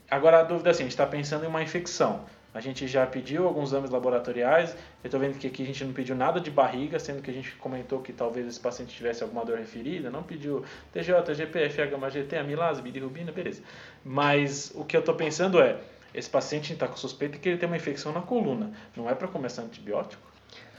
Agora 0.09 0.39
a 0.39 0.43
dúvida 0.43 0.69
é 0.69 0.71
assim, 0.71 0.83
a 0.83 0.85
gente 0.85 0.93
está 0.93 1.05
pensando 1.05 1.45
em 1.45 1.47
uma 1.47 1.61
infecção. 1.61 2.25
A 2.51 2.59
gente 2.59 2.87
já 2.87 3.05
pediu 3.05 3.45
alguns 3.45 3.69
exames 3.69 3.91
laboratoriais. 3.91 4.71
Eu 5.03 5.07
estou 5.07 5.19
vendo 5.19 5.37
que 5.37 5.45
aqui 5.45 5.61
a 5.61 5.65
gente 5.65 5.83
não 5.85 5.93
pediu 5.93 6.15
nada 6.15 6.39
de 6.39 6.49
barriga, 6.49 6.97
sendo 6.97 7.21
que 7.21 7.29
a 7.29 7.33
gente 7.33 7.51
comentou 7.57 8.01
que 8.01 8.11
talvez 8.11 8.47
esse 8.47 8.59
paciente 8.59 8.95
tivesse 8.95 9.21
alguma 9.21 9.45
dor 9.45 9.59
referida. 9.59 10.09
Não 10.09 10.23
pediu 10.23 10.65
TJ, 10.91 11.35
GPF, 11.35 11.79
HMGT, 11.79 12.35
amilase, 12.37 12.81
bilirrubina, 12.81 13.31
beleza. 13.31 13.61
Mas 14.03 14.71
o 14.73 14.83
que 14.83 14.97
eu 14.97 15.01
estou 15.01 15.13
pensando 15.13 15.61
é, 15.61 15.77
esse 16.11 16.29
paciente 16.29 16.73
está 16.73 16.87
com 16.87 16.97
suspeita 16.97 17.37
que 17.37 17.49
ele 17.49 17.59
tem 17.59 17.67
uma 17.67 17.77
infecção 17.77 18.11
na 18.11 18.21
coluna. 18.21 18.71
Não 18.97 19.07
é 19.07 19.13
para 19.13 19.27
começar 19.27 19.61
antibiótico? 19.61 20.28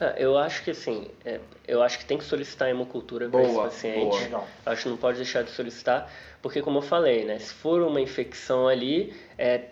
Ah, 0.01 0.15
eu 0.17 0.35
acho 0.35 0.63
que 0.63 0.71
assim, 0.71 1.07
é, 1.23 1.39
eu 1.67 1.83
acho 1.83 1.99
que 1.99 2.05
tem 2.05 2.17
que 2.17 2.23
solicitar 2.23 2.67
hemocultura 2.67 3.29
para 3.29 3.43
esse 3.43 3.55
paciente. 3.55 4.29
Boa. 4.29 4.43
Acho 4.65 4.83
que 4.83 4.89
não 4.89 4.97
pode 4.97 5.17
deixar 5.17 5.43
de 5.43 5.51
solicitar, 5.51 6.11
porque 6.41 6.59
como 6.59 6.79
eu 6.79 6.81
falei, 6.81 7.23
né, 7.23 7.37
se 7.37 7.53
for 7.53 7.83
uma 7.83 8.01
infecção 8.01 8.67
ali, 8.67 9.13
é, 9.37 9.65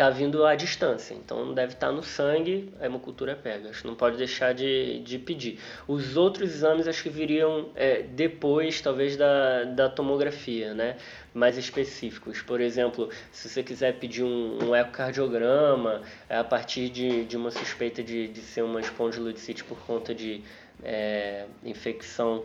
está 0.00 0.08
vindo 0.08 0.46
à 0.46 0.54
distância, 0.54 1.12
então 1.12 1.52
deve 1.52 1.74
estar 1.74 1.88
tá 1.88 1.92
no 1.92 2.02
sangue, 2.02 2.72
a 2.80 2.86
hemocultura 2.86 3.36
pega. 3.36 3.68
Acho 3.68 3.82
que 3.82 3.86
não 3.86 3.94
pode 3.94 4.16
deixar 4.16 4.54
de, 4.54 4.98
de 5.00 5.18
pedir. 5.18 5.60
Os 5.86 6.16
outros 6.16 6.54
exames 6.54 6.88
acho 6.88 7.02
que 7.02 7.10
viriam 7.10 7.68
é, 7.76 8.00
depois, 8.02 8.80
talvez, 8.80 9.14
da, 9.18 9.64
da 9.64 9.90
tomografia, 9.90 10.72
né? 10.72 10.96
mais 11.34 11.58
específicos. 11.58 12.40
Por 12.40 12.62
exemplo, 12.62 13.10
se 13.30 13.46
você 13.46 13.62
quiser 13.62 13.98
pedir 13.98 14.24
um, 14.24 14.70
um 14.70 14.74
ecocardiograma 14.74 16.00
é, 16.30 16.38
a 16.38 16.44
partir 16.44 16.88
de, 16.88 17.26
de 17.26 17.36
uma 17.36 17.50
suspeita 17.50 18.02
de, 18.02 18.28
de 18.28 18.40
ser 18.40 18.62
uma 18.62 18.80
espondilodicite 18.80 19.62
por 19.64 19.78
conta 19.80 20.14
de 20.14 20.42
é, 20.82 21.44
infecção, 21.62 22.42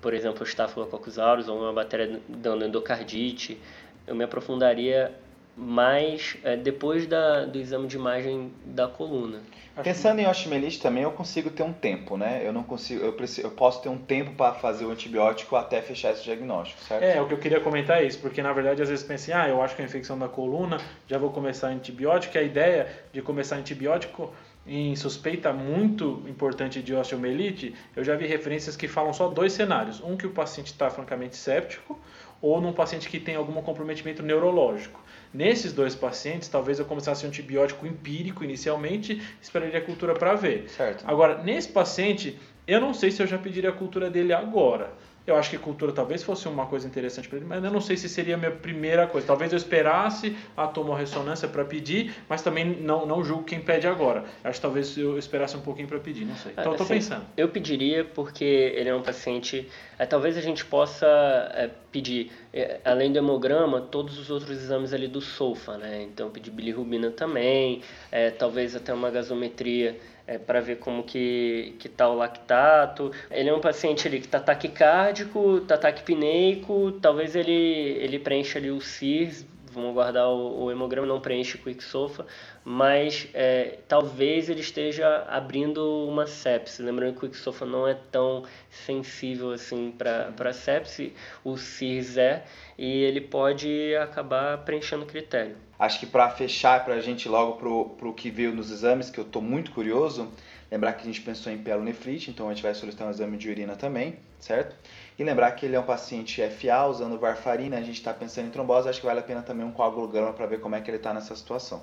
por 0.00 0.12
exemplo, 0.14 0.44
Staphylococcus 0.44 1.16
aureus 1.16 1.48
ou 1.48 1.60
uma 1.60 1.72
bactéria 1.72 2.20
dando 2.28 2.64
endocardite, 2.64 3.56
eu 4.04 4.16
me 4.16 4.24
aprofundaria 4.24 5.14
mas 5.56 6.36
é, 6.42 6.56
depois 6.56 7.06
da, 7.06 7.44
do 7.44 7.58
exame 7.58 7.86
de 7.86 7.96
imagem 7.96 8.52
da 8.64 8.88
coluna. 8.88 9.40
Pensando 9.82 10.18
em 10.18 10.26
osteomielite 10.26 10.80
também, 10.80 11.02
eu 11.02 11.12
consigo 11.12 11.48
ter 11.48 11.62
um 11.62 11.72
tempo, 11.72 12.16
né? 12.18 12.42
Eu 12.44 12.52
não 12.52 12.62
consigo, 12.62 13.02
eu, 13.02 13.12
preciso, 13.14 13.46
eu 13.46 13.50
posso 13.50 13.80
ter 13.80 13.88
um 13.88 13.96
tempo 13.96 14.32
para 14.32 14.52
fazer 14.54 14.84
o 14.84 14.90
antibiótico 14.90 15.56
até 15.56 15.80
fechar 15.80 16.12
esse 16.12 16.22
diagnóstico, 16.24 16.82
certo? 16.82 17.02
É, 17.02 17.20
o 17.20 17.26
que 17.26 17.32
eu 17.32 17.38
queria 17.38 17.58
comentar 17.58 18.02
é 18.02 18.06
isso, 18.06 18.18
porque 18.18 18.42
na 18.42 18.52
verdade 18.52 18.82
às 18.82 18.88
vezes 18.88 19.04
pensei, 19.04 19.32
ah, 19.32 19.48
eu 19.48 19.62
acho 19.62 19.74
que 19.74 19.80
é 19.80 19.84
infecção 19.84 20.18
da 20.18 20.28
coluna, 20.28 20.78
já 21.06 21.16
vou 21.16 21.30
começar 21.30 21.68
antibiótico, 21.68 22.36
e 22.36 22.38
a 22.38 22.42
ideia 22.42 22.86
de 23.12 23.22
começar 23.22 23.56
antibiótico 23.56 24.30
em 24.66 24.94
suspeita 24.94 25.52
muito 25.52 26.22
importante 26.28 26.82
de 26.82 26.94
osteomielite, 26.94 27.74
eu 27.96 28.04
já 28.04 28.14
vi 28.14 28.26
referências 28.26 28.76
que 28.76 28.86
falam 28.86 29.12
só 29.12 29.28
dois 29.28 29.52
cenários. 29.52 30.00
Um 30.00 30.16
que 30.16 30.26
o 30.26 30.30
paciente 30.30 30.66
está 30.66 30.88
francamente 30.88 31.36
séptico, 31.36 31.98
ou 32.42 32.60
num 32.60 32.72
paciente 32.72 33.08
que 33.08 33.20
tem 33.20 33.36
algum 33.36 33.54
comprometimento 33.62 34.22
neurológico. 34.22 35.00
Nesses 35.32 35.72
dois 35.72 35.94
pacientes, 35.94 36.48
talvez 36.48 36.78
eu 36.78 36.84
começasse 36.84 37.24
um 37.24 37.28
antibiótico 37.28 37.86
empírico 37.86 38.42
inicialmente, 38.42 39.22
esperaria 39.40 39.78
a 39.78 39.82
cultura 39.82 40.12
para 40.12 40.34
ver. 40.34 40.68
Certo. 40.68 41.04
Agora, 41.06 41.42
nesse 41.42 41.68
paciente, 41.68 42.38
eu 42.66 42.80
não 42.80 42.92
sei 42.92 43.12
se 43.12 43.22
eu 43.22 43.26
já 43.26 43.38
pediria 43.38 43.70
a 43.70 43.72
cultura 43.72 44.10
dele 44.10 44.32
agora. 44.32 44.92
Eu 45.26 45.36
acho 45.36 45.50
que 45.50 45.58
cultura 45.58 45.92
talvez 45.92 46.22
fosse 46.22 46.48
uma 46.48 46.66
coisa 46.66 46.86
interessante 46.86 47.28
para 47.28 47.38
ele, 47.38 47.46
mas 47.46 47.62
eu 47.62 47.70
não 47.70 47.80
sei 47.80 47.96
se 47.96 48.08
seria 48.08 48.34
a 48.34 48.38
minha 48.38 48.50
primeira 48.50 49.06
coisa. 49.06 49.26
Talvez 49.26 49.52
eu 49.52 49.56
esperasse 49.56 50.36
a 50.56 50.66
tomorressonância 50.66 51.46
para 51.46 51.64
pedir, 51.64 52.14
mas 52.28 52.42
também 52.42 52.64
não, 52.64 53.06
não 53.06 53.22
julgo 53.22 53.44
quem 53.44 53.60
pede 53.60 53.86
agora. 53.86 54.24
Acho 54.42 54.58
que 54.58 54.62
talvez 54.62 54.96
eu 54.96 55.16
esperasse 55.18 55.56
um 55.56 55.60
pouquinho 55.60 55.86
para 55.86 55.98
pedir, 55.98 56.24
não 56.24 56.36
sei. 56.36 56.52
Então, 56.52 56.72
estou 56.72 56.84
assim, 56.84 56.94
pensando. 56.94 57.24
Eu 57.36 57.48
pediria 57.48 58.04
porque 58.04 58.44
ele 58.44 58.88
é 58.88 58.94
um 58.94 59.02
paciente. 59.02 59.68
É, 59.98 60.06
talvez 60.06 60.36
a 60.36 60.40
gente 60.40 60.64
possa 60.64 61.06
é, 61.54 61.70
pedir, 61.92 62.32
é, 62.52 62.80
além 62.84 63.12
do 63.12 63.18
hemograma, 63.18 63.80
todos 63.80 64.18
os 64.18 64.30
outros 64.30 64.50
exames 64.50 64.92
ali 64.92 65.06
do 65.06 65.20
SOFA, 65.20 65.78
né? 65.78 66.02
Então, 66.02 66.30
pedir 66.30 66.50
bilirrubina 66.50 67.10
também, 67.10 67.82
é, 68.10 68.30
talvez 68.30 68.74
até 68.74 68.92
uma 68.92 69.10
gasometria 69.10 69.96
é, 70.32 70.38
para 70.38 70.60
ver 70.60 70.78
como 70.78 71.02
que 71.02 71.74
que 71.78 71.86
está 71.88 72.08
o 72.08 72.14
lactato. 72.14 73.12
Ele 73.30 73.50
é 73.50 73.54
um 73.54 73.60
paciente 73.60 74.08
ali 74.08 74.18
que 74.18 74.26
está 74.26 74.40
taquicárdico, 74.40 75.58
está 75.58 75.76
taquipneico, 75.76 76.92
talvez 77.02 77.36
ele 77.36 77.52
ele 77.52 78.18
preencha 78.18 78.58
ali 78.58 78.70
o 78.70 78.80
CIRS, 78.80 79.46
vamos 79.72 79.94
guardar 79.94 80.28
o, 80.28 80.64
o 80.64 80.70
hemograma, 80.70 81.06
não 81.06 81.20
preenche 81.20 81.56
o 81.56 81.58
quicksofa, 81.58 82.26
mas 82.64 83.28
é, 83.34 83.78
talvez 83.88 84.48
ele 84.48 84.60
esteja 84.60 85.24
abrindo 85.28 86.06
uma 86.06 86.26
sepse. 86.26 86.82
Lembrando 86.82 87.12
que 87.12 87.26
o 87.26 87.28
quicksofa 87.28 87.66
não 87.66 87.88
é 87.88 87.94
tão 87.94 88.44
sensível 88.70 89.52
assim 89.52 89.92
para 89.96 90.52
sepse, 90.52 91.12
o 91.44 91.56
CIRS 91.56 92.16
é, 92.16 92.44
e 92.78 93.02
ele 93.02 93.20
pode 93.20 93.94
acabar 93.96 94.58
preenchendo 94.58 95.04
o 95.04 95.06
critério. 95.06 95.56
Acho 95.78 95.98
que 95.98 96.06
para 96.06 96.30
fechar, 96.30 96.84
para 96.84 96.94
a 96.94 97.00
gente 97.00 97.28
logo 97.28 97.54
para 97.96 98.08
o 98.08 98.14
que 98.14 98.30
veio 98.30 98.54
nos 98.54 98.70
exames, 98.70 99.10
que 99.10 99.18
eu 99.18 99.24
estou 99.24 99.42
muito 99.42 99.72
curioso, 99.72 100.30
lembrar 100.70 100.92
que 100.92 101.02
a 101.02 101.06
gente 101.06 101.20
pensou 101.20 101.52
em 101.52 101.58
pielonefrite, 101.58 102.30
então 102.30 102.48
a 102.48 102.54
gente 102.54 102.62
vai 102.62 102.74
solicitar 102.74 103.08
um 103.08 103.10
exame 103.10 103.36
de 103.36 103.50
urina 103.50 103.74
também, 103.74 104.16
certo? 104.38 104.76
E 105.18 105.24
lembrar 105.24 105.50
que 105.52 105.66
ele 105.66 105.76
é 105.76 105.80
um 105.80 105.84
paciente 105.84 106.42
FA, 106.48 106.86
usando 106.86 107.18
varfarina, 107.18 107.76
a 107.76 107.82
gente 107.82 107.98
está 107.98 108.12
pensando 108.12 108.46
em 108.46 108.50
trombose, 108.50 108.88
acho 108.88 109.00
que 109.00 109.06
vale 109.06 109.20
a 109.20 109.22
pena 109.22 109.42
também 109.42 109.64
um 109.64 109.72
coagulograma 109.72 110.32
para 110.32 110.46
ver 110.46 110.60
como 110.60 110.74
é 110.74 110.80
que 110.80 110.90
ele 110.90 110.96
está 110.96 111.12
nessa 111.12 111.34
situação. 111.36 111.82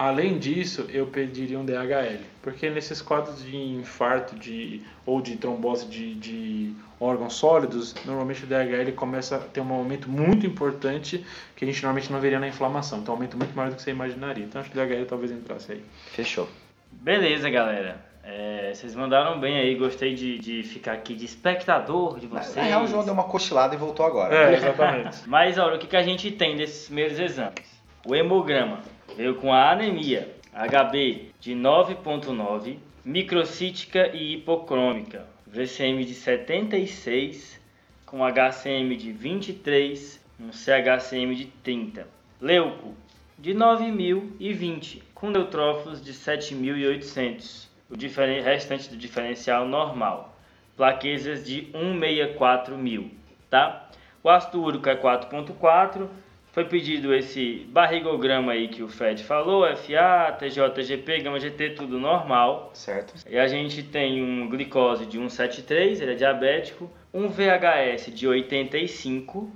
Além 0.00 0.38
disso, 0.38 0.86
eu 0.88 1.08
pediria 1.08 1.58
um 1.58 1.64
DHL, 1.64 2.24
porque 2.40 2.70
nesses 2.70 3.02
quadros 3.02 3.42
de 3.44 3.54
infarto 3.54 4.34
de, 4.34 4.82
ou 5.04 5.20
de 5.20 5.36
trombose 5.36 5.86
de, 5.86 6.14
de 6.14 6.74
órgãos 6.98 7.34
sólidos, 7.34 7.94
normalmente 8.06 8.44
o 8.44 8.46
DHL 8.46 8.92
começa 8.96 9.36
a 9.36 9.40
ter 9.40 9.60
um 9.60 9.70
aumento 9.70 10.08
muito 10.08 10.46
importante 10.46 11.22
que 11.54 11.66
a 11.66 11.68
gente 11.68 11.82
normalmente 11.82 12.10
não 12.10 12.18
veria 12.18 12.40
na 12.40 12.48
inflamação. 12.48 13.00
Então, 13.00 13.12
um 13.12 13.16
aumento 13.16 13.36
muito 13.36 13.54
maior 13.54 13.68
do 13.68 13.76
que 13.76 13.82
você 13.82 13.90
imaginaria. 13.90 14.42
Então, 14.42 14.58
acho 14.62 14.70
que 14.70 14.78
o 14.78 14.86
DHL 14.86 15.04
talvez 15.06 15.32
entrasse 15.32 15.72
aí. 15.72 15.84
Fechou. 16.12 16.48
Beleza, 16.90 17.50
galera. 17.50 18.09
É, 18.32 18.72
vocês 18.72 18.94
mandaram 18.94 19.40
bem 19.40 19.58
aí, 19.58 19.74
gostei 19.74 20.14
de, 20.14 20.38
de 20.38 20.62
ficar 20.62 20.92
aqui 20.92 21.14
de 21.14 21.24
espectador 21.24 22.20
de 22.20 22.28
vocês. 22.28 22.54
Na 22.54 22.62
real, 22.62 22.84
o 22.84 22.86
João 22.86 23.04
deu 23.04 23.12
uma 23.12 23.24
cochilada 23.24 23.74
e 23.74 23.78
voltou 23.78 24.06
agora. 24.06 24.32
É, 24.32 24.54
exatamente. 24.54 25.18
Mas 25.26 25.58
olha, 25.58 25.74
o 25.74 25.78
que, 25.80 25.88
que 25.88 25.96
a 25.96 26.02
gente 26.02 26.30
tem 26.30 26.56
desses 26.56 26.86
primeiros 26.86 27.18
exames? 27.18 27.66
O 28.06 28.14
hemograma 28.14 28.82
veio 29.16 29.34
com 29.34 29.52
a 29.52 29.72
anemia 29.72 30.32
HB 30.54 31.32
de 31.40 31.54
9.9, 31.54 32.76
microcítica 33.04 34.14
e 34.14 34.34
hipocrômica, 34.34 35.26
VCM 35.44 36.04
de 36.04 36.14
76, 36.14 37.60
com 38.06 38.20
HCM 38.24 38.96
de 38.96 39.10
23, 39.10 40.20
um 40.38 40.52
CHCM 40.52 41.34
de 41.34 41.46
30. 41.46 42.06
Leuco 42.40 42.94
de 43.36 43.54
9.020, 43.54 45.02
com 45.14 45.30
neutrófilos 45.30 46.00
de 46.00 46.12
7.800, 46.12 47.69
o 47.90 48.44
restante 48.44 48.88
do 48.88 48.96
diferencial 48.96 49.66
normal. 49.66 50.36
Plaquezas 50.76 51.44
de 51.44 51.68
164.000, 51.72 53.10
tá? 53.50 53.90
O 54.22 54.28
ácido 54.28 54.62
úrico 54.62 54.88
é 54.88 54.96
4.4, 54.96 56.08
foi 56.52 56.64
pedido 56.64 57.14
esse 57.14 57.66
barrigograma 57.70 58.52
aí 58.52 58.68
que 58.68 58.82
o 58.82 58.88
Fred 58.88 59.22
falou, 59.22 59.64
FA, 59.76 60.34
TJ, 60.38 60.70
TGP, 60.70 61.20
gama 61.20 61.38
GT, 61.38 61.70
tudo 61.70 61.98
normal. 61.98 62.70
Certo. 62.74 63.14
E 63.28 63.38
a 63.38 63.46
gente 63.46 63.82
tem 63.82 64.22
um 64.22 64.48
glicose 64.48 65.04
de 65.06 65.16
173, 65.16 66.00
ele 66.00 66.12
é 66.12 66.14
diabético, 66.14 66.90
um 67.12 67.28
VHS 67.28 68.14
de 68.14 68.26
85 68.26 69.38
Opa. 69.38 69.50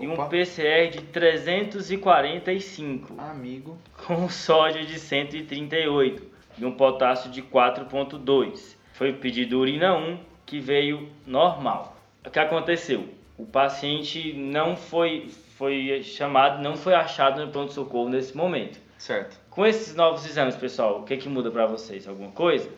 e 0.00 0.06
um 0.06 0.14
PCR 0.28 0.90
de 0.90 1.00
345. 1.02 3.18
Amigo. 3.18 3.78
Com 4.06 4.28
sódio 4.28 4.84
de 4.86 4.98
138 4.98 6.35
e 6.58 6.64
um 6.64 6.72
potássio 6.72 7.30
de 7.30 7.42
4.2. 7.42 8.76
Foi 8.92 9.12
pedido 9.12 9.58
urina 9.58 9.96
1, 9.96 10.18
que 10.44 10.58
veio 10.58 11.08
normal. 11.26 11.96
O 12.24 12.30
que 12.30 12.38
aconteceu? 12.38 13.08
O 13.36 13.44
paciente 13.44 14.32
não 14.32 14.76
foi 14.76 15.28
foi 15.56 16.02
chamado, 16.02 16.62
não 16.62 16.76
foi 16.76 16.94
achado 16.94 17.44
no 17.44 17.50
pronto-socorro 17.50 18.10
nesse 18.10 18.36
momento. 18.36 18.78
Certo. 18.98 19.38
Com 19.48 19.64
esses 19.64 19.94
novos 19.94 20.26
exames, 20.26 20.54
pessoal, 20.54 21.00
o 21.00 21.04
que, 21.04 21.16
que 21.16 21.28
muda 21.28 21.50
para 21.50 21.66
vocês? 21.66 22.06
Alguma 22.06 22.30
coisa? 22.30 22.68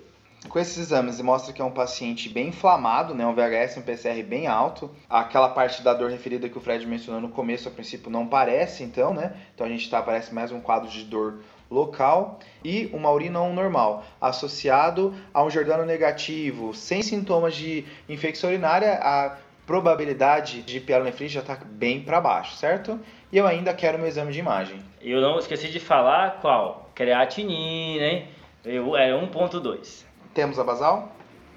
Com 0.49 0.59
esses 0.61 0.79
exames, 0.79 1.21
mostra 1.21 1.53
que 1.53 1.61
é 1.61 1.65
um 1.65 1.73
paciente 1.73 2.29
bem 2.29 2.49
inflamado, 2.49 3.13
né? 3.13 3.27
um 3.27 3.35
VHS, 3.35 3.79
um 3.79 3.83
PCR 3.83 4.23
bem 4.23 4.47
alto. 4.47 4.89
Aquela 5.11 5.49
parte 5.49 5.83
da 5.83 5.93
dor 5.93 6.11
referida 6.11 6.49
que 6.49 6.57
o 6.57 6.61
Fred 6.61 6.87
mencionou 6.87 7.21
no 7.21 7.29
começo, 7.31 7.67
a 7.67 7.73
princípio, 7.73 8.09
não 8.09 8.27
parece, 8.29 8.85
então, 8.85 9.13
né? 9.13 9.35
Então 9.53 9.67
a 9.67 9.69
gente 9.69 9.91
tá, 9.91 10.01
parece 10.01 10.33
mais 10.33 10.53
um 10.53 10.61
quadro 10.61 10.89
de 10.89 11.05
dor 11.05 11.41
local 11.71 12.39
e 12.65 12.91
uma 12.93 13.11
urina 13.11 13.41
normal, 13.49 14.05
associado 14.21 15.15
a 15.33 15.43
um 15.43 15.51
Jordano 15.51 15.85
negativo, 15.85 16.75
sem 16.75 17.03
sintomas 17.03 17.55
de 17.55 17.85
infecção 18.09 18.51
urinária, 18.51 18.95
a 19.03 19.37
probabilidade 19.67 20.63
de 20.63 20.81
pielonefrite 20.81 21.35
já 21.35 21.41
está 21.41 21.59
bem 21.63 22.01
para 22.01 22.21
baixo, 22.21 22.57
certo? 22.57 22.99
E 23.31 23.37
eu 23.37 23.47
ainda 23.47 23.75
quero 23.75 23.99
meu 23.99 24.09
exame 24.09 24.33
de 24.33 24.39
imagem. 24.39 24.83
Eu 25.01 25.21
não 25.21 25.39
esqueci 25.39 25.69
de 25.69 25.79
falar 25.79 26.41
qual? 26.41 26.91
Creatinina, 26.95 28.05
hein? 28.05 28.29
Eu, 28.65 28.97
é 28.97 29.11
1.2. 29.11 30.05
Temos 30.33 30.59
a 30.59 30.65
basal? 30.65 31.13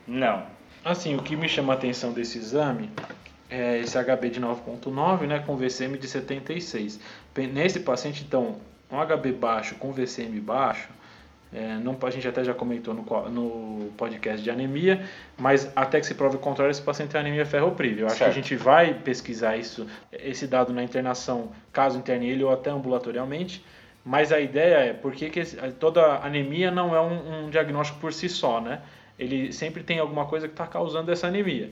Não. 0.05 0.45
Assim, 0.83 1.15
o 1.15 1.21
que 1.21 1.35
me 1.35 1.47
chama 1.47 1.73
a 1.73 1.75
atenção 1.75 2.11
desse 2.11 2.37
exame 2.37 2.89
é 3.49 3.79
esse 3.79 3.97
HB 3.97 4.29
de 4.29 4.41
9.9, 4.41 5.27
né, 5.27 5.39
com 5.39 5.55
VCM 5.55 5.97
de 5.97 6.07
76. 6.07 6.99
Nesse 7.53 7.79
paciente, 7.81 8.23
então, 8.27 8.57
um 8.91 8.97
HB 8.97 9.31
baixo 9.33 9.75
com 9.75 9.91
VCM 9.91 10.39
baixo, 10.39 10.89
é, 11.53 11.75
não, 11.79 11.97
a 12.01 12.09
gente 12.09 12.25
até 12.25 12.43
já 12.45 12.53
comentou 12.53 12.93
no, 12.93 13.03
no 13.29 13.91
podcast 13.97 14.41
de 14.41 14.49
anemia, 14.49 15.05
mas 15.37 15.69
até 15.75 15.99
que 15.99 16.05
se 16.05 16.15
prove 16.15 16.37
o 16.37 16.39
contrário, 16.39 16.71
esse 16.71 16.81
paciente 16.81 17.09
tem 17.09 17.19
anemia 17.19 17.45
ferropriva. 17.45 18.01
Eu 18.01 18.07
acho 18.07 18.17
certo. 18.17 18.31
que 18.31 18.39
a 18.39 18.41
gente 18.41 18.55
vai 18.55 18.93
pesquisar 18.93 19.57
isso, 19.57 19.85
esse 20.13 20.47
dado 20.47 20.71
na 20.71 20.81
internação, 20.81 21.51
caso 21.73 21.97
interne 21.97 22.29
ele 22.29 22.43
ou 22.43 22.51
até 22.51 22.69
ambulatorialmente, 22.69 23.63
mas 24.03 24.31
a 24.31 24.39
ideia 24.39 24.75
é 24.75 24.93
porque 24.93 25.29
que 25.29 25.43
toda 25.77 26.19
anemia 26.23 26.71
não 26.71 26.95
é 26.95 27.01
um, 27.01 27.45
um 27.45 27.49
diagnóstico 27.49 27.99
por 27.99 28.13
si 28.13 28.29
só, 28.29 28.61
né? 28.61 28.81
Ele 29.19 29.51
sempre 29.51 29.83
tem 29.83 29.99
alguma 29.99 30.25
coisa 30.25 30.47
que 30.47 30.53
está 30.53 30.65
causando 30.65 31.11
essa 31.11 31.27
anemia. 31.27 31.69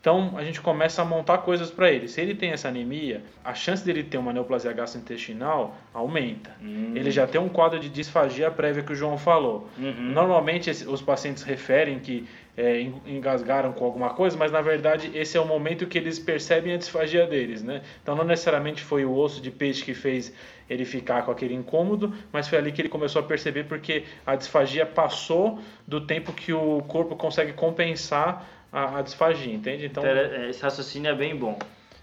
Então 0.00 0.32
a 0.36 0.42
gente 0.42 0.60
começa 0.62 1.02
a 1.02 1.04
montar 1.04 1.38
coisas 1.38 1.70
para 1.70 1.90
ele. 1.90 2.08
Se 2.08 2.20
ele 2.20 2.34
tem 2.34 2.52
essa 2.52 2.68
anemia, 2.68 3.22
a 3.44 3.52
chance 3.52 3.84
dele 3.84 4.02
ter 4.02 4.16
uma 4.16 4.32
neoplasia 4.32 4.72
gastrointestinal 4.72 5.76
aumenta. 5.92 6.56
Uhum. 6.60 6.92
Ele 6.94 7.10
já 7.10 7.26
tem 7.26 7.38
um 7.38 7.50
quadro 7.50 7.78
de 7.78 7.90
disfagia 7.90 8.50
prévia 8.50 8.82
que 8.82 8.92
o 8.92 8.94
João 8.94 9.18
falou. 9.18 9.68
Uhum. 9.78 10.12
Normalmente 10.12 10.70
os 10.70 11.02
pacientes 11.02 11.42
referem 11.42 11.98
que 11.98 12.26
é, 12.56 12.80
engasgaram 13.06 13.72
com 13.72 13.84
alguma 13.84 14.10
coisa, 14.10 14.36
mas 14.38 14.50
na 14.50 14.62
verdade 14.62 15.10
esse 15.14 15.36
é 15.36 15.40
o 15.40 15.46
momento 15.46 15.86
que 15.86 15.98
eles 15.98 16.18
percebem 16.18 16.72
a 16.72 16.76
disfagia 16.78 17.26
deles, 17.26 17.62
né? 17.62 17.82
Então 18.02 18.16
não 18.16 18.24
necessariamente 18.24 18.82
foi 18.82 19.04
o 19.04 19.14
osso 19.14 19.40
de 19.40 19.50
peixe 19.50 19.84
que 19.84 19.94
fez 19.94 20.32
ele 20.68 20.84
ficar 20.84 21.22
com 21.22 21.30
aquele 21.30 21.54
incômodo, 21.54 22.14
mas 22.32 22.48
foi 22.48 22.56
ali 22.56 22.70
que 22.72 22.80
ele 22.80 22.88
começou 22.88 23.20
a 23.20 23.24
perceber 23.24 23.64
porque 23.64 24.04
a 24.26 24.36
disfagia 24.36 24.86
passou 24.86 25.58
do 25.86 26.00
tempo 26.00 26.32
que 26.32 26.52
o 26.52 26.82
corpo 26.82 27.16
consegue 27.16 27.52
compensar 27.52 28.46
a, 28.72 28.98
a 28.98 29.02
disfagia, 29.02 29.52
entende? 29.52 29.86
Então, 29.86 30.04
é, 30.04 30.50
esse 30.50 30.62
raciocínio 30.62 31.10
é 31.10 31.14
bem 31.14 31.36
bom. 31.36 31.58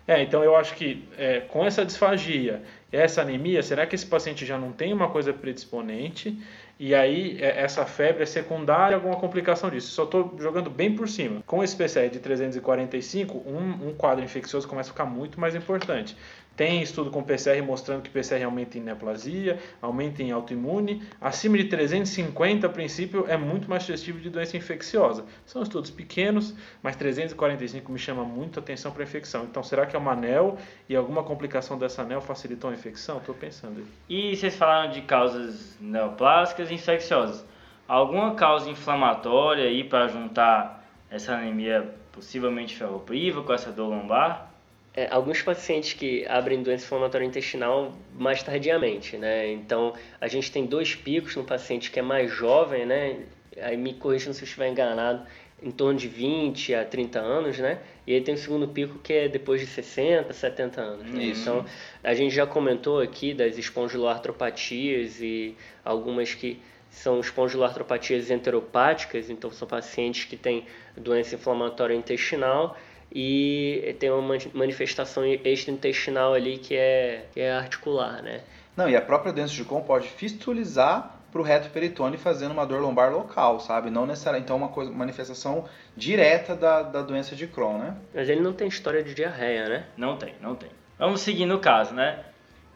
É, 0.07 0.21
então 0.21 0.41
eu 0.41 0.55
acho 0.55 0.73
que 0.75 1.05
é, 1.17 1.41
com 1.41 1.65
essa 1.65 1.85
disfagia, 1.85 2.63
essa 2.89 3.21
anemia, 3.21 3.61
será 3.61 3.85
que 3.85 3.93
esse 3.93 4.05
paciente 4.05 4.45
já 4.45 4.57
não 4.57 4.71
tem 4.71 4.93
uma 4.93 5.09
coisa 5.09 5.33
predisponente? 5.33 6.39
E 6.79 6.95
aí 6.95 7.37
é, 7.41 7.61
essa 7.61 7.85
febre 7.85 8.23
é 8.23 8.25
secundária, 8.25 8.95
alguma 8.95 9.17
complicação 9.17 9.69
disso? 9.69 9.91
Só 9.91 10.05
estou 10.05 10.33
jogando 10.39 10.69
bem 10.69 10.95
por 10.95 11.09
cima. 11.09 11.43
Com 11.45 11.61
esse 11.61 11.75
PCR 11.75 12.09
de 12.09 12.19
345, 12.19 13.37
um, 13.37 13.89
um 13.89 13.93
quadro 13.95 14.23
infeccioso 14.23 14.65
começa 14.65 14.91
a 14.91 14.93
ficar 14.93 15.05
muito 15.05 15.41
mais 15.41 15.55
importante. 15.55 16.15
Tem 16.57 16.81
estudo 16.81 17.11
com 17.11 17.21
PCR 17.21 17.61
mostrando 17.61 18.01
que 18.01 18.09
PCR 18.09 18.43
aumenta 18.43 18.79
em 18.79 18.81
neoplasia, 18.81 19.59
aumenta 19.79 20.23
em 20.23 20.31
autoimune. 20.31 21.03
Acima 21.21 21.55
de 21.55 21.65
350, 21.65 22.65
a 22.65 22.69
princípio, 22.69 23.25
é 23.27 23.37
muito 23.37 23.69
mais 23.69 23.83
sugestivo 23.83 24.19
de 24.19 24.27
doença 24.27 24.57
infecciosa. 24.57 25.23
São 25.45 25.61
estudos 25.61 25.91
pequenos, 25.91 26.55
mas 26.81 26.95
345 26.95 27.91
me 27.91 27.99
chama 27.99 28.23
muito 28.25 28.59
atenção 28.59 28.91
para 28.91 29.03
infecção. 29.03 29.43
Então, 29.43 29.61
será 29.61 29.85
que 29.85 29.95
é 29.95 29.99
uma 29.99 30.13
anel 30.13 30.57
e 30.89 30.95
alguma 30.95 31.23
complicação 31.23 31.77
dessa 31.77 32.01
anel 32.01 32.21
facilitou 32.21 32.71
a 32.71 32.73
infecção? 32.73 33.19
Estou 33.19 33.35
pensando. 33.35 33.85
E 34.09 34.35
vocês 34.35 34.55
falaram 34.55 34.91
de 34.91 35.03
causas 35.03 35.77
neoplásicas 35.79 36.71
e 36.71 36.73
infecciosas. 36.73 37.45
Alguma 37.87 38.33
causa 38.33 38.67
inflamatória 38.67 39.65
aí 39.65 39.83
para 39.83 40.07
juntar 40.07 40.83
essa 41.07 41.35
anemia 41.35 41.93
possivelmente 42.11 42.75
ferropriva 42.75 43.43
com 43.43 43.53
essa 43.53 43.71
dor 43.71 43.89
lombar? 43.89 44.56
É, 44.97 45.07
alguns 45.11 45.43
pacientes 45.43 45.93
que 45.93 46.25
abrem 46.27 46.63
doença 46.63 46.85
inflamatória 46.85 47.23
intestinal 47.23 47.93
mais 48.17 48.41
tardiamente, 48.41 49.15
né? 49.15 49.47
Então, 49.51 49.93
a 50.19 50.27
gente 50.27 50.51
tem 50.51 50.65
dois 50.65 50.95
picos 50.95 51.35
no 51.35 51.43
paciente 51.43 51.91
que 51.91 51.99
é 51.99 52.01
mais 52.01 52.31
jovem, 52.31 52.83
né? 52.83 53.19
Aí 53.61 53.77
me 53.77 53.93
corrijam 53.93 54.33
se 54.33 54.41
eu 54.41 54.45
estiver 54.45 54.67
enganado, 54.67 55.23
em 55.61 55.69
torno 55.69 55.99
de 55.99 56.07
20 56.07 56.73
a 56.73 56.83
30 56.83 57.19
anos, 57.19 57.59
né? 57.59 57.77
E 58.07 58.15
aí 58.15 58.21
tem 58.21 58.33
o 58.33 58.37
segundo 58.39 58.67
pico 58.67 58.97
que 58.97 59.13
é 59.13 59.27
depois 59.29 59.61
de 59.61 59.67
60, 59.67 60.33
70 60.33 60.81
anos. 60.81 61.11
Né? 61.11 61.25
Então, 61.25 61.63
a 62.03 62.15
gente 62.15 62.33
já 62.33 62.47
comentou 62.47 62.99
aqui 62.99 63.35
das 63.35 63.55
espondiloartropatias 63.55 65.21
e 65.21 65.55
algumas 65.85 66.33
que 66.33 66.59
são 66.89 67.19
espondiloartropatias 67.19 68.31
enteropáticas, 68.31 69.29
então 69.29 69.51
são 69.51 69.67
pacientes 69.67 70.23
que 70.23 70.35
têm 70.35 70.65
doença 70.95 71.35
inflamatória 71.35 71.93
intestinal 71.93 72.75
e 73.13 73.95
tem 73.99 74.11
uma 74.11 74.37
manifestação 74.53 75.25
extraintestinal 75.25 76.33
ali 76.33 76.57
que 76.57 76.75
é, 76.75 77.25
que 77.33 77.39
é 77.39 77.51
articular, 77.51 78.21
né? 78.21 78.41
Não, 78.75 78.89
e 78.89 78.95
a 78.95 79.01
própria 79.01 79.33
doença 79.33 79.53
de 79.53 79.63
Crohn 79.63 79.81
pode 79.81 80.07
fistulizar 80.07 81.17
para 81.31 81.41
o 81.41 81.43
reto 81.43 81.69
peritônio 81.69 82.17
fazendo 82.19 82.51
uma 82.51 82.65
dor 82.65 82.81
lombar 82.81 83.11
local, 83.11 83.59
sabe? 83.59 83.89
Não 83.89 84.05
necessariamente, 84.05 84.45
então 84.45 84.57
uma 84.57 84.69
coisa, 84.69 84.91
manifestação 84.91 85.65
direta 85.95 86.55
da, 86.55 86.83
da 86.83 87.01
doença 87.01 87.35
de 87.35 87.47
Crohn, 87.47 87.79
né? 87.79 87.97
Mas 88.13 88.29
ele 88.29 88.41
não 88.41 88.53
tem 88.53 88.67
história 88.67 89.03
de 89.03 89.13
diarreia, 89.13 89.67
né? 89.67 89.85
Não 89.97 90.15
tem, 90.17 90.35
não 90.41 90.55
tem. 90.55 90.69
Vamos 90.97 91.21
seguir 91.21 91.45
no 91.45 91.59
caso, 91.59 91.93
né? 91.93 92.23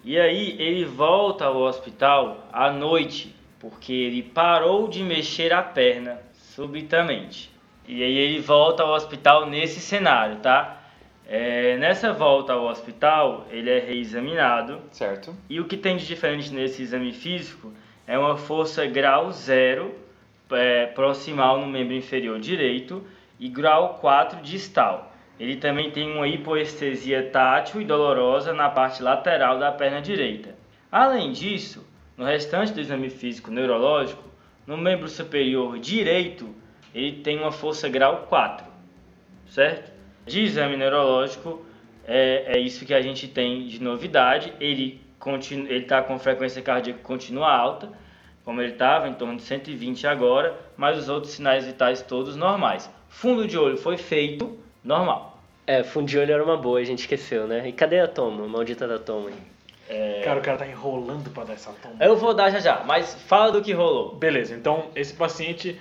E 0.03 0.19
aí 0.19 0.55
ele 0.59 0.86
volta 0.86 1.45
ao 1.45 1.57
hospital 1.57 2.47
à 2.51 2.71
noite, 2.71 3.36
porque 3.59 3.93
ele 3.93 4.23
parou 4.23 4.88
de 4.88 5.03
mexer 5.03 5.53
a 5.53 5.61
perna 5.61 6.19
subitamente. 6.34 7.51
E 7.92 8.02
aí 8.02 8.18
ele 8.18 8.39
volta 8.39 8.84
ao 8.84 8.94
hospital 8.94 9.50
nesse 9.50 9.82
cenário, 9.82 10.38
tá? 10.38 10.82
É, 11.28 11.76
nessa 11.76 12.14
volta 12.14 12.54
ao 12.54 12.64
hospital, 12.68 13.46
ele 13.52 13.70
é 13.70 13.80
reexaminado. 13.80 14.80
Certo. 14.92 15.36
E 15.50 15.60
o 15.60 15.66
que 15.66 15.76
tem 15.76 15.98
de 15.98 16.08
diferente 16.08 16.54
nesse 16.54 16.84
exame 16.84 17.12
físico 17.12 17.74
é 18.08 18.18
uma 18.18 18.38
força 18.38 18.86
grau 18.86 19.30
zero 19.34 19.94
é, 20.52 20.86
proximal 20.86 21.60
no 21.60 21.68
membro 21.68 21.94
inferior 21.94 22.39
direito 22.39 23.06
e 23.38 23.50
grau 23.50 23.96
4 23.96 24.42
distal. 24.42 25.14
Ele 25.38 25.58
também 25.58 25.92
tem 25.92 26.10
uma 26.14 26.30
hipoestesia 26.30 27.30
tátil 27.30 27.82
e 27.82 27.86
dolorosa 27.86 28.54
na 28.54 28.70
parte 28.70 29.04
lateral 29.04 29.60
da 29.60 29.70
perna 29.70 30.02
direita. 30.02 30.56
Além 30.89 31.34
disso, 31.34 31.86
no 32.16 32.24
restante 32.24 32.72
do 32.72 32.80
exame 32.80 33.10
físico 33.10 33.52
neurológico, 33.52 34.24
no 34.66 34.78
membro 34.78 35.10
superior 35.10 35.78
direito, 35.78 36.61
ele 36.94 37.22
tem 37.22 37.38
uma 37.39 37.52
força 37.52 37.88
grau 37.89 38.26
4, 38.28 38.66
certo? 39.48 39.92
De 40.26 40.42
exame 40.42 40.78
neurológico, 40.78 41.66
é, 42.06 42.58
é 42.58 42.60
isso 42.60 42.86
que 42.86 42.94
a 42.94 43.02
gente 43.02 43.28
tem 43.28 43.68
de 43.68 43.82
novidade. 43.82 44.54
Ele 44.60 45.02
está 45.70 46.02
com 46.02 46.18
frequência 46.20 46.62
cardíaca 46.62 47.00
continua 47.04 47.52
alta, 47.52 47.89
como 48.44 48.62
ele 48.62 48.74
estava, 48.74 49.08
em 49.08 49.14
torno 49.14 49.38
de 49.38 49.44
120 49.44 50.08
agora, 50.08 50.58
mas 50.76 50.98
os 50.98 51.10
outros 51.10 51.34
sinais 51.34 51.66
vitais 51.66 52.02
todos 52.02 52.36
normais. 52.36 52.89
Fundo 53.08 53.48
de 53.48 53.58
olho 53.58 53.78
foi 53.78 53.98
feito, 53.98 54.60
normal. 54.84 55.39
É, 55.68 55.84
fundo 55.84 56.08
de 56.08 56.18
olho 56.18 56.34
era 56.34 56.44
uma 56.44 56.58
boa, 56.58 56.80
a 56.80 56.84
gente 56.84 57.00
esqueceu, 57.00 57.48
né? 57.48 57.68
E 57.68 57.72
cadê 57.72 58.00
a 58.00 58.08
toma, 58.08 58.48
maldita 58.48 58.88
da 58.88 58.98
toma 58.98 59.30
aí? 59.30 59.36
É... 59.88 60.22
Cara, 60.24 60.39
o 60.39 60.42
cara 60.42 60.58
tá 60.58 60.68
enrolando 60.68 61.30
para 61.30 61.44
dar 61.44 61.54
essa 61.54 61.72
toma. 61.74 61.96
Eu 62.00 62.16
vou 62.16 62.34
dar 62.34 62.50
já 62.50 62.60
já, 62.60 62.84
mas 62.86 63.14
fala 63.14 63.52
do 63.52 63.62
que 63.62 63.74
rolou. 63.74 64.16
Beleza, 64.16 64.56
então 64.56 64.89
esse 64.96 65.14
paciente 65.14 65.80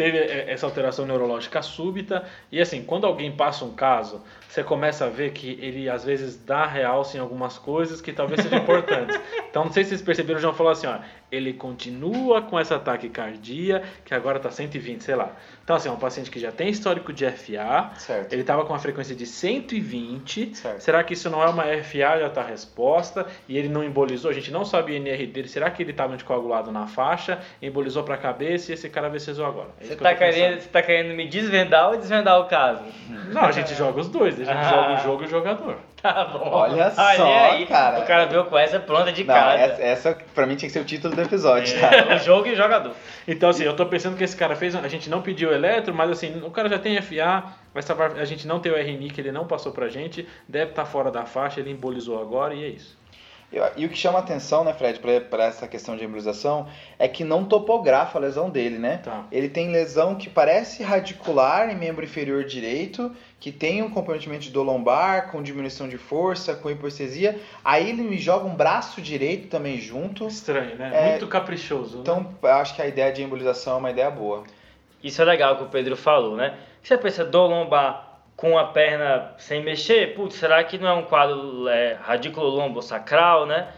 teve 0.00 0.16
é, 0.16 0.50
essa 0.50 0.64
alteração 0.64 1.04
neurológica 1.04 1.60
súbita. 1.60 2.24
E 2.50 2.58
assim, 2.58 2.82
quando 2.82 3.06
alguém 3.06 3.30
passa 3.30 3.66
um 3.66 3.74
caso, 3.74 4.22
você 4.50 4.64
começa 4.64 5.04
a 5.04 5.08
ver 5.08 5.30
que 5.30 5.56
ele 5.62 5.88
às 5.88 6.04
vezes 6.04 6.36
dá 6.36 6.66
realce 6.66 7.16
em 7.16 7.20
algumas 7.20 7.56
coisas 7.56 8.00
que 8.00 8.12
talvez 8.12 8.42
sejam 8.42 8.58
importantes. 8.58 9.18
Então, 9.50 9.64
não 9.64 9.72
sei 9.72 9.82
se 9.82 9.90
vocês 9.90 10.02
perceberam, 10.02 10.38
o 10.38 10.40
João 10.40 10.54
falou 10.54 10.70
assim, 10.70 10.86
ó, 10.86 11.00
ele 11.30 11.52
continua 11.52 12.40
com 12.40 12.56
essa 12.56 12.78
taquicardia, 12.78 13.82
que 14.04 14.14
agora 14.14 14.36
está 14.36 14.48
120, 14.48 15.02
sei 15.02 15.16
lá. 15.16 15.32
Então, 15.64 15.74
assim, 15.74 15.88
é 15.88 15.92
um 15.92 15.96
paciente 15.96 16.30
que 16.30 16.38
já 16.38 16.52
tem 16.52 16.68
histórico 16.68 17.12
de 17.12 17.28
FA, 17.30 17.90
certo. 17.96 18.32
ele 18.32 18.42
estava 18.42 18.64
com 18.64 18.72
uma 18.72 18.78
frequência 18.78 19.14
de 19.14 19.26
120, 19.26 20.56
certo. 20.56 20.80
será 20.80 21.02
que 21.02 21.14
isso 21.14 21.28
não 21.28 21.42
é 21.42 21.48
uma 21.48 21.64
FA, 21.82 22.18
já 22.18 22.26
está 22.28 22.42
resposta, 22.44 23.26
e 23.48 23.58
ele 23.58 23.68
não 23.68 23.82
embolizou, 23.82 24.30
a 24.30 24.34
gente 24.34 24.52
não 24.52 24.64
sabe 24.64 24.92
o 24.92 24.94
INR 24.94 25.26
dele, 25.26 25.48
será 25.48 25.68
que 25.70 25.82
ele 25.82 25.90
estava 25.90 26.14
anticoagulado 26.14 26.70
na 26.70 26.86
faixa, 26.86 27.40
embolizou 27.60 28.04
para 28.04 28.14
a 28.14 28.18
cabeça 28.18 28.70
e 28.70 28.74
esse 28.74 28.88
cara 28.88 29.08
VCZou 29.08 29.46
agora? 29.46 29.70
É 29.80 29.84
você 29.84 29.92
está 29.94 30.14
querendo, 30.14 30.66
tá 30.68 30.82
querendo 30.82 31.14
me 31.14 31.28
desvendar 31.28 31.90
ou 31.90 31.96
desvendar 31.96 32.40
o 32.40 32.46
caso? 32.46 32.84
Não, 33.32 33.42
a 33.42 33.52
gente 33.52 33.74
joga 33.74 34.00
os 34.00 34.08
dois, 34.08 34.38
a 34.42 34.44
gente 34.44 34.56
ah. 34.56 34.70
joga 34.70 34.94
o 34.94 34.96
jogo 34.98 35.22
e 35.22 35.26
o 35.26 35.28
jogador. 35.28 35.76
Tá 36.00 36.24
bom. 36.24 36.48
Olha 36.50 36.90
só, 36.90 37.02
aí, 37.02 37.66
cara. 37.66 38.00
O 38.00 38.06
cara 38.06 38.24
veio 38.24 38.44
com 38.46 38.56
essa 38.56 38.80
pronta 38.80 39.12
de 39.12 39.22
cara. 39.24 39.60
Essa, 39.60 39.82
essa 39.82 40.18
pra 40.34 40.46
mim 40.46 40.56
tinha 40.56 40.68
que 40.68 40.72
ser 40.72 40.80
o 40.80 40.84
título 40.84 41.14
do 41.14 41.20
episódio, 41.20 41.76
é, 41.76 42.02
tá? 42.02 42.14
o 42.14 42.18
jogo 42.18 42.46
e 42.48 42.52
o 42.52 42.56
jogador. 42.56 42.94
Então, 43.28 43.50
assim, 43.50 43.64
eu 43.64 43.76
tô 43.76 43.84
pensando 43.84 44.16
que 44.16 44.24
esse 44.24 44.36
cara 44.36 44.56
fez. 44.56 44.74
A 44.74 44.88
gente 44.88 45.10
não 45.10 45.20
pediu 45.20 45.52
eletro, 45.52 45.92
mas 45.92 46.10
assim, 46.10 46.40
o 46.42 46.50
cara 46.50 46.68
já 46.68 46.78
tem 46.78 47.00
FA, 47.02 47.44
vai 47.74 47.82
salvar, 47.82 48.18
a 48.18 48.24
gente 48.24 48.46
não 48.46 48.60
tem 48.60 48.72
o 48.72 48.76
RNI 48.76 49.10
que 49.10 49.20
ele 49.20 49.30
não 49.30 49.46
passou 49.46 49.72
pra 49.72 49.88
gente, 49.88 50.26
deve 50.48 50.70
estar 50.70 50.84
tá 50.84 50.88
fora 50.88 51.10
da 51.10 51.26
faixa, 51.26 51.60
ele 51.60 51.70
embolizou 51.70 52.20
agora 52.20 52.54
e 52.54 52.64
é 52.64 52.68
isso. 52.68 52.99
E 53.52 53.84
o 53.84 53.88
que 53.88 53.96
chama 53.96 54.20
atenção, 54.20 54.62
né, 54.62 54.72
Fred, 54.72 55.00
para 55.00 55.44
essa 55.44 55.66
questão 55.66 55.96
de 55.96 56.04
embolização, 56.04 56.68
é 56.96 57.08
que 57.08 57.24
não 57.24 57.44
topografa 57.44 58.16
a 58.16 58.20
lesão 58.20 58.48
dele, 58.48 58.78
né? 58.78 58.98
Tá. 58.98 59.26
Ele 59.32 59.48
tem 59.48 59.72
lesão 59.72 60.14
que 60.14 60.30
parece 60.30 60.84
radicular 60.84 61.68
em 61.68 61.74
membro 61.74 62.04
inferior 62.04 62.44
direito, 62.44 63.10
que 63.40 63.50
tem 63.50 63.82
um 63.82 63.90
comprometimento 63.90 64.50
do 64.50 64.62
lombar, 64.62 65.32
com 65.32 65.42
diminuição 65.42 65.88
de 65.88 65.98
força, 65.98 66.54
com 66.54 66.70
hipoestesia. 66.70 67.40
Aí 67.64 67.88
ele 67.88 68.02
me 68.02 68.18
joga 68.18 68.46
um 68.46 68.54
braço 68.54 69.02
direito 69.02 69.48
também 69.48 69.80
junto. 69.80 70.28
Estranho, 70.28 70.76
né? 70.76 70.92
É, 70.94 71.10
Muito 71.10 71.26
caprichoso. 71.26 71.98
Então, 71.98 72.20
né? 72.20 72.28
eu 72.42 72.52
acho 72.52 72.76
que 72.76 72.82
a 72.82 72.86
ideia 72.86 73.12
de 73.12 73.20
embolização 73.20 73.74
é 73.74 73.78
uma 73.78 73.90
ideia 73.90 74.10
boa. 74.10 74.44
Isso 75.02 75.20
é 75.20 75.24
legal 75.24 75.56
que 75.56 75.64
o 75.64 75.68
Pedro 75.68 75.96
falou, 75.96 76.36
né? 76.36 76.56
Você 76.82 76.96
pensa, 76.96 77.24
dor 77.24 77.48
lombar 77.48 78.09
com 78.40 78.56
a 78.56 78.64
perna 78.64 79.32
sem 79.36 79.62
mexer, 79.62 80.14
putz, 80.14 80.36
será 80.36 80.64
que 80.64 80.78
não 80.78 80.88
é 80.88 80.92
um 80.94 81.02
quadro 81.02 81.68
é, 81.68 81.98
radiculo-lombo-sacral, 82.00 83.44
né? 83.44 83.68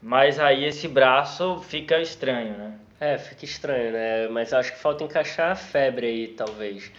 Mas 0.00 0.38
aí 0.38 0.64
esse 0.64 0.86
braço 0.86 1.58
fica 1.66 2.00
estranho, 2.00 2.56
né? 2.56 2.74
É, 3.00 3.18
fica 3.18 3.44
estranho, 3.44 3.90
né? 3.90 4.28
Mas 4.28 4.52
acho 4.52 4.70
que 4.74 4.78
falta 4.78 5.02
encaixar 5.02 5.50
a 5.50 5.54
febre 5.56 6.06
aí, 6.06 6.28
talvez. 6.28 6.92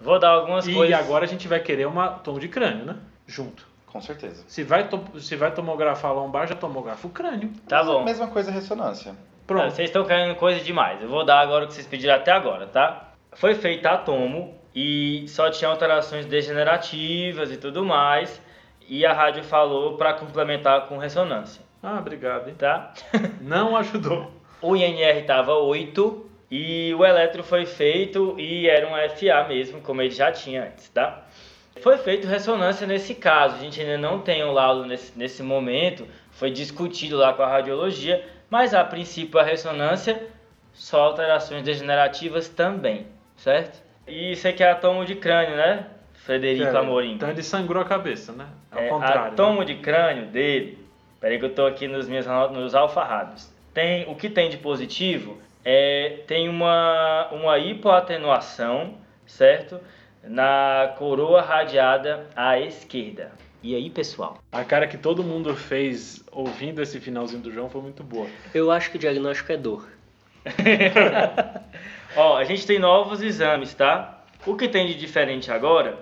Vou 0.00 0.20
dar 0.20 0.28
algumas 0.28 0.68
e 0.68 0.72
coisas. 0.72 0.90
E 0.90 0.94
agora 0.94 1.24
a 1.24 1.28
gente 1.28 1.48
vai 1.48 1.58
querer 1.58 1.84
uma 1.84 2.10
tomo 2.10 2.38
de 2.38 2.46
crânio, 2.46 2.84
né? 2.84 2.94
Junto. 3.26 3.66
Com 3.84 4.00
certeza. 4.00 4.44
Se 4.46 4.62
vai, 4.62 4.86
to 4.88 5.02
se 5.18 5.34
vai 5.34 5.50
tomografar 5.50 6.12
a 6.12 6.14
lombar, 6.14 6.46
já 6.46 6.54
tomografa 6.54 7.08
o 7.08 7.10
crânio. 7.10 7.50
Tá 7.66 7.82
bom. 7.82 8.04
Mesma 8.04 8.28
coisa 8.28 8.52
a 8.52 8.54
ressonância. 8.54 9.16
Pronto. 9.48 9.66
Ah, 9.66 9.70
vocês 9.70 9.88
estão 9.88 10.04
querendo 10.04 10.36
coisa 10.36 10.60
demais. 10.60 11.02
Eu 11.02 11.08
vou 11.08 11.24
dar 11.24 11.40
agora 11.40 11.64
o 11.64 11.66
que 11.66 11.74
vocês 11.74 11.88
pediram 11.88 12.14
até 12.14 12.30
agora, 12.30 12.68
tá? 12.68 13.14
Foi 13.32 13.56
feita 13.56 13.90
a 13.90 13.96
tomo 13.96 14.57
e 14.80 15.26
só 15.26 15.50
tinha 15.50 15.68
alterações 15.68 16.24
degenerativas 16.24 17.50
e 17.50 17.56
tudo 17.56 17.84
mais. 17.84 18.40
E 18.88 19.04
a 19.04 19.12
rádio 19.12 19.42
falou 19.42 19.96
para 19.96 20.12
complementar 20.12 20.86
com 20.86 20.98
ressonância. 20.98 21.60
Ah, 21.82 21.98
obrigado. 21.98 22.48
Hein? 22.48 22.54
Tá? 22.56 22.94
Não 23.42 23.76
ajudou. 23.76 24.30
o 24.62 24.76
INR 24.76 25.26
tava 25.26 25.54
8 25.54 26.30
e 26.48 26.94
o 26.94 27.04
eletro 27.04 27.42
foi 27.42 27.66
feito 27.66 28.36
e 28.38 28.68
era 28.68 28.86
um 28.86 28.92
FA 29.16 29.48
mesmo, 29.48 29.80
como 29.80 30.00
ele 30.00 30.12
já 30.12 30.30
tinha 30.30 30.66
antes, 30.66 30.88
tá? 30.90 31.26
Foi 31.82 31.98
feito 31.98 32.28
ressonância 32.28 32.86
nesse 32.86 33.16
caso, 33.16 33.56
a 33.56 33.58
gente 33.58 33.80
ainda 33.80 33.98
não 33.98 34.20
tem 34.20 34.44
o 34.44 34.48
um 34.48 34.52
laudo 34.52 34.86
nesse, 34.86 35.16
nesse 35.18 35.42
momento, 35.42 36.06
foi 36.30 36.50
discutido 36.50 37.16
lá 37.16 37.32
com 37.32 37.42
a 37.42 37.48
radiologia, 37.48 38.24
mas 38.48 38.74
a 38.74 38.84
princípio 38.84 39.38
a 39.38 39.42
ressonância, 39.42 40.26
só 40.72 41.02
alterações 41.02 41.62
degenerativas 41.62 42.48
também, 42.48 43.06
certo? 43.36 43.87
E 44.08 44.32
isso 44.32 44.48
aqui 44.48 44.62
é 44.62 44.74
tomo 44.74 45.04
de 45.04 45.14
crânio, 45.14 45.56
né, 45.56 45.86
Frederico 46.14 46.76
é, 46.76 46.78
Amorim? 46.78 47.12
Então 47.12 47.30
ele 47.30 47.42
sangrou 47.42 47.82
a 47.82 47.86
cabeça, 47.86 48.32
né? 48.32 48.46
Ao 48.70 48.80
é, 48.80 48.88
contrário. 48.88 49.36
tomo 49.36 49.60
né? 49.60 49.66
de 49.66 49.74
crânio 49.76 50.26
dele, 50.26 50.78
peraí 51.20 51.38
que 51.38 51.44
eu 51.44 51.54
tô 51.54 51.66
aqui 51.66 51.86
nos 51.88 52.08
meus 52.08 52.26
nos 52.26 52.74
alfarrados. 52.74 53.50
Tem, 53.72 54.08
o 54.10 54.14
que 54.14 54.28
tem 54.28 54.50
de 54.50 54.56
positivo 54.56 55.38
é, 55.64 56.20
tem 56.26 56.48
uma, 56.48 57.28
uma 57.30 57.58
hipoatenuação, 57.58 58.94
certo? 59.26 59.80
Na 60.24 60.94
coroa 60.98 61.40
radiada 61.40 62.26
à 62.34 62.58
esquerda. 62.58 63.30
E 63.62 63.74
aí, 63.74 63.90
pessoal? 63.90 64.38
A 64.52 64.64
cara 64.64 64.86
que 64.86 64.96
todo 64.96 65.22
mundo 65.22 65.54
fez 65.54 66.24
ouvindo 66.30 66.80
esse 66.80 67.00
finalzinho 67.00 67.42
do 67.42 67.52
João 67.52 67.68
foi 67.68 67.82
muito 67.82 68.04
boa. 68.04 68.26
Eu 68.54 68.70
acho 68.70 68.90
que 68.90 68.96
o 68.96 69.00
diagnóstico 69.00 69.52
é 69.52 69.56
dor. 69.56 69.88
Ó, 72.16 72.36
a 72.36 72.44
gente 72.44 72.66
tem 72.66 72.78
novos 72.78 73.22
exames, 73.22 73.74
tá? 73.74 74.22
O 74.46 74.56
que 74.56 74.68
tem 74.68 74.86
de 74.86 74.94
diferente 74.94 75.50
agora 75.50 75.98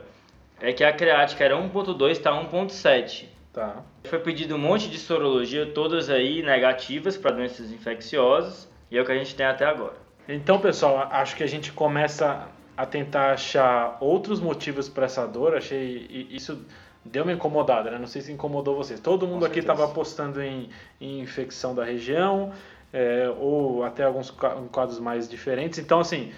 é 0.61 0.73
que 0.73 0.85
a 0.85 0.93
creática 0.93 1.45
era 1.45 1.57
1.2, 1.57 2.11
está 2.11 2.31
1.7. 2.33 3.27
Tá. 3.53 3.83
Foi 4.05 4.19
pedido 4.19 4.55
um 4.55 4.59
monte 4.59 4.89
de 4.89 4.99
sorologia, 4.99 5.67
todas 5.67 6.11
aí 6.11 6.43
negativas 6.43 7.17
para 7.17 7.31
doenças 7.31 7.71
infecciosas, 7.73 8.71
e 8.91 8.99
é 8.99 9.01
o 9.01 9.05
que 9.05 9.13
a 9.13 9.17
gente 9.17 9.35
tem 9.35 9.47
até 9.47 9.65
agora. 9.65 9.97
Então, 10.29 10.59
pessoal, 10.61 11.09
acho 11.11 11.35
que 11.35 11.43
a 11.43 11.47
gente 11.47 11.73
começa 11.73 12.49
a 12.77 12.85
tentar 12.85 13.33
achar 13.33 13.97
outros 14.01 14.41
motivos 14.41 14.89
para 14.89 15.07
essa 15.07 15.27
dor. 15.27 15.57
Achei 15.57 16.29
isso 16.31 16.67
deu 17.05 17.23
uma 17.23 17.33
incomodada, 17.33 17.91
né? 17.91 17.99
Não 17.99 18.07
sei 18.07 18.21
se 18.21 18.33
incomodou 18.33 18.77
vocês. 18.77 19.01
Todo 19.01 19.27
mundo 19.27 19.47
aqui 19.47 19.61
estava 19.61 19.85
apostando 19.85 20.43
em, 20.43 20.69
em, 21.01 21.21
infecção 21.21 21.75
da 21.75 21.85
região, 21.85 22.53
é, 22.97 23.29
ou 23.39 23.85
até 23.85 24.05
alguns 24.05 24.31
quadros 24.31 24.99
mais 24.99 25.29
diferentes. 25.29 25.79
Então, 25.79 26.01
assim, 26.01 26.33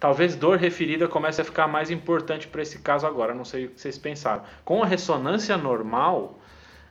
talvez 0.00 0.34
dor 0.34 0.58
referida 0.58 1.06
comece 1.06 1.40
a 1.40 1.44
ficar 1.44 1.68
mais 1.68 1.88
importante 1.88 2.48
para 2.48 2.62
esse 2.62 2.80
caso 2.80 3.06
agora. 3.06 3.32
Não 3.32 3.44
sei 3.44 3.66
o 3.66 3.68
que 3.68 3.80
vocês 3.80 3.96
pensaram. 3.96 4.42
Com 4.64 4.82
a 4.82 4.86
ressonância 4.86 5.56
normal, 5.56 6.36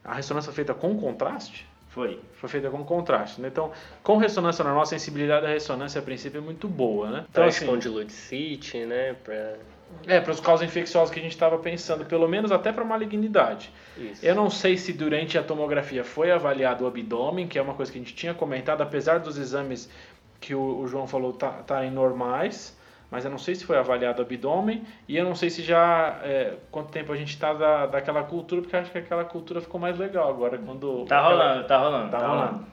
a 0.05 0.13
ressonância 0.13 0.53
feita 0.53 0.73
com 0.73 0.97
contraste? 0.97 1.67
Foi. 1.89 2.21
Foi 2.35 2.47
feita 2.47 2.69
com 2.69 2.81
contraste, 2.85 3.41
né? 3.41 3.49
Então, 3.49 3.73
com 4.01 4.15
ressonância 4.15 4.63
normal, 4.63 4.83
a 4.83 4.85
sensibilidade 4.85 5.41
da 5.41 5.49
ressonância 5.49 5.99
a 5.99 6.01
princípio 6.01 6.37
é 6.37 6.41
muito 6.41 6.69
boa, 6.69 7.11
né? 7.11 7.25
Então, 7.29 7.43
assim, 7.43 7.65
espondilodicite, 7.65 8.85
né? 8.85 9.15
Pra... 9.21 9.57
É, 10.07 10.19
para 10.19 10.31
os 10.31 10.39
causas 10.39 10.67
infecciosos 10.67 11.13
que 11.13 11.19
a 11.19 11.23
gente 11.23 11.33
estava 11.33 11.57
pensando, 11.57 12.05
pelo 12.05 12.27
menos 12.27 12.51
até 12.51 12.71
para 12.71 12.83
malignidade. 12.83 13.71
Isso. 13.97 14.25
Eu 14.25 14.33
não 14.33 14.49
sei 14.49 14.77
se 14.77 14.93
durante 14.93 15.37
a 15.37 15.43
tomografia 15.43 16.03
foi 16.03 16.31
avaliado 16.31 16.83
o 16.83 16.87
abdômen, 16.87 17.47
que 17.47 17.59
é 17.59 17.61
uma 17.61 17.73
coisa 17.73 17.91
que 17.91 17.97
a 17.97 18.01
gente 18.01 18.15
tinha 18.15 18.33
comentado, 18.33 18.81
apesar 18.81 19.19
dos 19.19 19.37
exames 19.37 19.89
que 20.39 20.55
o, 20.55 20.79
o 20.79 20.87
João 20.87 21.05
falou 21.05 21.31
estarem 21.31 21.63
tá, 21.63 21.63
tá 21.63 21.83
normais 21.91 22.77
mas 23.11 23.25
eu 23.25 23.31
não 23.31 23.37
sei 23.37 23.55
se 23.55 23.65
foi 23.65 23.77
avaliado 23.77 24.21
o 24.21 24.25
abdômen 24.25 24.83
e 25.07 25.17
eu 25.17 25.25
não 25.25 25.33
sei 25.33 25.49
se 25.49 25.63
já 25.63 26.19
é, 26.23 26.57
quanto 26.69 26.91
tempo 26.91 27.11
a 27.11 27.15
gente 27.15 27.29
está 27.29 27.53
da, 27.53 27.87
daquela 27.87 28.23
cultura, 28.23 28.61
porque 28.61 28.75
acho 28.75 28.91
que 28.91 28.99
aquela 28.99 29.25
cultura 29.25 29.61
ficou 29.61 29.79
mais 29.79 29.97
legal 29.97 30.29
agora 30.29 30.57
quando 30.57 31.05
tá 31.05 31.19
aquela, 31.19 31.31
rolando, 31.31 31.67
tá 31.67 31.77
rolando, 31.77 32.11
tá, 32.11 32.19
tá 32.19 32.27
rolando. 32.27 32.51
rolando. 32.51 32.67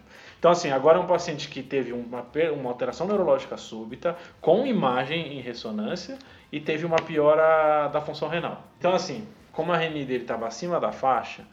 Então 0.46 0.52
assim, 0.52 0.70
agora 0.70 0.96
é 0.96 1.00
um 1.00 1.08
paciente 1.08 1.48
que 1.48 1.60
teve 1.60 1.92
uma, 1.92 2.24
uma 2.54 2.70
alteração 2.70 3.04
neurológica 3.04 3.56
súbita 3.56 4.16
com 4.40 4.64
imagem 4.64 5.36
em 5.36 5.40
ressonância 5.40 6.16
e 6.52 6.60
teve 6.60 6.86
uma 6.86 6.98
piora 6.98 7.88
da 7.88 8.00
função 8.00 8.28
renal. 8.28 8.62
Então 8.78 8.94
assim, 8.94 9.26
como 9.50 9.72
a 9.72 9.76
RNI 9.76 10.04
dele 10.04 10.22
estava 10.22 10.46
acima 10.46 10.78
da 10.78 10.92
faixa, 10.92 11.44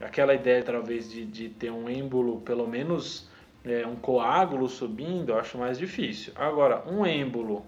aquela 0.00 0.32
ideia 0.32 0.62
talvez 0.62 1.10
de, 1.10 1.26
de 1.26 1.50
ter 1.50 1.70
um 1.70 1.90
êmbolo 1.90 2.40
pelo 2.40 2.66
menos 2.66 3.28
é, 3.66 3.86
um 3.86 3.96
coágulo 3.96 4.66
subindo, 4.66 5.32
eu 5.32 5.38
acho 5.38 5.58
mais 5.58 5.76
difícil. 5.76 6.32
Agora, 6.34 6.82
um 6.90 7.04
êmbolo 7.04 7.66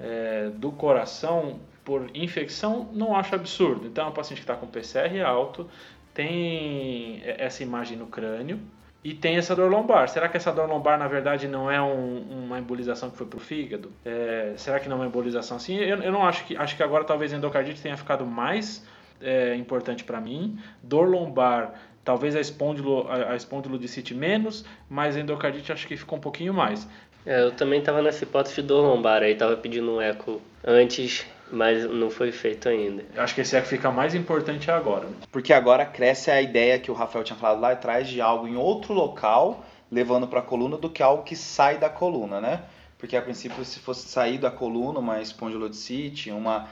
é, 0.00 0.50
do 0.52 0.72
coração 0.72 1.60
por 1.84 2.10
infecção, 2.12 2.88
não 2.92 3.14
acho 3.14 3.32
absurdo. 3.36 3.86
Então, 3.86 4.06
é 4.06 4.08
um 4.08 4.12
paciente 4.12 4.40
que 4.40 4.42
está 4.42 4.56
com 4.56 4.66
PCR 4.66 5.20
alto, 5.24 5.70
tem 6.12 7.22
essa 7.24 7.62
imagem 7.62 7.96
no 7.96 8.08
crânio 8.08 8.58
e 9.02 9.14
tem 9.14 9.36
essa 9.36 9.56
dor 9.56 9.70
lombar. 9.70 10.08
Será 10.08 10.28
que 10.28 10.36
essa 10.36 10.52
dor 10.52 10.68
lombar, 10.68 10.98
na 10.98 11.08
verdade, 11.08 11.48
não 11.48 11.70
é 11.70 11.80
um, 11.80 12.44
uma 12.44 12.58
embolização 12.58 13.10
que 13.10 13.16
foi 13.16 13.26
para 13.26 13.38
o 13.38 13.40
fígado? 13.40 13.90
É, 14.04 14.52
será 14.56 14.78
que 14.78 14.88
não 14.88 14.96
é 14.96 15.00
uma 15.00 15.06
embolização 15.06 15.56
assim? 15.56 15.76
Eu, 15.76 16.02
eu, 16.02 16.12
não 16.12 16.24
acho 16.24 16.44
que. 16.44 16.56
Acho 16.56 16.76
que 16.76 16.82
agora 16.82 17.04
talvez 17.04 17.32
a 17.32 17.36
endocardite 17.36 17.80
tenha 17.80 17.96
ficado 17.96 18.26
mais 18.26 18.84
é, 19.20 19.54
importante 19.56 20.04
para 20.04 20.20
mim. 20.20 20.58
Dor 20.82 21.08
lombar 21.08 21.74
talvez 22.04 22.36
a 22.36 22.40
espôndilo, 22.40 23.06
a, 23.08 23.32
a 23.32 24.14
menos, 24.14 24.64
mas 24.88 25.16
a 25.16 25.20
endocardite 25.20 25.72
acho 25.72 25.86
que 25.86 25.96
ficou 25.96 26.18
um 26.18 26.20
pouquinho 26.20 26.52
mais. 26.52 26.86
É, 27.24 27.42
eu 27.42 27.52
também 27.52 27.80
estava 27.80 28.02
nessa 28.02 28.24
hipótese 28.24 28.56
de 28.56 28.62
dor 28.62 28.82
lombar 28.82 29.22
aí, 29.22 29.32
estava 29.32 29.56
pedindo 29.56 29.90
um 29.92 30.00
eco 30.00 30.40
antes, 30.64 31.26
mas 31.52 31.84
não 31.84 32.10
foi 32.10 32.32
feito 32.32 32.68
ainda. 32.68 33.04
Eu 33.14 33.22
acho 33.22 33.34
que 33.34 33.40
esse 33.40 33.56
eco 33.56 33.66
fica 33.66 33.90
mais 33.90 34.14
importante 34.14 34.70
agora. 34.70 35.06
Porque 35.30 35.52
agora 35.52 35.84
cresce 35.84 36.30
a 36.30 36.40
ideia 36.40 36.78
que 36.78 36.90
o 36.90 36.94
Rafael 36.94 37.24
tinha 37.24 37.38
falado 37.38 37.60
lá 37.60 37.72
atrás 37.72 38.08
de 38.08 38.20
algo 38.20 38.46
em 38.46 38.56
outro 38.56 38.94
local 38.94 39.64
levando 39.90 40.28
para 40.28 40.40
a 40.40 40.42
coluna 40.42 40.76
do 40.76 40.88
que 40.88 41.02
algo 41.02 41.24
que 41.24 41.34
sai 41.34 41.78
da 41.78 41.88
coluna, 41.88 42.40
né? 42.40 42.62
Porque 43.00 43.16
a 43.16 43.22
princípio, 43.22 43.64
se 43.64 43.80
fosse 43.80 44.06
sair 44.06 44.36
da 44.36 44.50
coluna 44.50 44.98
uma 44.98 45.22
espondilodicite, 45.22 46.30
uma, 46.30 46.68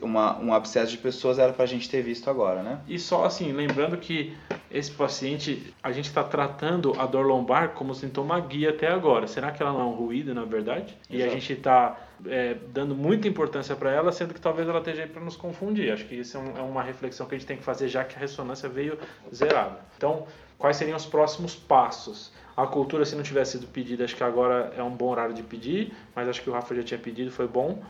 uma, 0.00 0.38
um 0.38 0.54
abscesso 0.54 0.92
de 0.92 0.98
pessoas, 0.98 1.40
era 1.40 1.52
para 1.52 1.64
a 1.64 1.66
gente 1.66 1.90
ter 1.90 2.02
visto 2.02 2.30
agora, 2.30 2.62
né? 2.62 2.80
E 2.86 3.00
só 3.00 3.24
assim, 3.24 3.50
lembrando 3.50 3.96
que 3.96 4.32
esse 4.70 4.92
paciente, 4.92 5.74
a 5.82 5.90
gente 5.90 6.06
está 6.06 6.22
tratando 6.22 6.94
a 6.98 7.04
dor 7.04 7.26
lombar 7.26 7.70
como 7.70 7.94
sintoma 7.94 8.38
guia 8.38 8.70
até 8.70 8.86
agora. 8.86 9.26
Será 9.26 9.50
que 9.50 9.60
ela 9.60 9.72
não 9.72 9.80
é 9.80 9.84
um 9.84 9.94
ruído, 9.94 10.32
na 10.32 10.44
verdade? 10.44 10.96
Exato. 11.10 11.16
E 11.16 11.22
a 11.22 11.28
gente 11.28 11.52
está 11.52 11.98
é, 12.26 12.54
dando 12.68 12.94
muita 12.94 13.26
importância 13.26 13.74
para 13.74 13.90
ela, 13.90 14.12
sendo 14.12 14.32
que 14.32 14.40
talvez 14.40 14.68
ela 14.68 14.78
esteja 14.78 15.02
aí 15.02 15.08
para 15.08 15.20
nos 15.20 15.36
confundir. 15.36 15.92
Acho 15.92 16.04
que 16.04 16.14
isso 16.14 16.36
é, 16.36 16.40
um, 16.40 16.58
é 16.58 16.62
uma 16.62 16.82
reflexão 16.82 17.26
que 17.26 17.34
a 17.34 17.38
gente 17.38 17.46
tem 17.46 17.56
que 17.56 17.64
fazer, 17.64 17.88
já 17.88 18.04
que 18.04 18.14
a 18.14 18.18
ressonância 18.20 18.68
veio 18.68 18.96
zerada. 19.34 19.80
Então, 19.96 20.26
quais 20.56 20.76
seriam 20.76 20.96
os 20.96 21.06
próximos 21.06 21.56
passos? 21.56 22.32
A 22.56 22.66
cultura, 22.66 23.04
se 23.04 23.16
não 23.16 23.22
tivesse 23.22 23.52
sido 23.52 23.66
pedida, 23.66 24.04
acho 24.04 24.14
que 24.14 24.24
agora 24.24 24.72
é 24.76 24.82
um 24.82 24.90
bom 24.90 25.10
horário 25.10 25.34
de 25.34 25.42
pedir, 25.42 25.92
mas 26.14 26.28
acho 26.28 26.42
que 26.42 26.50
o 26.50 26.52
Rafa 26.52 26.74
já 26.74 26.82
tinha 26.82 27.00
pedido, 27.00 27.30
foi 27.30 27.46
bom. 27.46 27.82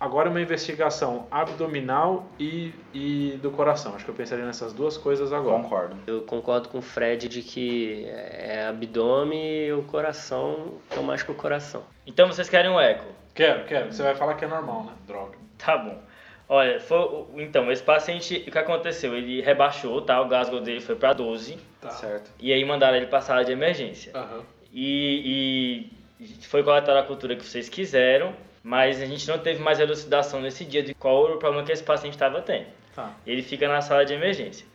Agora 0.00 0.30
uma 0.30 0.40
investigação 0.40 1.26
abdominal 1.30 2.26
e, 2.38 2.72
e 2.94 3.38
do 3.42 3.50
coração. 3.50 3.94
Acho 3.94 4.04
que 4.06 4.10
eu 4.10 4.14
pensaria 4.14 4.46
nessas 4.46 4.72
duas 4.72 4.96
coisas 4.96 5.30
agora. 5.30 5.62
Concordo. 5.62 5.96
Eu 6.06 6.22
concordo 6.22 6.70
com 6.70 6.78
o 6.78 6.82
Fred 6.82 7.28
de 7.28 7.42
que 7.42 8.06
é 8.06 8.66
abdômen 8.66 9.66
e 9.66 9.72
o 9.74 9.82
coração 9.82 10.78
estão 10.88 11.02
mais 11.02 11.22
com 11.22 11.32
o 11.32 11.34
coração. 11.34 11.82
Então 12.06 12.26
vocês 12.26 12.48
querem 12.48 12.70
um 12.70 12.80
eco? 12.80 13.04
Quero, 13.34 13.66
quero. 13.66 13.92
Você 13.92 14.02
vai 14.02 14.14
falar 14.14 14.34
que 14.34 14.44
é 14.46 14.48
normal, 14.48 14.84
né? 14.84 14.92
Droga. 15.06 15.36
Tá 15.58 15.76
bom. 15.76 16.00
Olha, 16.52 16.80
foi, 16.80 17.26
então, 17.36 17.70
esse 17.70 17.80
paciente, 17.80 18.44
o 18.44 18.50
que 18.50 18.58
aconteceu? 18.58 19.16
Ele 19.16 19.40
rebaixou, 19.40 20.02
tá? 20.02 20.20
O 20.20 20.26
Glasgow 20.26 20.60
dele 20.60 20.80
foi 20.80 20.96
para 20.96 21.12
12. 21.12 21.56
Tá. 21.80 21.90
Certo. 21.90 22.28
E 22.40 22.52
aí 22.52 22.64
mandaram 22.64 22.96
ele 22.96 23.06
para 23.06 23.20
sala 23.20 23.44
de 23.44 23.52
emergência. 23.52 24.12
Uhum. 24.12 24.42
E, 24.74 25.86
e 26.18 26.26
foi 26.48 26.64
coletada 26.64 26.98
a 26.98 27.04
cultura 27.04 27.36
que 27.36 27.46
vocês 27.46 27.68
quiseram, 27.68 28.34
mas 28.64 29.00
a 29.00 29.06
gente 29.06 29.28
não 29.28 29.38
teve 29.38 29.62
mais 29.62 29.78
elucidação 29.78 30.40
nesse 30.40 30.64
dia 30.64 30.82
de 30.82 30.92
qual 30.92 31.24
era 31.26 31.36
o 31.36 31.38
problema 31.38 31.64
que 31.64 31.70
esse 31.70 31.84
paciente 31.84 32.14
estava 32.14 32.42
tendo. 32.42 32.66
Tá. 32.96 33.14
Ele 33.24 33.42
fica 33.42 33.68
na 33.68 33.80
sala 33.80 34.04
de 34.04 34.12
emergência. 34.12 34.66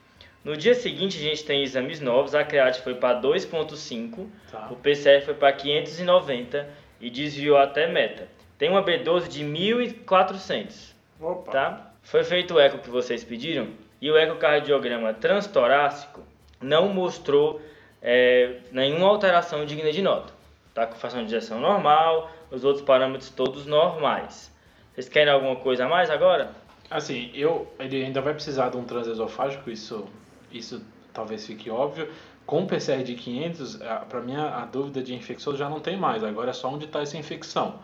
No 0.46 0.56
dia 0.56 0.76
seguinte, 0.76 1.18
a 1.18 1.22
gente 1.30 1.44
tem 1.44 1.62
exames 1.62 2.00
novos. 2.00 2.34
A 2.34 2.46
create 2.46 2.80
foi 2.84 2.96
para 2.96 3.22
2,5, 3.22 4.30
tá. 4.50 4.70
o 4.72 4.78
PCR 4.78 5.26
foi 5.26 5.34
para 5.34 5.52
590 5.52 6.70
e 7.02 7.10
desviou 7.10 7.58
até 7.58 7.86
meta. 7.86 8.30
Tem 8.58 8.70
uma 8.70 8.82
B12 8.82 9.28
de 9.28 9.44
1.400. 9.44 10.95
Opa. 11.20 11.52
Tá? 11.52 11.92
Foi 12.04 12.24
feito 12.24 12.56
o 12.56 12.60
eco 12.60 12.80
que 12.80 12.90
vocês 12.90 13.24
pediram 13.24 13.70
e 14.02 14.12
o 14.12 14.18
ecocardiograma 14.18 15.14
transtorácico 15.14 16.22
não 16.62 16.90
mostrou 16.90 17.62
é, 18.02 18.60
nenhuma 18.72 19.08
alteração 19.08 19.66
digna 19.66 19.92
de 19.92 20.02
nota. 20.02 20.34
Tá 20.74 20.86
com 20.86 20.96
fração 20.96 21.22
de 21.22 21.28
injeção 21.28 21.60
normal, 21.60 22.30
os 22.52 22.64
outros 22.64 22.84
parâmetros 22.86 23.30
todos 23.30 23.66
normais. 23.66 24.52
Vocês 24.94 25.10
querem 25.10 25.34
alguma 25.34 25.56
coisa 25.56 25.86
a 25.86 25.90
mais 25.90 26.10
agora? 26.10 26.52
Assim, 26.90 27.32
eu, 27.34 27.74
ele 27.80 28.04
ainda 28.04 28.22
vai 28.22 28.34
precisar 28.34 28.70
de 28.70 28.78
um 28.78 28.84
transesofágico, 28.84 29.70
isso, 29.70 30.06
isso 30.52 30.86
talvez 31.14 31.46
fique 31.46 31.70
óbvio. 31.70 32.10
Com 32.46 32.64
o 32.64 32.68
PCR 32.68 33.04
de 33.04 33.16
500, 33.16 33.80
para 34.08 34.22
mim 34.22 34.36
a 34.36 34.66
dúvida 34.66 35.02
de 35.02 35.16
infecção 35.16 35.56
já 35.56 35.68
não 35.68 35.80
tem 35.80 35.98
mais, 35.98 36.24
agora 36.24 36.52
é 36.52 36.54
só 36.54 36.70
onde 36.70 36.86
está 36.86 37.02
essa 37.02 37.18
infecção. 37.18 37.80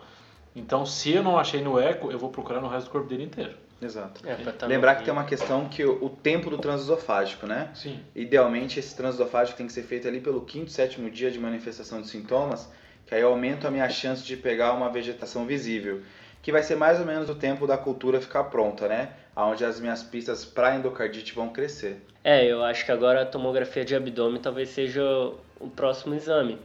Então, 0.54 0.84
se 0.84 1.12
eu 1.12 1.22
não 1.22 1.38
achei 1.38 1.62
no 1.62 1.78
eco, 1.78 2.10
eu 2.10 2.18
vou 2.18 2.30
procurar 2.30 2.60
no 2.60 2.68
resto 2.68 2.86
do 2.86 2.92
corpo 2.92 3.08
dele 3.08 3.24
inteiro. 3.24 3.54
Exato. 3.80 4.20
É, 4.26 4.34
tá 4.34 4.66
Lembrar 4.66 4.94
que 4.94 5.04
tem 5.04 5.12
uma 5.12 5.24
questão 5.24 5.68
que 5.68 5.84
o, 5.84 6.04
o, 6.04 6.08
tempo 6.08 6.48
do 6.48 6.58
transesofágico, 6.58 7.46
né? 7.46 7.70
Sim. 7.74 8.00
Idealmente, 8.14 8.78
esse 8.78 8.94
transesofágico 8.94 9.56
tem 9.56 9.66
que 9.66 9.72
ser 9.72 9.82
feito 9.82 10.06
ali 10.06 10.20
pelo 10.20 10.42
quinto, 10.42 10.70
sétimo 10.70 11.10
dia 11.10 11.30
de 11.30 11.38
manifestação 11.38 12.00
de 12.00 12.06
sintomas, 12.06 12.70
que 13.06 13.14
aí 13.14 13.22
aumenta 13.22 13.66
a 13.66 13.70
minha 13.70 13.88
chance 13.88 14.22
de 14.24 14.36
pegar 14.36 14.72
uma 14.72 14.88
vegetação 14.88 15.44
visível 15.46 16.02
que 16.42 16.50
vai 16.50 16.62
ser 16.62 16.74
mais 16.74 16.98
ou 16.98 17.06
menos 17.06 17.30
o 17.30 17.34
tempo 17.36 17.66
da 17.66 17.78
cultura 17.78 18.20
ficar 18.20 18.44
pronta, 18.44 18.88
né? 18.88 19.10
Onde 19.34 19.64
as 19.64 19.80
minhas 19.80 20.02
pistas 20.02 20.44
para 20.44 20.74
endocardite 20.74 21.32
vão 21.32 21.48
crescer. 21.48 22.04
É, 22.24 22.44
eu 22.44 22.62
acho 22.64 22.84
que 22.84 22.92
agora 22.92 23.22
a 23.22 23.26
tomografia 23.26 23.84
de 23.84 23.94
abdômen 23.94 24.40
talvez 24.40 24.68
seja 24.70 25.02
o 25.60 25.70
próximo 25.70 26.14
exame. 26.14 26.58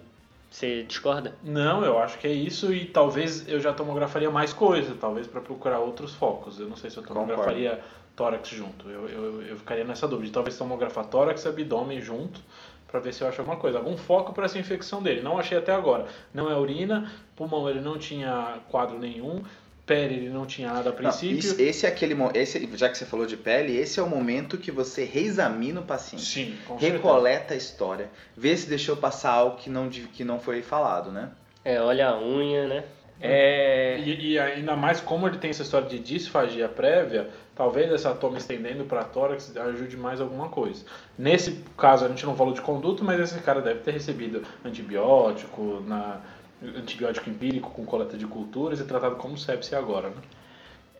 Você 0.49 0.83
discorda? 0.83 1.35
Não, 1.43 1.83
eu 1.83 1.99
acho 1.99 2.17
que 2.17 2.27
é 2.27 2.31
isso 2.31 2.73
e 2.73 2.85
talvez 2.85 3.47
eu 3.47 3.59
já 3.59 3.73
tomografaria 3.73 4.31
mais 4.31 4.53
coisa, 4.53 4.95
talvez 4.99 5.27
para 5.27 5.41
procurar 5.41 5.79
outros 5.79 6.13
focos. 6.13 6.59
Eu 6.59 6.67
não 6.67 6.75
sei 6.75 6.89
se 6.89 6.97
eu 6.97 7.03
tomografaria 7.03 7.71
Concordo. 7.71 7.89
tórax 8.15 8.49
junto. 8.49 8.89
Eu, 8.89 9.09
eu, 9.09 9.41
eu 9.41 9.57
ficaria 9.57 9.83
nessa 9.83 10.07
dúvida. 10.07 10.33
Talvez 10.33 10.57
tomografar 10.57 11.05
tórax 11.05 11.43
e 11.43 11.47
abdômen 11.49 12.01
junto 12.01 12.39
para 12.87 13.01
ver 13.01 13.13
se 13.13 13.21
eu 13.21 13.27
acho 13.27 13.41
alguma 13.41 13.57
coisa, 13.57 13.77
algum 13.77 13.97
foco 13.97 14.31
para 14.33 14.45
essa 14.45 14.57
infecção 14.57 15.03
dele. 15.03 15.21
Não 15.21 15.37
achei 15.37 15.57
até 15.57 15.73
agora. 15.73 16.05
Não 16.33 16.49
é 16.49 16.55
urina, 16.57 17.11
pulmão 17.35 17.69
ele 17.69 17.81
não 17.81 17.97
tinha 17.97 18.59
quadro 18.69 18.97
nenhum, 18.97 19.43
pele 19.87 20.15
ele 20.15 20.29
não 20.29 20.45
tinha 20.45 20.71
nada 20.71 20.89
a 20.89 20.93
princípio. 20.93 21.55
Não, 21.55 21.65
esse 21.65 21.85
é 21.85 21.89
aquele 21.89 22.15
esse, 22.35 22.69
já 22.75 22.89
que 22.89 22.97
você 22.97 23.05
falou 23.05 23.25
de 23.25 23.37
pele, 23.37 23.75
esse 23.75 23.99
é 23.99 24.03
o 24.03 24.09
momento 24.09 24.57
que 24.57 24.69
você 24.69 25.05
reexamina 25.05 25.79
o 25.79 25.83
paciente. 25.83 26.25
Sim, 26.25 26.57
com 26.67 26.75
Recoleta 26.75 27.37
certeza. 27.37 27.53
a 27.53 27.57
história, 27.57 28.09
vê 28.35 28.55
se 28.55 28.67
deixou 28.67 28.97
passar 28.97 29.31
algo 29.31 29.55
que 29.55 29.69
não, 29.69 29.89
que 29.89 30.23
não 30.23 30.39
foi 30.39 30.61
falado, 30.61 31.09
né? 31.09 31.31
É, 31.63 31.81
olha 31.81 32.09
a 32.09 32.21
unha, 32.21 32.67
né? 32.67 32.83
É... 33.19 33.97
E, 33.99 34.33
e, 34.33 34.39
ainda 34.39 34.75
mais 34.75 35.01
como 35.01 35.27
ele 35.27 35.37
tem 35.37 35.49
essa 35.49 35.63
história 35.63 35.87
de 35.87 35.97
disfagia 35.97 36.69
prévia, 36.69 37.29
talvez 37.55 37.91
essa 37.91 38.13
toma 38.13 38.37
estendendo 38.37 38.83
para 38.83 39.03
tórax 39.03 39.55
ajude 39.57 39.97
mais 39.97 40.21
alguma 40.21 40.49
coisa. 40.49 40.85
Nesse 41.17 41.63
caso 41.75 42.05
a 42.05 42.09
gente 42.09 42.25
não 42.25 42.35
falou 42.35 42.53
de 42.53 42.61
conduto, 42.61 43.03
mas 43.03 43.19
esse 43.19 43.39
cara 43.39 43.61
deve 43.61 43.79
ter 43.79 43.91
recebido 43.91 44.43
antibiótico 44.63 45.81
na 45.87 46.21
antibiótico 46.61 47.29
empírico 47.29 47.71
com 47.71 47.85
coleta 47.85 48.17
de 48.17 48.25
culturas 48.25 48.79
e 48.79 48.85
tratado 48.85 49.15
como 49.15 49.37
sepse 49.37 49.75
agora, 49.75 50.09
né? 50.09 50.21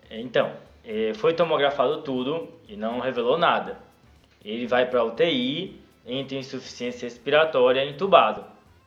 Então, 0.10 0.54
é, 0.86 1.14
foi 1.14 1.34
tomografado 1.34 2.02
tudo 2.02 2.50
e 2.68 2.76
não 2.76 3.00
revelou 3.00 3.38
nada. 3.38 3.78
Ele 4.44 4.66
vai 4.66 4.86
para 4.86 5.04
UTI, 5.04 5.82
entra 6.06 6.36
em 6.36 6.40
insuficiência 6.40 7.06
respiratória 7.06 7.84
entubado. 7.84 8.46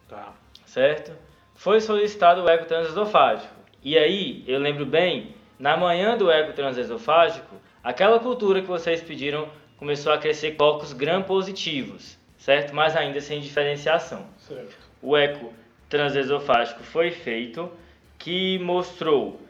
Tá. 0.08 0.32
Certo? 0.64 1.12
Foi 1.54 1.80
solicitado 1.80 2.42
o 2.42 2.48
eco 2.48 2.64
transesofágico. 2.64 3.52
E 3.82 3.98
aí, 3.98 4.44
eu 4.46 4.58
lembro 4.58 4.86
bem, 4.86 5.34
na 5.58 5.76
manhã 5.76 6.16
do 6.16 6.30
eco 6.30 6.54
transesofágico, 6.54 7.56
aquela 7.84 8.18
cultura 8.18 8.62
que 8.62 8.68
vocês 8.68 9.02
pediram 9.02 9.48
começou 9.76 10.12
a 10.12 10.18
crescer 10.18 10.52
cocos 10.52 10.92
gram-positivos, 10.92 12.18
certo? 12.38 12.74
Mas 12.74 12.96
ainda 12.96 13.20
sem 13.20 13.40
diferenciação. 13.40 14.26
Certo. 14.38 14.76
O 15.02 15.16
eco 15.16 15.52
transesofágico 15.90 16.82
foi 16.84 17.10
feito 17.10 17.70
que 18.16 18.58
mostrou 18.60 19.40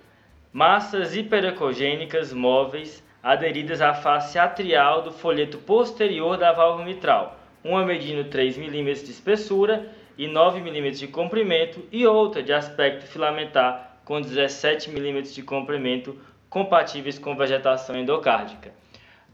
massas 0.53 1.15
hiperecogênicas 1.15 2.33
móveis 2.33 3.05
aderidas 3.23 3.83
à 3.83 3.93
face 3.93 4.39
atrial 4.39 5.03
do 5.03 5.13
folheto 5.13 5.59
posterior 5.59 6.39
da 6.39 6.53
válvula 6.53 6.87
mitral, 6.87 7.39
uma 7.63 7.85
medindo 7.85 8.25
3 8.25 8.57
mm 8.57 8.95
de 9.05 9.11
espessura 9.11 9.93
e 10.17 10.27
9 10.27 10.61
mm 10.61 10.91
de 10.93 11.07
comprimento 11.07 11.87
e 11.93 12.07
outra 12.07 12.43
de 12.43 12.53
aspecto 12.53 13.07
filamentar 13.07 14.01
com 14.05 14.21
17 14.21 14.91
mm 14.91 15.23
de 15.35 15.43
comprimento 15.43 16.19
compatíveis 16.49 17.19
com 17.19 17.37
vegetação 17.37 17.97
endocárdica. 17.97 18.73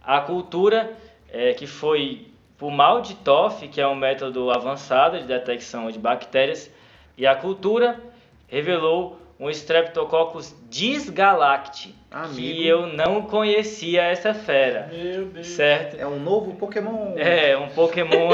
A 0.03 0.21
cultura 0.21 0.93
é, 1.31 1.55
que 1.55 1.67
foi 1.67 2.27
por 2.59 2.71
mal 2.71 3.01
de 3.01 3.15
TOF, 3.15 3.69
que 3.69 3.81
é 3.81 3.87
um 3.87 3.95
método 3.95 4.51
avançado 4.51 5.19
de 5.19 5.25
detecção 5.25 5.91
de 5.91 5.99
bactérias, 5.99 6.71
e 7.17 7.27
a 7.27 7.35
cultura 7.35 8.01
revelou 8.49 9.19
um 9.39 9.51
Streptococcus 9.51 10.55
disgalacti, 10.71 11.95
Amigo. 12.11 12.35
que 12.37 12.67
eu 12.67 12.87
não 12.87 13.23
conhecia 13.23 14.03
essa 14.03 14.33
fera. 14.33 14.91
Meu 14.91 15.27
Deus. 15.27 15.47
Certo? 15.49 16.01
É 16.01 16.07
um 16.07 16.19
novo 16.19 16.55
Pokémon. 16.55 17.15
É, 17.17 17.57
um 17.57 17.69
Pokémon. 17.69 18.31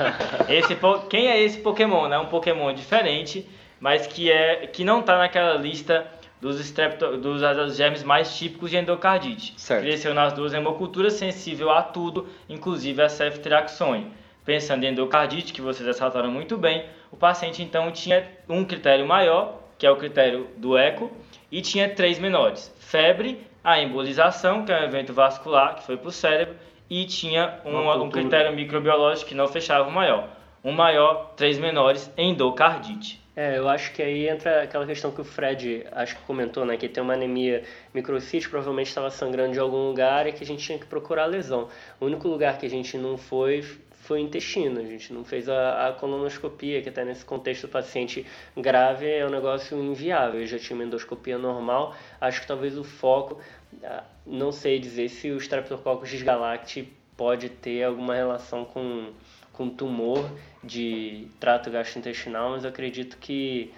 esse 0.48 0.76
Quem 1.10 1.28
é 1.28 1.42
esse 1.42 1.58
Pokémon? 1.58 2.10
É 2.10 2.18
um 2.18 2.26
Pokémon 2.26 2.72
diferente, 2.72 3.46
mas 3.78 4.06
que 4.06 4.30
é 4.30 4.66
que 4.66 4.82
não 4.82 5.00
está 5.00 5.18
naquela 5.18 5.54
lista 5.54 6.06
dos, 6.40 6.58
strepto, 6.60 7.18
dos 7.18 7.76
germes 7.76 8.02
mais 8.02 8.34
típicos 8.34 8.70
de 8.70 8.78
endocardite. 8.78 9.54
Certo. 9.58 9.82
Cresceu 9.82 10.14
nas 10.14 10.32
duas 10.32 10.54
hemoculturas, 10.54 11.14
sensível 11.14 11.70
a 11.70 11.82
tudo, 11.82 12.26
inclusive 12.48 13.02
a 13.02 13.08
ceftriaxone. 13.08 14.10
Pensando 14.46 14.84
em 14.84 14.92
endocardite, 14.92 15.52
que 15.52 15.60
vocês 15.60 15.84
ressaltaram 15.84 16.30
muito 16.30 16.56
bem, 16.56 16.86
o 17.10 17.16
paciente 17.16 17.64
então 17.64 17.90
tinha 17.90 18.24
um 18.48 18.64
critério 18.64 19.04
maior, 19.04 19.60
que 19.76 19.84
é 19.84 19.90
o 19.90 19.96
critério 19.96 20.46
do 20.56 20.78
eco, 20.78 21.10
e 21.50 21.60
tinha 21.60 21.88
três 21.88 22.16
menores: 22.20 22.72
febre, 22.78 23.44
a 23.64 23.80
embolização, 23.80 24.64
que 24.64 24.70
é 24.70 24.80
um 24.80 24.84
evento 24.84 25.12
vascular 25.12 25.74
que 25.74 25.82
foi 25.82 25.96
para 25.96 26.08
o 26.08 26.12
cérebro, 26.12 26.54
e 26.88 27.04
tinha 27.04 27.60
um, 27.64 28.04
um 28.04 28.08
critério 28.08 28.54
microbiológico 28.54 29.30
que 29.30 29.34
não 29.34 29.48
fechava 29.48 29.88
o 29.88 29.92
maior. 29.92 30.28
Um 30.62 30.70
maior, 30.70 31.32
três 31.36 31.58
menores, 31.58 32.08
endocardite. 32.16 33.20
É, 33.34 33.58
eu 33.58 33.68
acho 33.68 33.92
que 33.92 34.00
aí 34.00 34.28
entra 34.28 34.62
aquela 34.62 34.86
questão 34.86 35.10
que 35.10 35.20
o 35.20 35.24
Fred 35.24 35.86
acho 35.92 36.16
que 36.16 36.22
comentou, 36.22 36.64
né? 36.64 36.76
Que 36.76 36.88
tem 36.88 37.02
uma 37.02 37.12
anemia 37.12 37.64
microcítica, 37.92 38.50
provavelmente 38.50 38.86
estava 38.86 39.10
sangrando 39.10 39.52
de 39.52 39.58
algum 39.58 39.88
lugar 39.88 40.26
e 40.26 40.32
que 40.32 40.42
a 40.42 40.46
gente 40.46 40.64
tinha 40.64 40.78
que 40.78 40.86
procurar 40.86 41.26
lesão. 41.26 41.68
O 42.00 42.06
único 42.06 42.26
lugar 42.28 42.56
que 42.56 42.64
a 42.64 42.70
gente 42.70 42.96
não 42.96 43.18
foi 43.18 43.62
foi 44.06 44.22
o 44.22 44.24
intestino. 44.24 44.80
A 44.80 44.84
gente 44.84 45.12
não 45.12 45.24
fez 45.24 45.48
a, 45.48 45.88
a 45.88 45.92
colonoscopia, 45.92 46.80
que 46.80 46.88
até 46.88 47.04
nesse 47.04 47.24
contexto 47.24 47.68
paciente 47.68 48.24
grave 48.56 49.06
é 49.06 49.26
um 49.26 49.30
negócio 49.30 49.78
inviável. 49.82 50.40
Eu 50.40 50.46
já 50.46 50.58
tinha 50.58 50.76
uma 50.76 50.84
endoscopia 50.84 51.36
normal. 51.36 51.94
Acho 52.20 52.40
que 52.40 52.46
talvez 52.46 52.78
o 52.78 52.84
foco, 52.84 53.40
ah, 53.82 54.04
não 54.24 54.52
sei 54.52 54.78
dizer 54.78 55.08
se 55.08 55.30
o 55.30 55.36
Streptococcus 55.36 56.08
disgalacti 56.08 56.88
pode 57.16 57.48
ter 57.48 57.82
alguma 57.82 58.14
relação 58.14 58.64
com, 58.64 59.10
com 59.52 59.68
tumor 59.68 60.30
de 60.62 61.28
trato 61.40 61.70
gastrointestinal, 61.70 62.50
mas 62.50 62.64
eu 62.64 62.70
acredito 62.70 63.16
que 63.18 63.72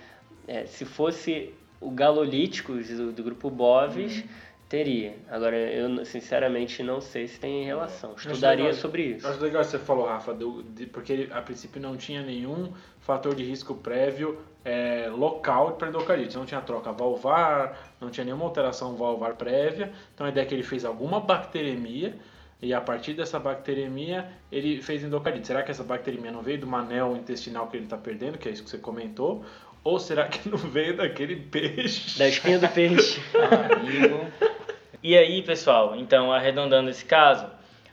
é, 0.47 0.66
se 0.66 0.85
fosse 0.85 1.55
o 1.81 1.91
galolítico 1.91 2.72
do, 2.74 3.12
do 3.12 3.22
grupo 3.22 3.49
Bovis, 3.49 4.16
uhum 4.16 4.48
Teria. 4.69 5.16
Agora, 5.31 5.57
eu 5.57 6.05
sinceramente 6.05 6.83
não 6.83 7.01
sei 7.01 7.27
se 7.27 7.41
tem 7.41 7.64
relação. 7.64 8.14
Estudaria 8.14 8.66
legal, 8.66 8.79
sobre 8.79 9.03
isso. 9.03 9.27
Acho 9.27 9.41
legal 9.41 9.62
que 9.62 9.69
você 9.69 9.79
falou, 9.79 10.07
Rafa, 10.07 10.35
do, 10.35 10.62
de, 10.62 10.85
porque 10.85 11.27
a 11.31 11.41
princípio 11.41 11.81
não 11.81 11.97
tinha 11.97 12.21
nenhum 12.21 12.71
fator 13.01 13.35
de 13.35 13.43
risco 13.43 13.75
prévio 13.75 14.39
é, 14.62 15.09
local 15.11 15.73
para 15.73 15.89
endocardite. 15.89 16.37
Não 16.37 16.45
tinha 16.45 16.61
troca 16.61 16.93
valvar, 16.93 17.95
não 17.99 18.11
tinha 18.11 18.27
nenhuma 18.27 18.45
alteração 18.45 18.95
valvar 18.95 19.37
prévia. 19.37 19.91
Então 20.14 20.27
a 20.27 20.31
ideia 20.31 20.45
é 20.45 20.47
que 20.47 20.55
ele 20.55 20.62
fez 20.62 20.85
alguma 20.85 21.19
bacteremia 21.19 22.14
e 22.61 22.75
a 22.75 22.81
partir 22.81 23.14
dessa 23.14 23.39
bacteremia 23.39 24.31
ele 24.53 24.83
fez 24.83 25.03
endocardite. 25.03 25.47
Será 25.47 25.62
que 25.62 25.71
essa 25.71 25.85
bacteremia 25.85 26.31
não 26.31 26.43
veio 26.43 26.59
do 26.61 26.66
manel 26.66 27.16
intestinal 27.16 27.69
que 27.69 27.77
ele 27.79 27.85
está 27.85 27.97
perdendo, 27.97 28.37
que 28.37 28.47
é 28.47 28.53
isso 28.53 28.62
que 28.62 28.69
você 28.69 28.77
comentou? 28.77 29.43
Ou 29.83 29.99
será 29.99 30.29
que 30.29 30.47
não 30.51 30.59
veio 30.59 30.95
daquele 30.95 31.37
peixe? 31.37 32.19
Da 32.19 32.29
espinha 32.29 32.59
do 32.59 32.69
peixe. 32.69 33.19
Amigo. 33.33 34.58
E 35.01 35.17
aí, 35.17 35.43
pessoal, 35.43 35.95
então, 35.95 36.33
arredondando 36.33 36.91
esse 36.91 37.05
caso, 37.05 37.47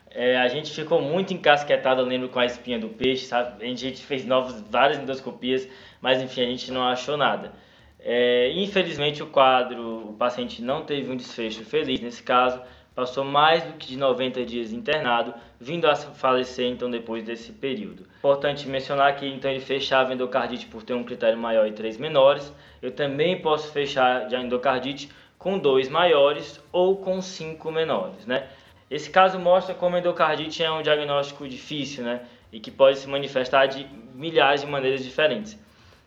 é, 0.10 0.38
a 0.38 0.48
gente 0.48 0.72
ficou 0.74 1.00
muito 1.00 1.36
encasquetado, 1.36 2.02
eu 2.02 2.06
lembro, 2.06 2.30
com 2.30 2.40
a 2.40 2.46
espinha 2.46 2.80
do 2.80 2.90
peixe, 2.90 3.28
sabe? 3.28 3.64
A 3.64 3.68
gente 3.68 4.04
fez 4.04 4.26
novos, 4.26 4.60
várias 4.72 4.98
endoscopias, 4.98 5.68
mas 6.02 6.20
enfim, 6.20 6.42
a 6.42 6.46
gente 6.46 6.72
não 6.72 6.84
achou 6.84 7.16
nada. 7.16 7.54
É, 8.00 8.52
infelizmente, 8.56 9.22
o 9.22 9.28
quadro, 9.28 10.10
o 10.10 10.14
paciente 10.14 10.64
não 10.64 10.84
teve 10.84 11.12
um 11.12 11.16
desfecho 11.16 11.64
feliz 11.64 12.02
nesse 12.02 12.24
caso, 12.24 12.60
passou 12.96 13.24
mais 13.24 13.64
do 13.64 13.74
que 13.74 13.90
de 13.90 13.98
90 13.98 14.44
dias 14.44 14.72
internado, 14.72 15.34
vindo 15.60 15.86
a 15.86 15.96
falecer 15.96 16.66
então 16.66 16.90
depois 16.90 17.24
desse 17.24 17.52
período. 17.52 18.08
Importante 18.18 18.68
mencionar 18.68 19.16
que 19.16 19.28
então 19.28 19.52
ele 19.52 19.60
fechava 19.60 20.14
endocardite 20.14 20.66
por 20.66 20.82
ter 20.82 20.94
um 20.94 21.04
critério 21.04 21.38
maior 21.38 21.68
e 21.68 21.72
três 21.72 21.98
menores. 21.98 22.52
Eu 22.82 22.92
também 22.92 23.42
posso 23.42 23.72
fechar 23.72 24.28
de 24.28 24.36
endocardite 24.36 25.10
com 25.46 25.60
dois 25.60 25.88
maiores 25.88 26.60
ou 26.72 26.98
com 26.98 27.22
cinco 27.22 27.72
menores, 27.72 28.26
né? 28.26 28.48
Esse 28.90 29.12
caso 29.12 29.38
mostra 29.38 29.76
como 29.76 29.96
a 29.96 30.00
endocardite 30.00 30.64
é 30.64 30.72
um 30.72 30.82
diagnóstico 30.82 31.48
difícil, 31.48 32.04
né? 32.04 32.22
E 32.52 32.60
que 32.60 32.72
pode 32.72 32.98
se 32.98 33.08
manifestar 33.08 33.68
de 33.68 33.86
milhares 34.16 34.62
de 34.62 34.68
maneiras 34.68 35.04
diferentes. 35.04 35.56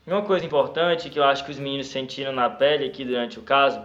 E 0.04 0.10
uma 0.10 0.22
coisa 0.22 0.44
importante 0.44 1.08
que 1.08 1.20
eu 1.20 1.22
acho 1.22 1.44
que 1.44 1.52
os 1.52 1.58
meninos 1.60 1.86
sentiram 1.86 2.32
na 2.32 2.50
pele 2.50 2.86
aqui 2.86 3.04
durante 3.04 3.38
o 3.38 3.42
caso 3.42 3.80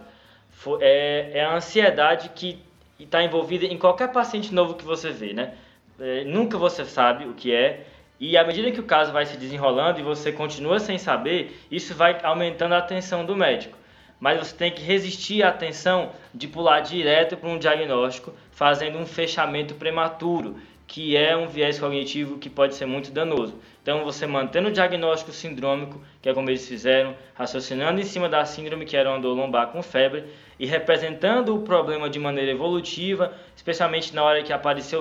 é, 0.82 1.30
é 1.36 1.46
a 1.46 1.54
ansiedade 1.54 2.30
que 2.30 2.58
está 3.00 3.24
envolvida 3.24 3.66
em 3.66 3.78
qualquer 3.78 4.12
paciente 4.12 4.52
novo 4.52 4.74
que 4.74 4.84
você 4.84 5.12
vê, 5.12 5.34
né? 5.34 5.54
É, 6.00 6.24
nunca 6.24 6.58
você 6.58 6.84
sabe 6.84 7.26
o 7.26 7.36
que 7.36 7.54
é 7.54 7.86
e 8.20 8.36
à 8.36 8.44
medida 8.44 8.72
que 8.72 8.80
o 8.80 8.86
caso 8.86 9.12
vai 9.12 9.28
se 9.28 9.38
desenrolando 9.38 10.00
e 10.00 10.04
você 10.04 10.32
continua 10.32 10.80
sem 10.80 10.98
saber, 10.98 11.56
isso 11.70 11.94
vai 11.94 12.20
aumentando 12.24 12.74
a 12.74 12.80
atenção 12.80 13.24
do 13.24 13.36
médico. 13.36 13.83
Mas 14.24 14.40
você 14.40 14.56
tem 14.56 14.72
que 14.72 14.82
resistir 14.82 15.44
à 15.44 15.52
tensão 15.52 16.12
de 16.34 16.48
pular 16.48 16.80
direto 16.80 17.36
para 17.36 17.50
um 17.50 17.60
diagnóstico, 17.60 18.34
fazendo 18.52 18.98
um 18.98 19.06
fechamento 19.06 19.76
prematuro, 19.76 20.56
que 20.88 21.18
é 21.18 21.36
um 21.36 21.46
viés 21.46 21.78
cognitivo 21.78 22.38
que 22.38 22.50
pode 22.50 22.74
ser 22.74 22.86
muito 22.86 23.12
danoso. 23.12 23.60
Então, 23.82 24.06
você 24.06 24.26
mantendo 24.26 24.70
o 24.70 24.72
diagnóstico 24.72 25.34
sindrômico, 25.34 26.02
que 26.22 26.30
é 26.30 26.34
como 26.34 26.50
eles 26.50 26.66
fizeram, 26.66 27.18
raciocinando 27.34 28.00
em 28.00 28.06
cima 28.06 28.30
da 28.30 28.46
síndrome 28.46 28.86
que 28.86 28.96
era 28.96 29.10
uma 29.10 29.20
dor 29.20 29.36
lombar 29.36 29.68
com 29.74 29.84
febre, 29.84 30.24
e 30.58 30.66
representando 30.66 31.54
o 31.54 31.64
problema 31.64 32.10
de 32.10 32.18
maneira 32.18 32.52
evolutiva, 32.52 33.34
especialmente 33.58 34.16
na 34.16 34.24
hora 34.24 34.42
que 34.42 34.54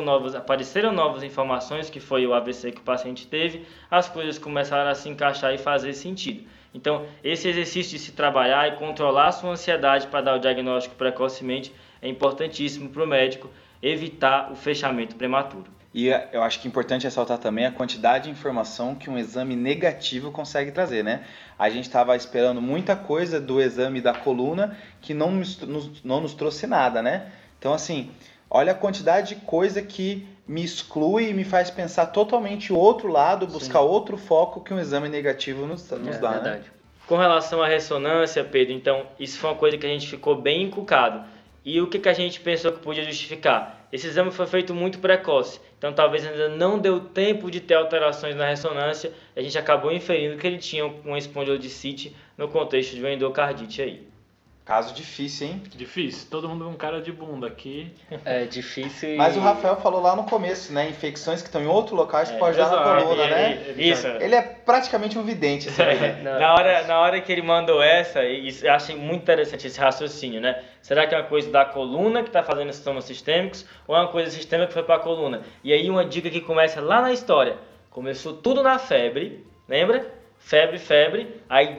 novos, 0.04 0.34
apareceram 0.34 0.90
novas 0.90 1.22
informações, 1.22 1.88
que 1.88 2.00
foi 2.00 2.26
o 2.26 2.34
AVC 2.34 2.72
que 2.72 2.80
o 2.80 2.84
paciente 2.84 3.28
teve, 3.28 3.64
as 3.88 4.08
coisas 4.08 4.36
começaram 4.36 4.90
a 4.90 4.96
se 4.96 5.08
encaixar 5.08 5.54
e 5.54 5.58
fazer 5.58 5.92
sentido. 5.92 6.42
Então, 6.74 7.06
esse 7.22 7.48
exercício 7.48 7.92
de 7.92 7.98
se 7.98 8.12
trabalhar 8.12 8.68
e 8.68 8.76
controlar 8.76 9.28
a 9.28 9.32
sua 9.32 9.50
ansiedade 9.50 10.06
para 10.06 10.22
dar 10.22 10.36
o 10.36 10.38
diagnóstico 10.38 10.94
precocemente 10.94 11.72
é 12.00 12.08
importantíssimo 12.08 12.88
para 12.88 13.04
o 13.04 13.06
médico 13.06 13.50
evitar 13.82 14.50
o 14.50 14.56
fechamento 14.56 15.16
prematuro. 15.16 15.66
E 15.94 16.08
eu 16.32 16.42
acho 16.42 16.58
que 16.58 16.66
é 16.66 16.70
importante 16.70 17.04
ressaltar 17.04 17.36
também 17.36 17.66
a 17.66 17.70
quantidade 17.70 18.24
de 18.24 18.30
informação 18.30 18.94
que 18.94 19.10
um 19.10 19.18
exame 19.18 19.54
negativo 19.54 20.30
consegue 20.30 20.72
trazer, 20.72 21.04
né? 21.04 21.24
A 21.58 21.68
gente 21.68 21.84
estava 21.84 22.16
esperando 22.16 22.62
muita 22.62 22.96
coisa 22.96 23.38
do 23.38 23.60
exame 23.60 24.00
da 24.00 24.14
coluna 24.14 24.76
que 25.02 25.12
não 25.12 25.30
nos, 25.30 26.02
não 26.02 26.20
nos 26.22 26.32
trouxe 26.32 26.66
nada, 26.66 27.02
né? 27.02 27.30
Então, 27.58 27.74
assim, 27.74 28.10
olha 28.48 28.72
a 28.72 28.74
quantidade 28.74 29.34
de 29.34 29.40
coisa 29.42 29.82
que 29.82 30.26
me 30.52 30.62
exclui 30.62 31.30
e 31.30 31.34
me 31.34 31.44
faz 31.44 31.70
pensar 31.70 32.06
totalmente 32.06 32.74
o 32.74 32.76
outro 32.76 33.08
lado, 33.08 33.46
buscar 33.46 33.78
Sim. 33.78 33.86
outro 33.86 34.18
foco 34.18 34.60
que 34.60 34.74
um 34.74 34.78
exame 34.78 35.08
negativo 35.08 35.66
nos, 35.66 35.90
nos 35.90 36.16
é, 36.16 36.18
dá, 36.18 36.28
né? 36.28 36.34
verdade. 36.34 36.64
né? 36.64 36.70
Com 37.06 37.16
relação 37.16 37.62
à 37.62 37.66
ressonância, 37.66 38.44
Pedro, 38.44 38.74
então, 38.74 39.06
isso 39.18 39.38
foi 39.38 39.48
uma 39.48 39.56
coisa 39.56 39.78
que 39.78 39.86
a 39.86 39.88
gente 39.88 40.06
ficou 40.06 40.36
bem 40.36 40.64
encucado. 40.64 41.24
E 41.64 41.80
o 41.80 41.86
que, 41.86 41.98
que 41.98 42.08
a 42.08 42.12
gente 42.12 42.38
pensou 42.40 42.70
que 42.70 42.80
podia 42.80 43.02
justificar? 43.02 43.86
Esse 43.90 44.08
exame 44.08 44.30
foi 44.30 44.46
feito 44.46 44.74
muito 44.74 44.98
precoce, 44.98 45.58
então 45.78 45.92
talvez 45.92 46.26
ainda 46.26 46.50
não 46.50 46.78
deu 46.78 47.00
tempo 47.00 47.50
de 47.50 47.60
ter 47.60 47.74
alterações 47.74 48.36
na 48.36 48.46
ressonância. 48.46 49.10
A 49.34 49.40
gente 49.40 49.56
acabou 49.56 49.90
inferindo 49.90 50.36
que 50.36 50.46
ele 50.46 50.58
tinha 50.58 50.84
uma 50.84 51.16
espondilodicite 51.16 52.14
no 52.36 52.48
contexto 52.48 52.94
de 52.94 53.00
uma 53.00 53.10
endocardite 53.10 53.80
aí. 53.80 54.11
Caso 54.64 54.94
difícil, 54.94 55.48
hein? 55.48 55.62
Difícil. 55.74 56.28
Todo 56.30 56.48
mundo 56.48 56.64
com 56.66 56.74
cara 56.74 57.02
de 57.02 57.10
bunda 57.10 57.48
aqui. 57.48 57.92
É 58.24 58.44
difícil. 58.44 59.14
E... 59.14 59.16
Mas 59.16 59.36
o 59.36 59.40
Rafael 59.40 59.74
falou 59.76 60.00
lá 60.00 60.14
no 60.14 60.22
começo, 60.22 60.72
né? 60.72 60.88
Infecções 60.88 61.42
que 61.42 61.48
estão 61.48 61.60
em 61.60 61.66
outros 61.66 61.98
locais 61.98 62.28
que 62.28 62.36
é, 62.36 62.38
pode 62.38 62.56
dar 62.56 62.70
na 62.70 63.02
coluna, 63.02 63.26
né? 63.26 63.74
Isso. 63.76 64.06
Ele 64.06 64.36
é 64.36 64.40
praticamente 64.40 65.18
um 65.18 65.24
vidente. 65.24 65.68
Assim, 65.68 65.82
né? 65.82 66.20
na, 66.38 66.54
hora, 66.54 66.82
na 66.84 67.00
hora 67.00 67.20
que 67.20 67.32
ele 67.32 67.42
mandou 67.42 67.82
essa, 67.82 68.24
isso, 68.24 68.64
eu 68.64 68.72
achei 68.72 68.94
muito 68.94 69.22
interessante 69.22 69.66
esse 69.66 69.80
raciocínio, 69.80 70.40
né? 70.40 70.62
Será 70.80 71.08
que 71.08 71.14
é 71.14 71.18
uma 71.18 71.26
coisa 71.26 71.50
da 71.50 71.64
coluna 71.64 72.22
que 72.22 72.28
está 72.28 72.44
fazendo 72.44 72.72
sintomas 72.72 73.02
sistêmicos 73.02 73.66
ou 73.88 73.96
é 73.96 73.98
uma 73.98 74.08
coisa 74.08 74.30
sistêmica 74.30 74.68
que 74.68 74.74
foi 74.74 74.84
para 74.84 74.94
a 74.94 75.00
coluna? 75.00 75.42
E 75.64 75.72
aí 75.72 75.90
uma 75.90 76.04
dica 76.04 76.30
que 76.30 76.40
começa 76.40 76.80
lá 76.80 77.02
na 77.02 77.12
história. 77.12 77.56
Começou 77.90 78.34
tudo 78.34 78.62
na 78.62 78.78
febre, 78.78 79.44
lembra? 79.68 80.06
Febre, 80.38 80.78
febre. 80.78 81.42
Aí 81.48 81.78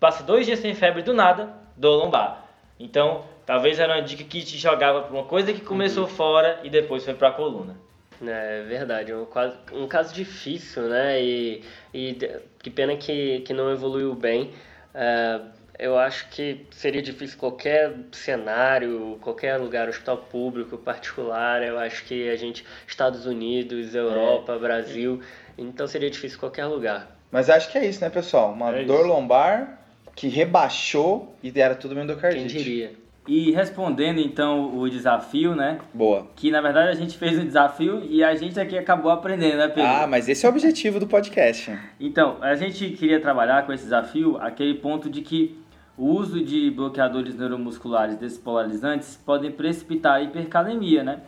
passa 0.00 0.24
dois 0.24 0.44
dias 0.44 0.58
sem 0.58 0.74
febre 0.74 1.02
do 1.02 1.14
nada 1.14 1.65
do 1.76 1.90
lombar. 1.90 2.46
Então, 2.78 3.24
talvez 3.44 3.78
era 3.78 3.94
uma 3.94 4.02
dica 4.02 4.24
que 4.24 4.42
te 4.42 4.58
jogava 4.58 5.02
para 5.02 5.12
uma 5.12 5.24
coisa 5.24 5.52
que 5.52 5.60
começou 5.60 6.04
uhum. 6.04 6.10
fora 6.10 6.60
e 6.62 6.70
depois 6.70 7.04
foi 7.04 7.14
para 7.14 7.28
a 7.28 7.32
coluna. 7.32 7.76
É 8.22 8.62
verdade, 8.62 9.12
um 9.12 9.26
caso, 9.26 9.58
um 9.72 9.86
caso 9.86 10.14
difícil, 10.14 10.84
né? 10.84 11.22
E, 11.22 11.62
e 11.92 12.18
que 12.62 12.70
pena 12.70 12.96
que, 12.96 13.40
que 13.40 13.52
não 13.52 13.70
evoluiu 13.70 14.14
bem. 14.14 14.52
É, 14.94 15.40
eu 15.78 15.98
acho 15.98 16.28
que 16.30 16.66
seria 16.70 17.02
difícil 17.02 17.38
qualquer 17.38 17.94
cenário, 18.12 19.18
qualquer 19.20 19.58
lugar, 19.58 19.88
hospital 19.88 20.16
público, 20.16 20.78
particular. 20.78 21.62
Eu 21.62 21.78
acho 21.78 22.04
que 22.04 22.30
a 22.30 22.36
gente, 22.36 22.64
Estados 22.86 23.26
Unidos, 23.26 23.94
Europa, 23.94 24.54
é. 24.54 24.58
Brasil, 24.58 25.20
então 25.58 25.86
seria 25.86 26.10
difícil 26.10 26.38
qualquer 26.38 26.64
lugar. 26.64 27.14
Mas 27.30 27.50
acho 27.50 27.70
que 27.70 27.76
é 27.76 27.84
isso, 27.84 28.00
né, 28.00 28.08
pessoal? 28.08 28.52
Uma 28.52 28.74
é 28.74 28.84
dor 28.84 29.06
lombar 29.06 29.85
que 30.16 30.28
rebaixou 30.28 31.36
e 31.42 31.52
era 31.60 31.74
tudo 31.74 32.00
endocardite. 32.00 32.54
Quem 32.54 32.64
diria? 32.64 32.92
E 33.28 33.50
respondendo 33.50 34.18
então 34.18 34.78
o 34.78 34.88
desafio, 34.88 35.54
né? 35.54 35.78
Boa. 35.92 36.26
Que 36.34 36.50
na 36.50 36.60
verdade 36.60 36.88
a 36.88 36.94
gente 36.94 37.18
fez 37.18 37.38
um 37.38 37.44
desafio 37.44 38.02
e 38.08 38.24
a 38.24 38.34
gente 38.34 38.58
aqui 38.58 38.78
acabou 38.78 39.10
aprendendo, 39.10 39.58
né, 39.58 39.68
Pedro? 39.68 39.82
Ah, 39.82 40.06
mas 40.06 40.28
esse 40.28 40.46
é 40.46 40.48
o 40.48 40.52
objetivo 40.52 40.98
do 40.98 41.06
podcast. 41.06 41.76
Então, 42.00 42.38
a 42.40 42.54
gente 42.54 42.90
queria 42.90 43.20
trabalhar 43.20 43.66
com 43.66 43.72
esse 43.72 43.84
desafio 43.84 44.38
aquele 44.38 44.74
ponto 44.74 45.10
de 45.10 45.22
que 45.22 45.58
o 45.98 46.06
uso 46.06 46.42
de 46.42 46.70
bloqueadores 46.70 47.36
neuromusculares 47.36 48.16
despolarizantes 48.16 49.16
podem 49.16 49.50
precipitar 49.50 50.14
a 50.14 50.22
hipercalemia, 50.22 51.02
né? 51.02 51.20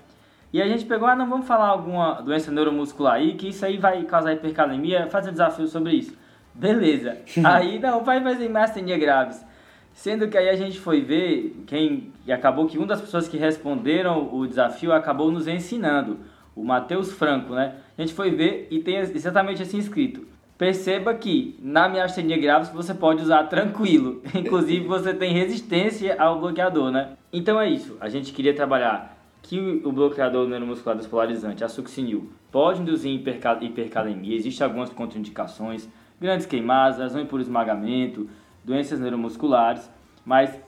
E 0.53 0.63
a 0.63 0.69
gente 0.69 0.85
pegou, 0.85 1.09
ah, 1.09 1.17
não, 1.17 1.29
vamos 1.29 1.47
falar 1.47 1.67
alguma 1.67 2.23
doença 2.23 2.51
neuromuscular 2.51 3.15
aí, 3.15 3.35
que 3.35 3.49
isso 3.49 3.67
aí 3.67 3.77
vai 3.77 4.03
causar 4.05 4.33
hipercalemia, 4.33 5.09
fazer 5.09 5.31
um 5.31 5.33
desafio 5.33 5.67
sobre 5.67 5.93
isso. 5.93 6.17
Beleza. 6.59 7.19
aí 7.45 7.79
não, 7.79 8.03
vai 8.03 8.21
fazer 8.21 8.49
mastenia 8.49 8.99
graves. 8.99 9.47
Sendo 9.93 10.29
que 10.29 10.37
aí 10.37 10.49
a 10.49 10.57
gente 10.57 10.79
foi 10.79 11.01
ver 11.01 11.57
quem 11.67 12.13
e 12.27 12.33
acabou 12.33 12.67
que 12.67 12.79
uma 12.79 12.87
das 12.87 13.01
pessoas 13.01 13.27
que 13.27 13.37
responderam 13.37 14.33
o 14.33 14.47
desafio 14.47 14.93
acabou 14.93 15.31
nos 15.31 15.49
ensinando, 15.49 16.19
o 16.55 16.65
Matheus 16.65 17.13
Franco, 17.13 17.55
né? 17.55 17.75
A 17.97 18.03
gente 18.03 18.15
foi 18.15 18.31
ver 18.31 18.69
e 18.71 18.81
tem 18.81 18.97
exatamente 18.97 19.63
assim 19.63 19.79
escrito. 19.79 20.27
Perceba 20.57 21.15
que 21.15 21.57
na 21.63 21.89
miastenia 21.89 22.37
graves 22.37 22.69
você 22.71 22.93
pode 22.93 23.23
usar 23.23 23.45
tranquilo, 23.45 24.23
inclusive 24.35 24.85
você 24.87 25.15
tem 25.15 25.33
resistência 25.33 26.21
ao 26.21 26.41
bloqueador, 26.41 26.91
né? 26.91 27.11
Então 27.33 27.61
é 27.61 27.69
isso. 27.69 27.97
A 28.01 28.09
gente 28.09 28.33
queria 28.33 28.55
trabalhar 28.55 29.17
que 29.43 29.81
o 29.85 29.93
bloqueador 29.93 30.49
neuromuscular 30.49 30.97
despolarizante, 30.97 31.63
a 31.63 31.69
succinil, 31.69 32.31
pode 32.51 32.83
induzir 32.83 33.13
hipercalemia. 33.13 34.37
Existem 34.37 34.65
algumas 34.65 34.91
contraindicações 34.91 35.89
grandes 36.21 36.47
queimadas, 36.47 36.99
lesões 36.99 37.29
por 37.29 37.41
esmagamento, 37.41 38.29
doenças 38.65 39.01
neuromusculares, 39.01 39.91
mas 40.25 40.59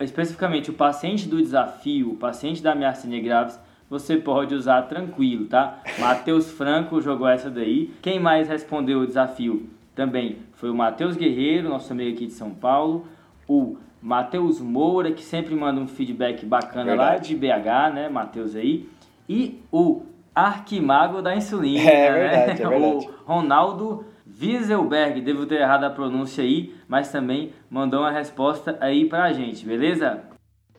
especificamente 0.00 0.70
o 0.70 0.74
paciente 0.74 1.28
do 1.28 1.38
desafio, 1.38 2.12
o 2.12 2.16
paciente 2.16 2.62
da 2.62 2.74
miastenia 2.74 3.22
graves, 3.22 3.58
você 3.88 4.16
pode 4.16 4.54
usar 4.54 4.82
tranquilo, 4.82 5.46
tá? 5.46 5.78
Matheus 5.98 6.50
Franco 6.50 7.00
jogou 7.00 7.26
essa 7.26 7.50
daí. 7.50 7.90
Quem 8.02 8.20
mais 8.20 8.48
respondeu 8.48 9.00
o 9.00 9.06
desafio 9.06 9.68
também 9.94 10.36
foi 10.52 10.70
o 10.70 10.74
Matheus 10.74 11.16
Guerreiro, 11.16 11.68
nosso 11.68 11.92
amigo 11.92 12.14
aqui 12.14 12.26
de 12.26 12.32
São 12.32 12.50
Paulo, 12.50 13.06
o 13.48 13.76
Matheus 14.00 14.60
Moura, 14.60 15.10
que 15.10 15.22
sempre 15.22 15.54
manda 15.54 15.80
um 15.80 15.88
feedback 15.88 16.44
bacana 16.44 16.84
Verdade. 16.84 17.10
lá 17.10 17.16
de 17.16 17.34
BH, 17.34 17.94
né, 17.94 18.08
Matheus 18.08 18.54
aí, 18.54 18.88
e 19.28 19.60
o 19.72 20.02
Arquimago 20.34 21.20
da 21.20 21.34
insulina, 21.34 21.90
é, 21.90 22.10
né? 22.10 22.28
Verdade, 22.28 22.62
é 22.62 22.68
verdade. 22.68 23.08
o 23.08 23.10
Ronaldo 23.24 24.04
Wieselberg, 24.40 25.20
devo 25.20 25.46
ter 25.46 25.60
errado 25.60 25.84
a 25.84 25.90
pronúncia 25.90 26.44
aí, 26.44 26.74
mas 26.86 27.10
também 27.10 27.52
mandou 27.68 28.00
uma 28.00 28.12
resposta 28.12 28.76
aí 28.80 29.08
pra 29.08 29.32
gente, 29.32 29.66
beleza? 29.66 30.22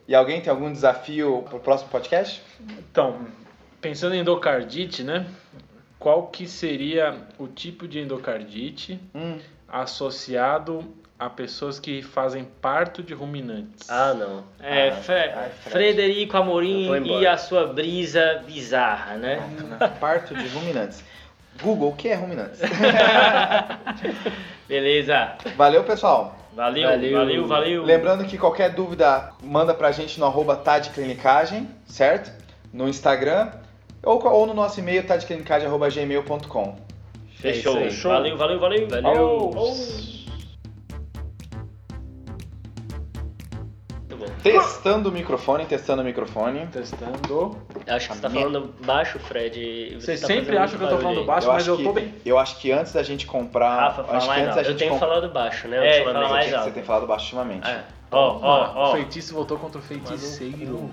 E 0.07 0.15
alguém 0.15 0.41
tem 0.41 0.49
algum 0.49 0.71
desafio 0.71 1.43
pro 1.49 1.59
próximo 1.59 1.89
podcast? 1.89 2.41
Então, 2.79 3.27
pensando 3.81 4.15
em 4.15 4.19
endocardite, 4.19 5.03
né? 5.03 5.27
Qual 5.99 6.27
que 6.27 6.47
seria 6.47 7.15
o 7.37 7.47
tipo 7.47 7.87
de 7.87 7.99
endocardite 7.99 8.99
hum. 9.13 9.37
associado 9.67 10.83
a 11.19 11.29
pessoas 11.29 11.79
que 11.81 12.01
fazem 12.01 12.45
parto 12.61 13.03
de 13.03 13.13
ruminantes? 13.13 13.89
Ah, 13.89 14.13
não. 14.13 14.43
É, 14.61 14.89
ah, 14.89 14.95
Fre 14.95 15.13
ai, 15.13 15.49
Frederico 15.49 16.37
Amorim 16.37 17.05
e 17.05 17.27
a 17.27 17.37
sua 17.37 17.67
brisa 17.67 18.41
bizarra, 18.47 19.17
né? 19.17 19.37
parto 19.99 20.33
de 20.33 20.47
ruminantes. 20.47 21.03
Google, 21.61 21.89
o 21.89 21.95
que 21.95 22.09
é 22.09 22.15
ruminantes? 22.15 22.59
Beleza. 24.67 25.35
Valeu, 25.55 25.83
pessoal. 25.83 26.35
Valeu, 26.53 26.89
valeu, 26.89 27.17
valeu, 27.17 27.47
valeu. 27.47 27.83
Lembrando 27.83 28.25
que 28.25 28.37
qualquer 28.37 28.71
dúvida, 28.71 29.31
manda 29.41 29.73
pra 29.73 29.91
gente 29.91 30.19
no 30.19 30.25
arroba 30.25 30.55
tadclinicagem, 30.55 31.69
certo? 31.85 32.31
No 32.73 32.87
Instagram 32.87 33.51
ou, 34.03 34.25
ou 34.25 34.45
no 34.45 34.53
nosso 34.53 34.79
e-mail 34.79 35.05
tadclinicagem.gmail.com. 35.05 36.75
Fechou. 37.35 37.77
É 37.77 37.83
Fechou. 37.83 38.11
Valeu, 38.11 38.37
valeu, 38.37 38.59
valeu. 38.59 38.87
Valeu. 38.87 39.51
Oh. 39.55 40.18
Testando 44.43 45.09
o 45.09 45.11
microfone, 45.11 45.65
testando 45.65 46.01
o 46.01 46.05
microfone. 46.05 46.67
Testando. 46.67 47.57
Acho 47.87 48.07
que 48.09 48.15
você 48.15 48.21
tá 48.21 48.29
falando 48.29 48.73
baixo, 48.85 49.19
Fred. 49.19 49.95
Você 49.95 49.99
Vocês 50.05 50.21
tá 50.21 50.27
sempre 50.27 50.57
acham 50.57 50.77
que 50.77 50.83
eu 50.85 50.89
tô 50.89 50.97
falando 50.97 51.25
baixo, 51.25 51.47
Eu 51.47 51.53
mas 51.53 51.67
eu 51.67 51.77
que- 51.77 51.83
tô 51.83 51.93
bem. 51.93 52.13
Eu 52.25 52.37
acho 52.39 52.57
que 52.59 52.71
antes 52.71 52.93
da 52.93 53.03
gente 53.03 53.25
comprar. 53.27 53.75
Rafa, 53.75 54.03
fala 54.03 54.17
acho 54.17 54.27
que 54.29 54.33
mais 54.35 54.57
antes. 54.57 54.69
Eu 54.69 54.77
tenho 54.77 54.91
comprar. 54.91 55.07
falado 55.07 55.29
baixo, 55.33 55.67
né? 55.67 55.99
É, 55.99 56.03
fala 56.03 56.29
mais 56.29 56.49
Você 56.49 56.55
alto. 56.55 56.71
tem 56.71 56.83
falado 56.83 57.07
baixo 57.07 57.25
ultimamente. 57.25 57.67
É. 57.67 57.83
Ó, 58.11 58.39
ó, 58.41 58.73
O 58.73 58.77
ó. 58.77 58.91
feitiço 58.93 59.33
voltou 59.35 59.57
contra 59.59 59.79
o 59.79 59.83
feiticeiro. 59.83 60.89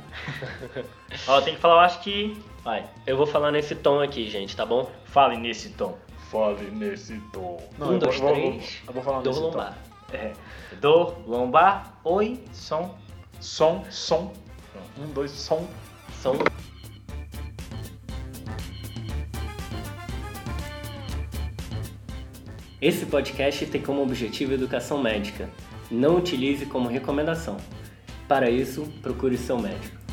Ó, 1.28 1.40
tem 1.40 1.54
que 1.54 1.60
falar, 1.60 1.74
eu 1.74 1.80
acho 1.80 2.00
que. 2.00 2.36
Vai. 2.64 2.84
Eu 3.06 3.16
vou 3.16 3.26
falar 3.26 3.52
nesse 3.52 3.74
tom 3.76 4.00
aqui, 4.00 4.28
gente, 4.28 4.56
tá 4.56 4.66
bom? 4.66 4.90
Fale 5.04 5.36
nesse 5.36 5.70
tom. 5.70 5.96
Fale 6.30 6.68
nesse 6.72 7.18
tom. 7.32 7.58
Não, 7.78 7.90
um, 7.92 7.98
dois, 7.98 8.18
vou, 8.18 8.28
vou- 8.28 8.36
três. 8.36 8.82
Eu 8.86 8.92
vou 8.92 9.02
falar 9.02 9.20
Dor 9.22 9.30
nesse 9.32 9.40
lombar. 9.40 9.78
É. 10.12 10.32
Dor, 10.80 11.14
lombar, 11.26 11.94
oi, 12.04 12.40
som. 12.52 12.94
Som, 13.40 13.84
som. 13.90 14.32
Um, 14.98 15.12
dois, 15.12 15.30
som. 15.30 15.66
São 16.22 16.34
Esse 22.80 23.06
podcast 23.06 23.66
tem 23.66 23.82
como 23.82 24.02
objetivo 24.02 24.52
educação 24.52 25.02
médica. 25.02 25.48
Não 25.90 26.16
utilize 26.16 26.66
como 26.66 26.88
recomendação. 26.88 27.56
Para 28.28 28.50
isso, 28.50 28.84
procure 29.02 29.36
seu 29.36 29.58
médico. 29.58 30.05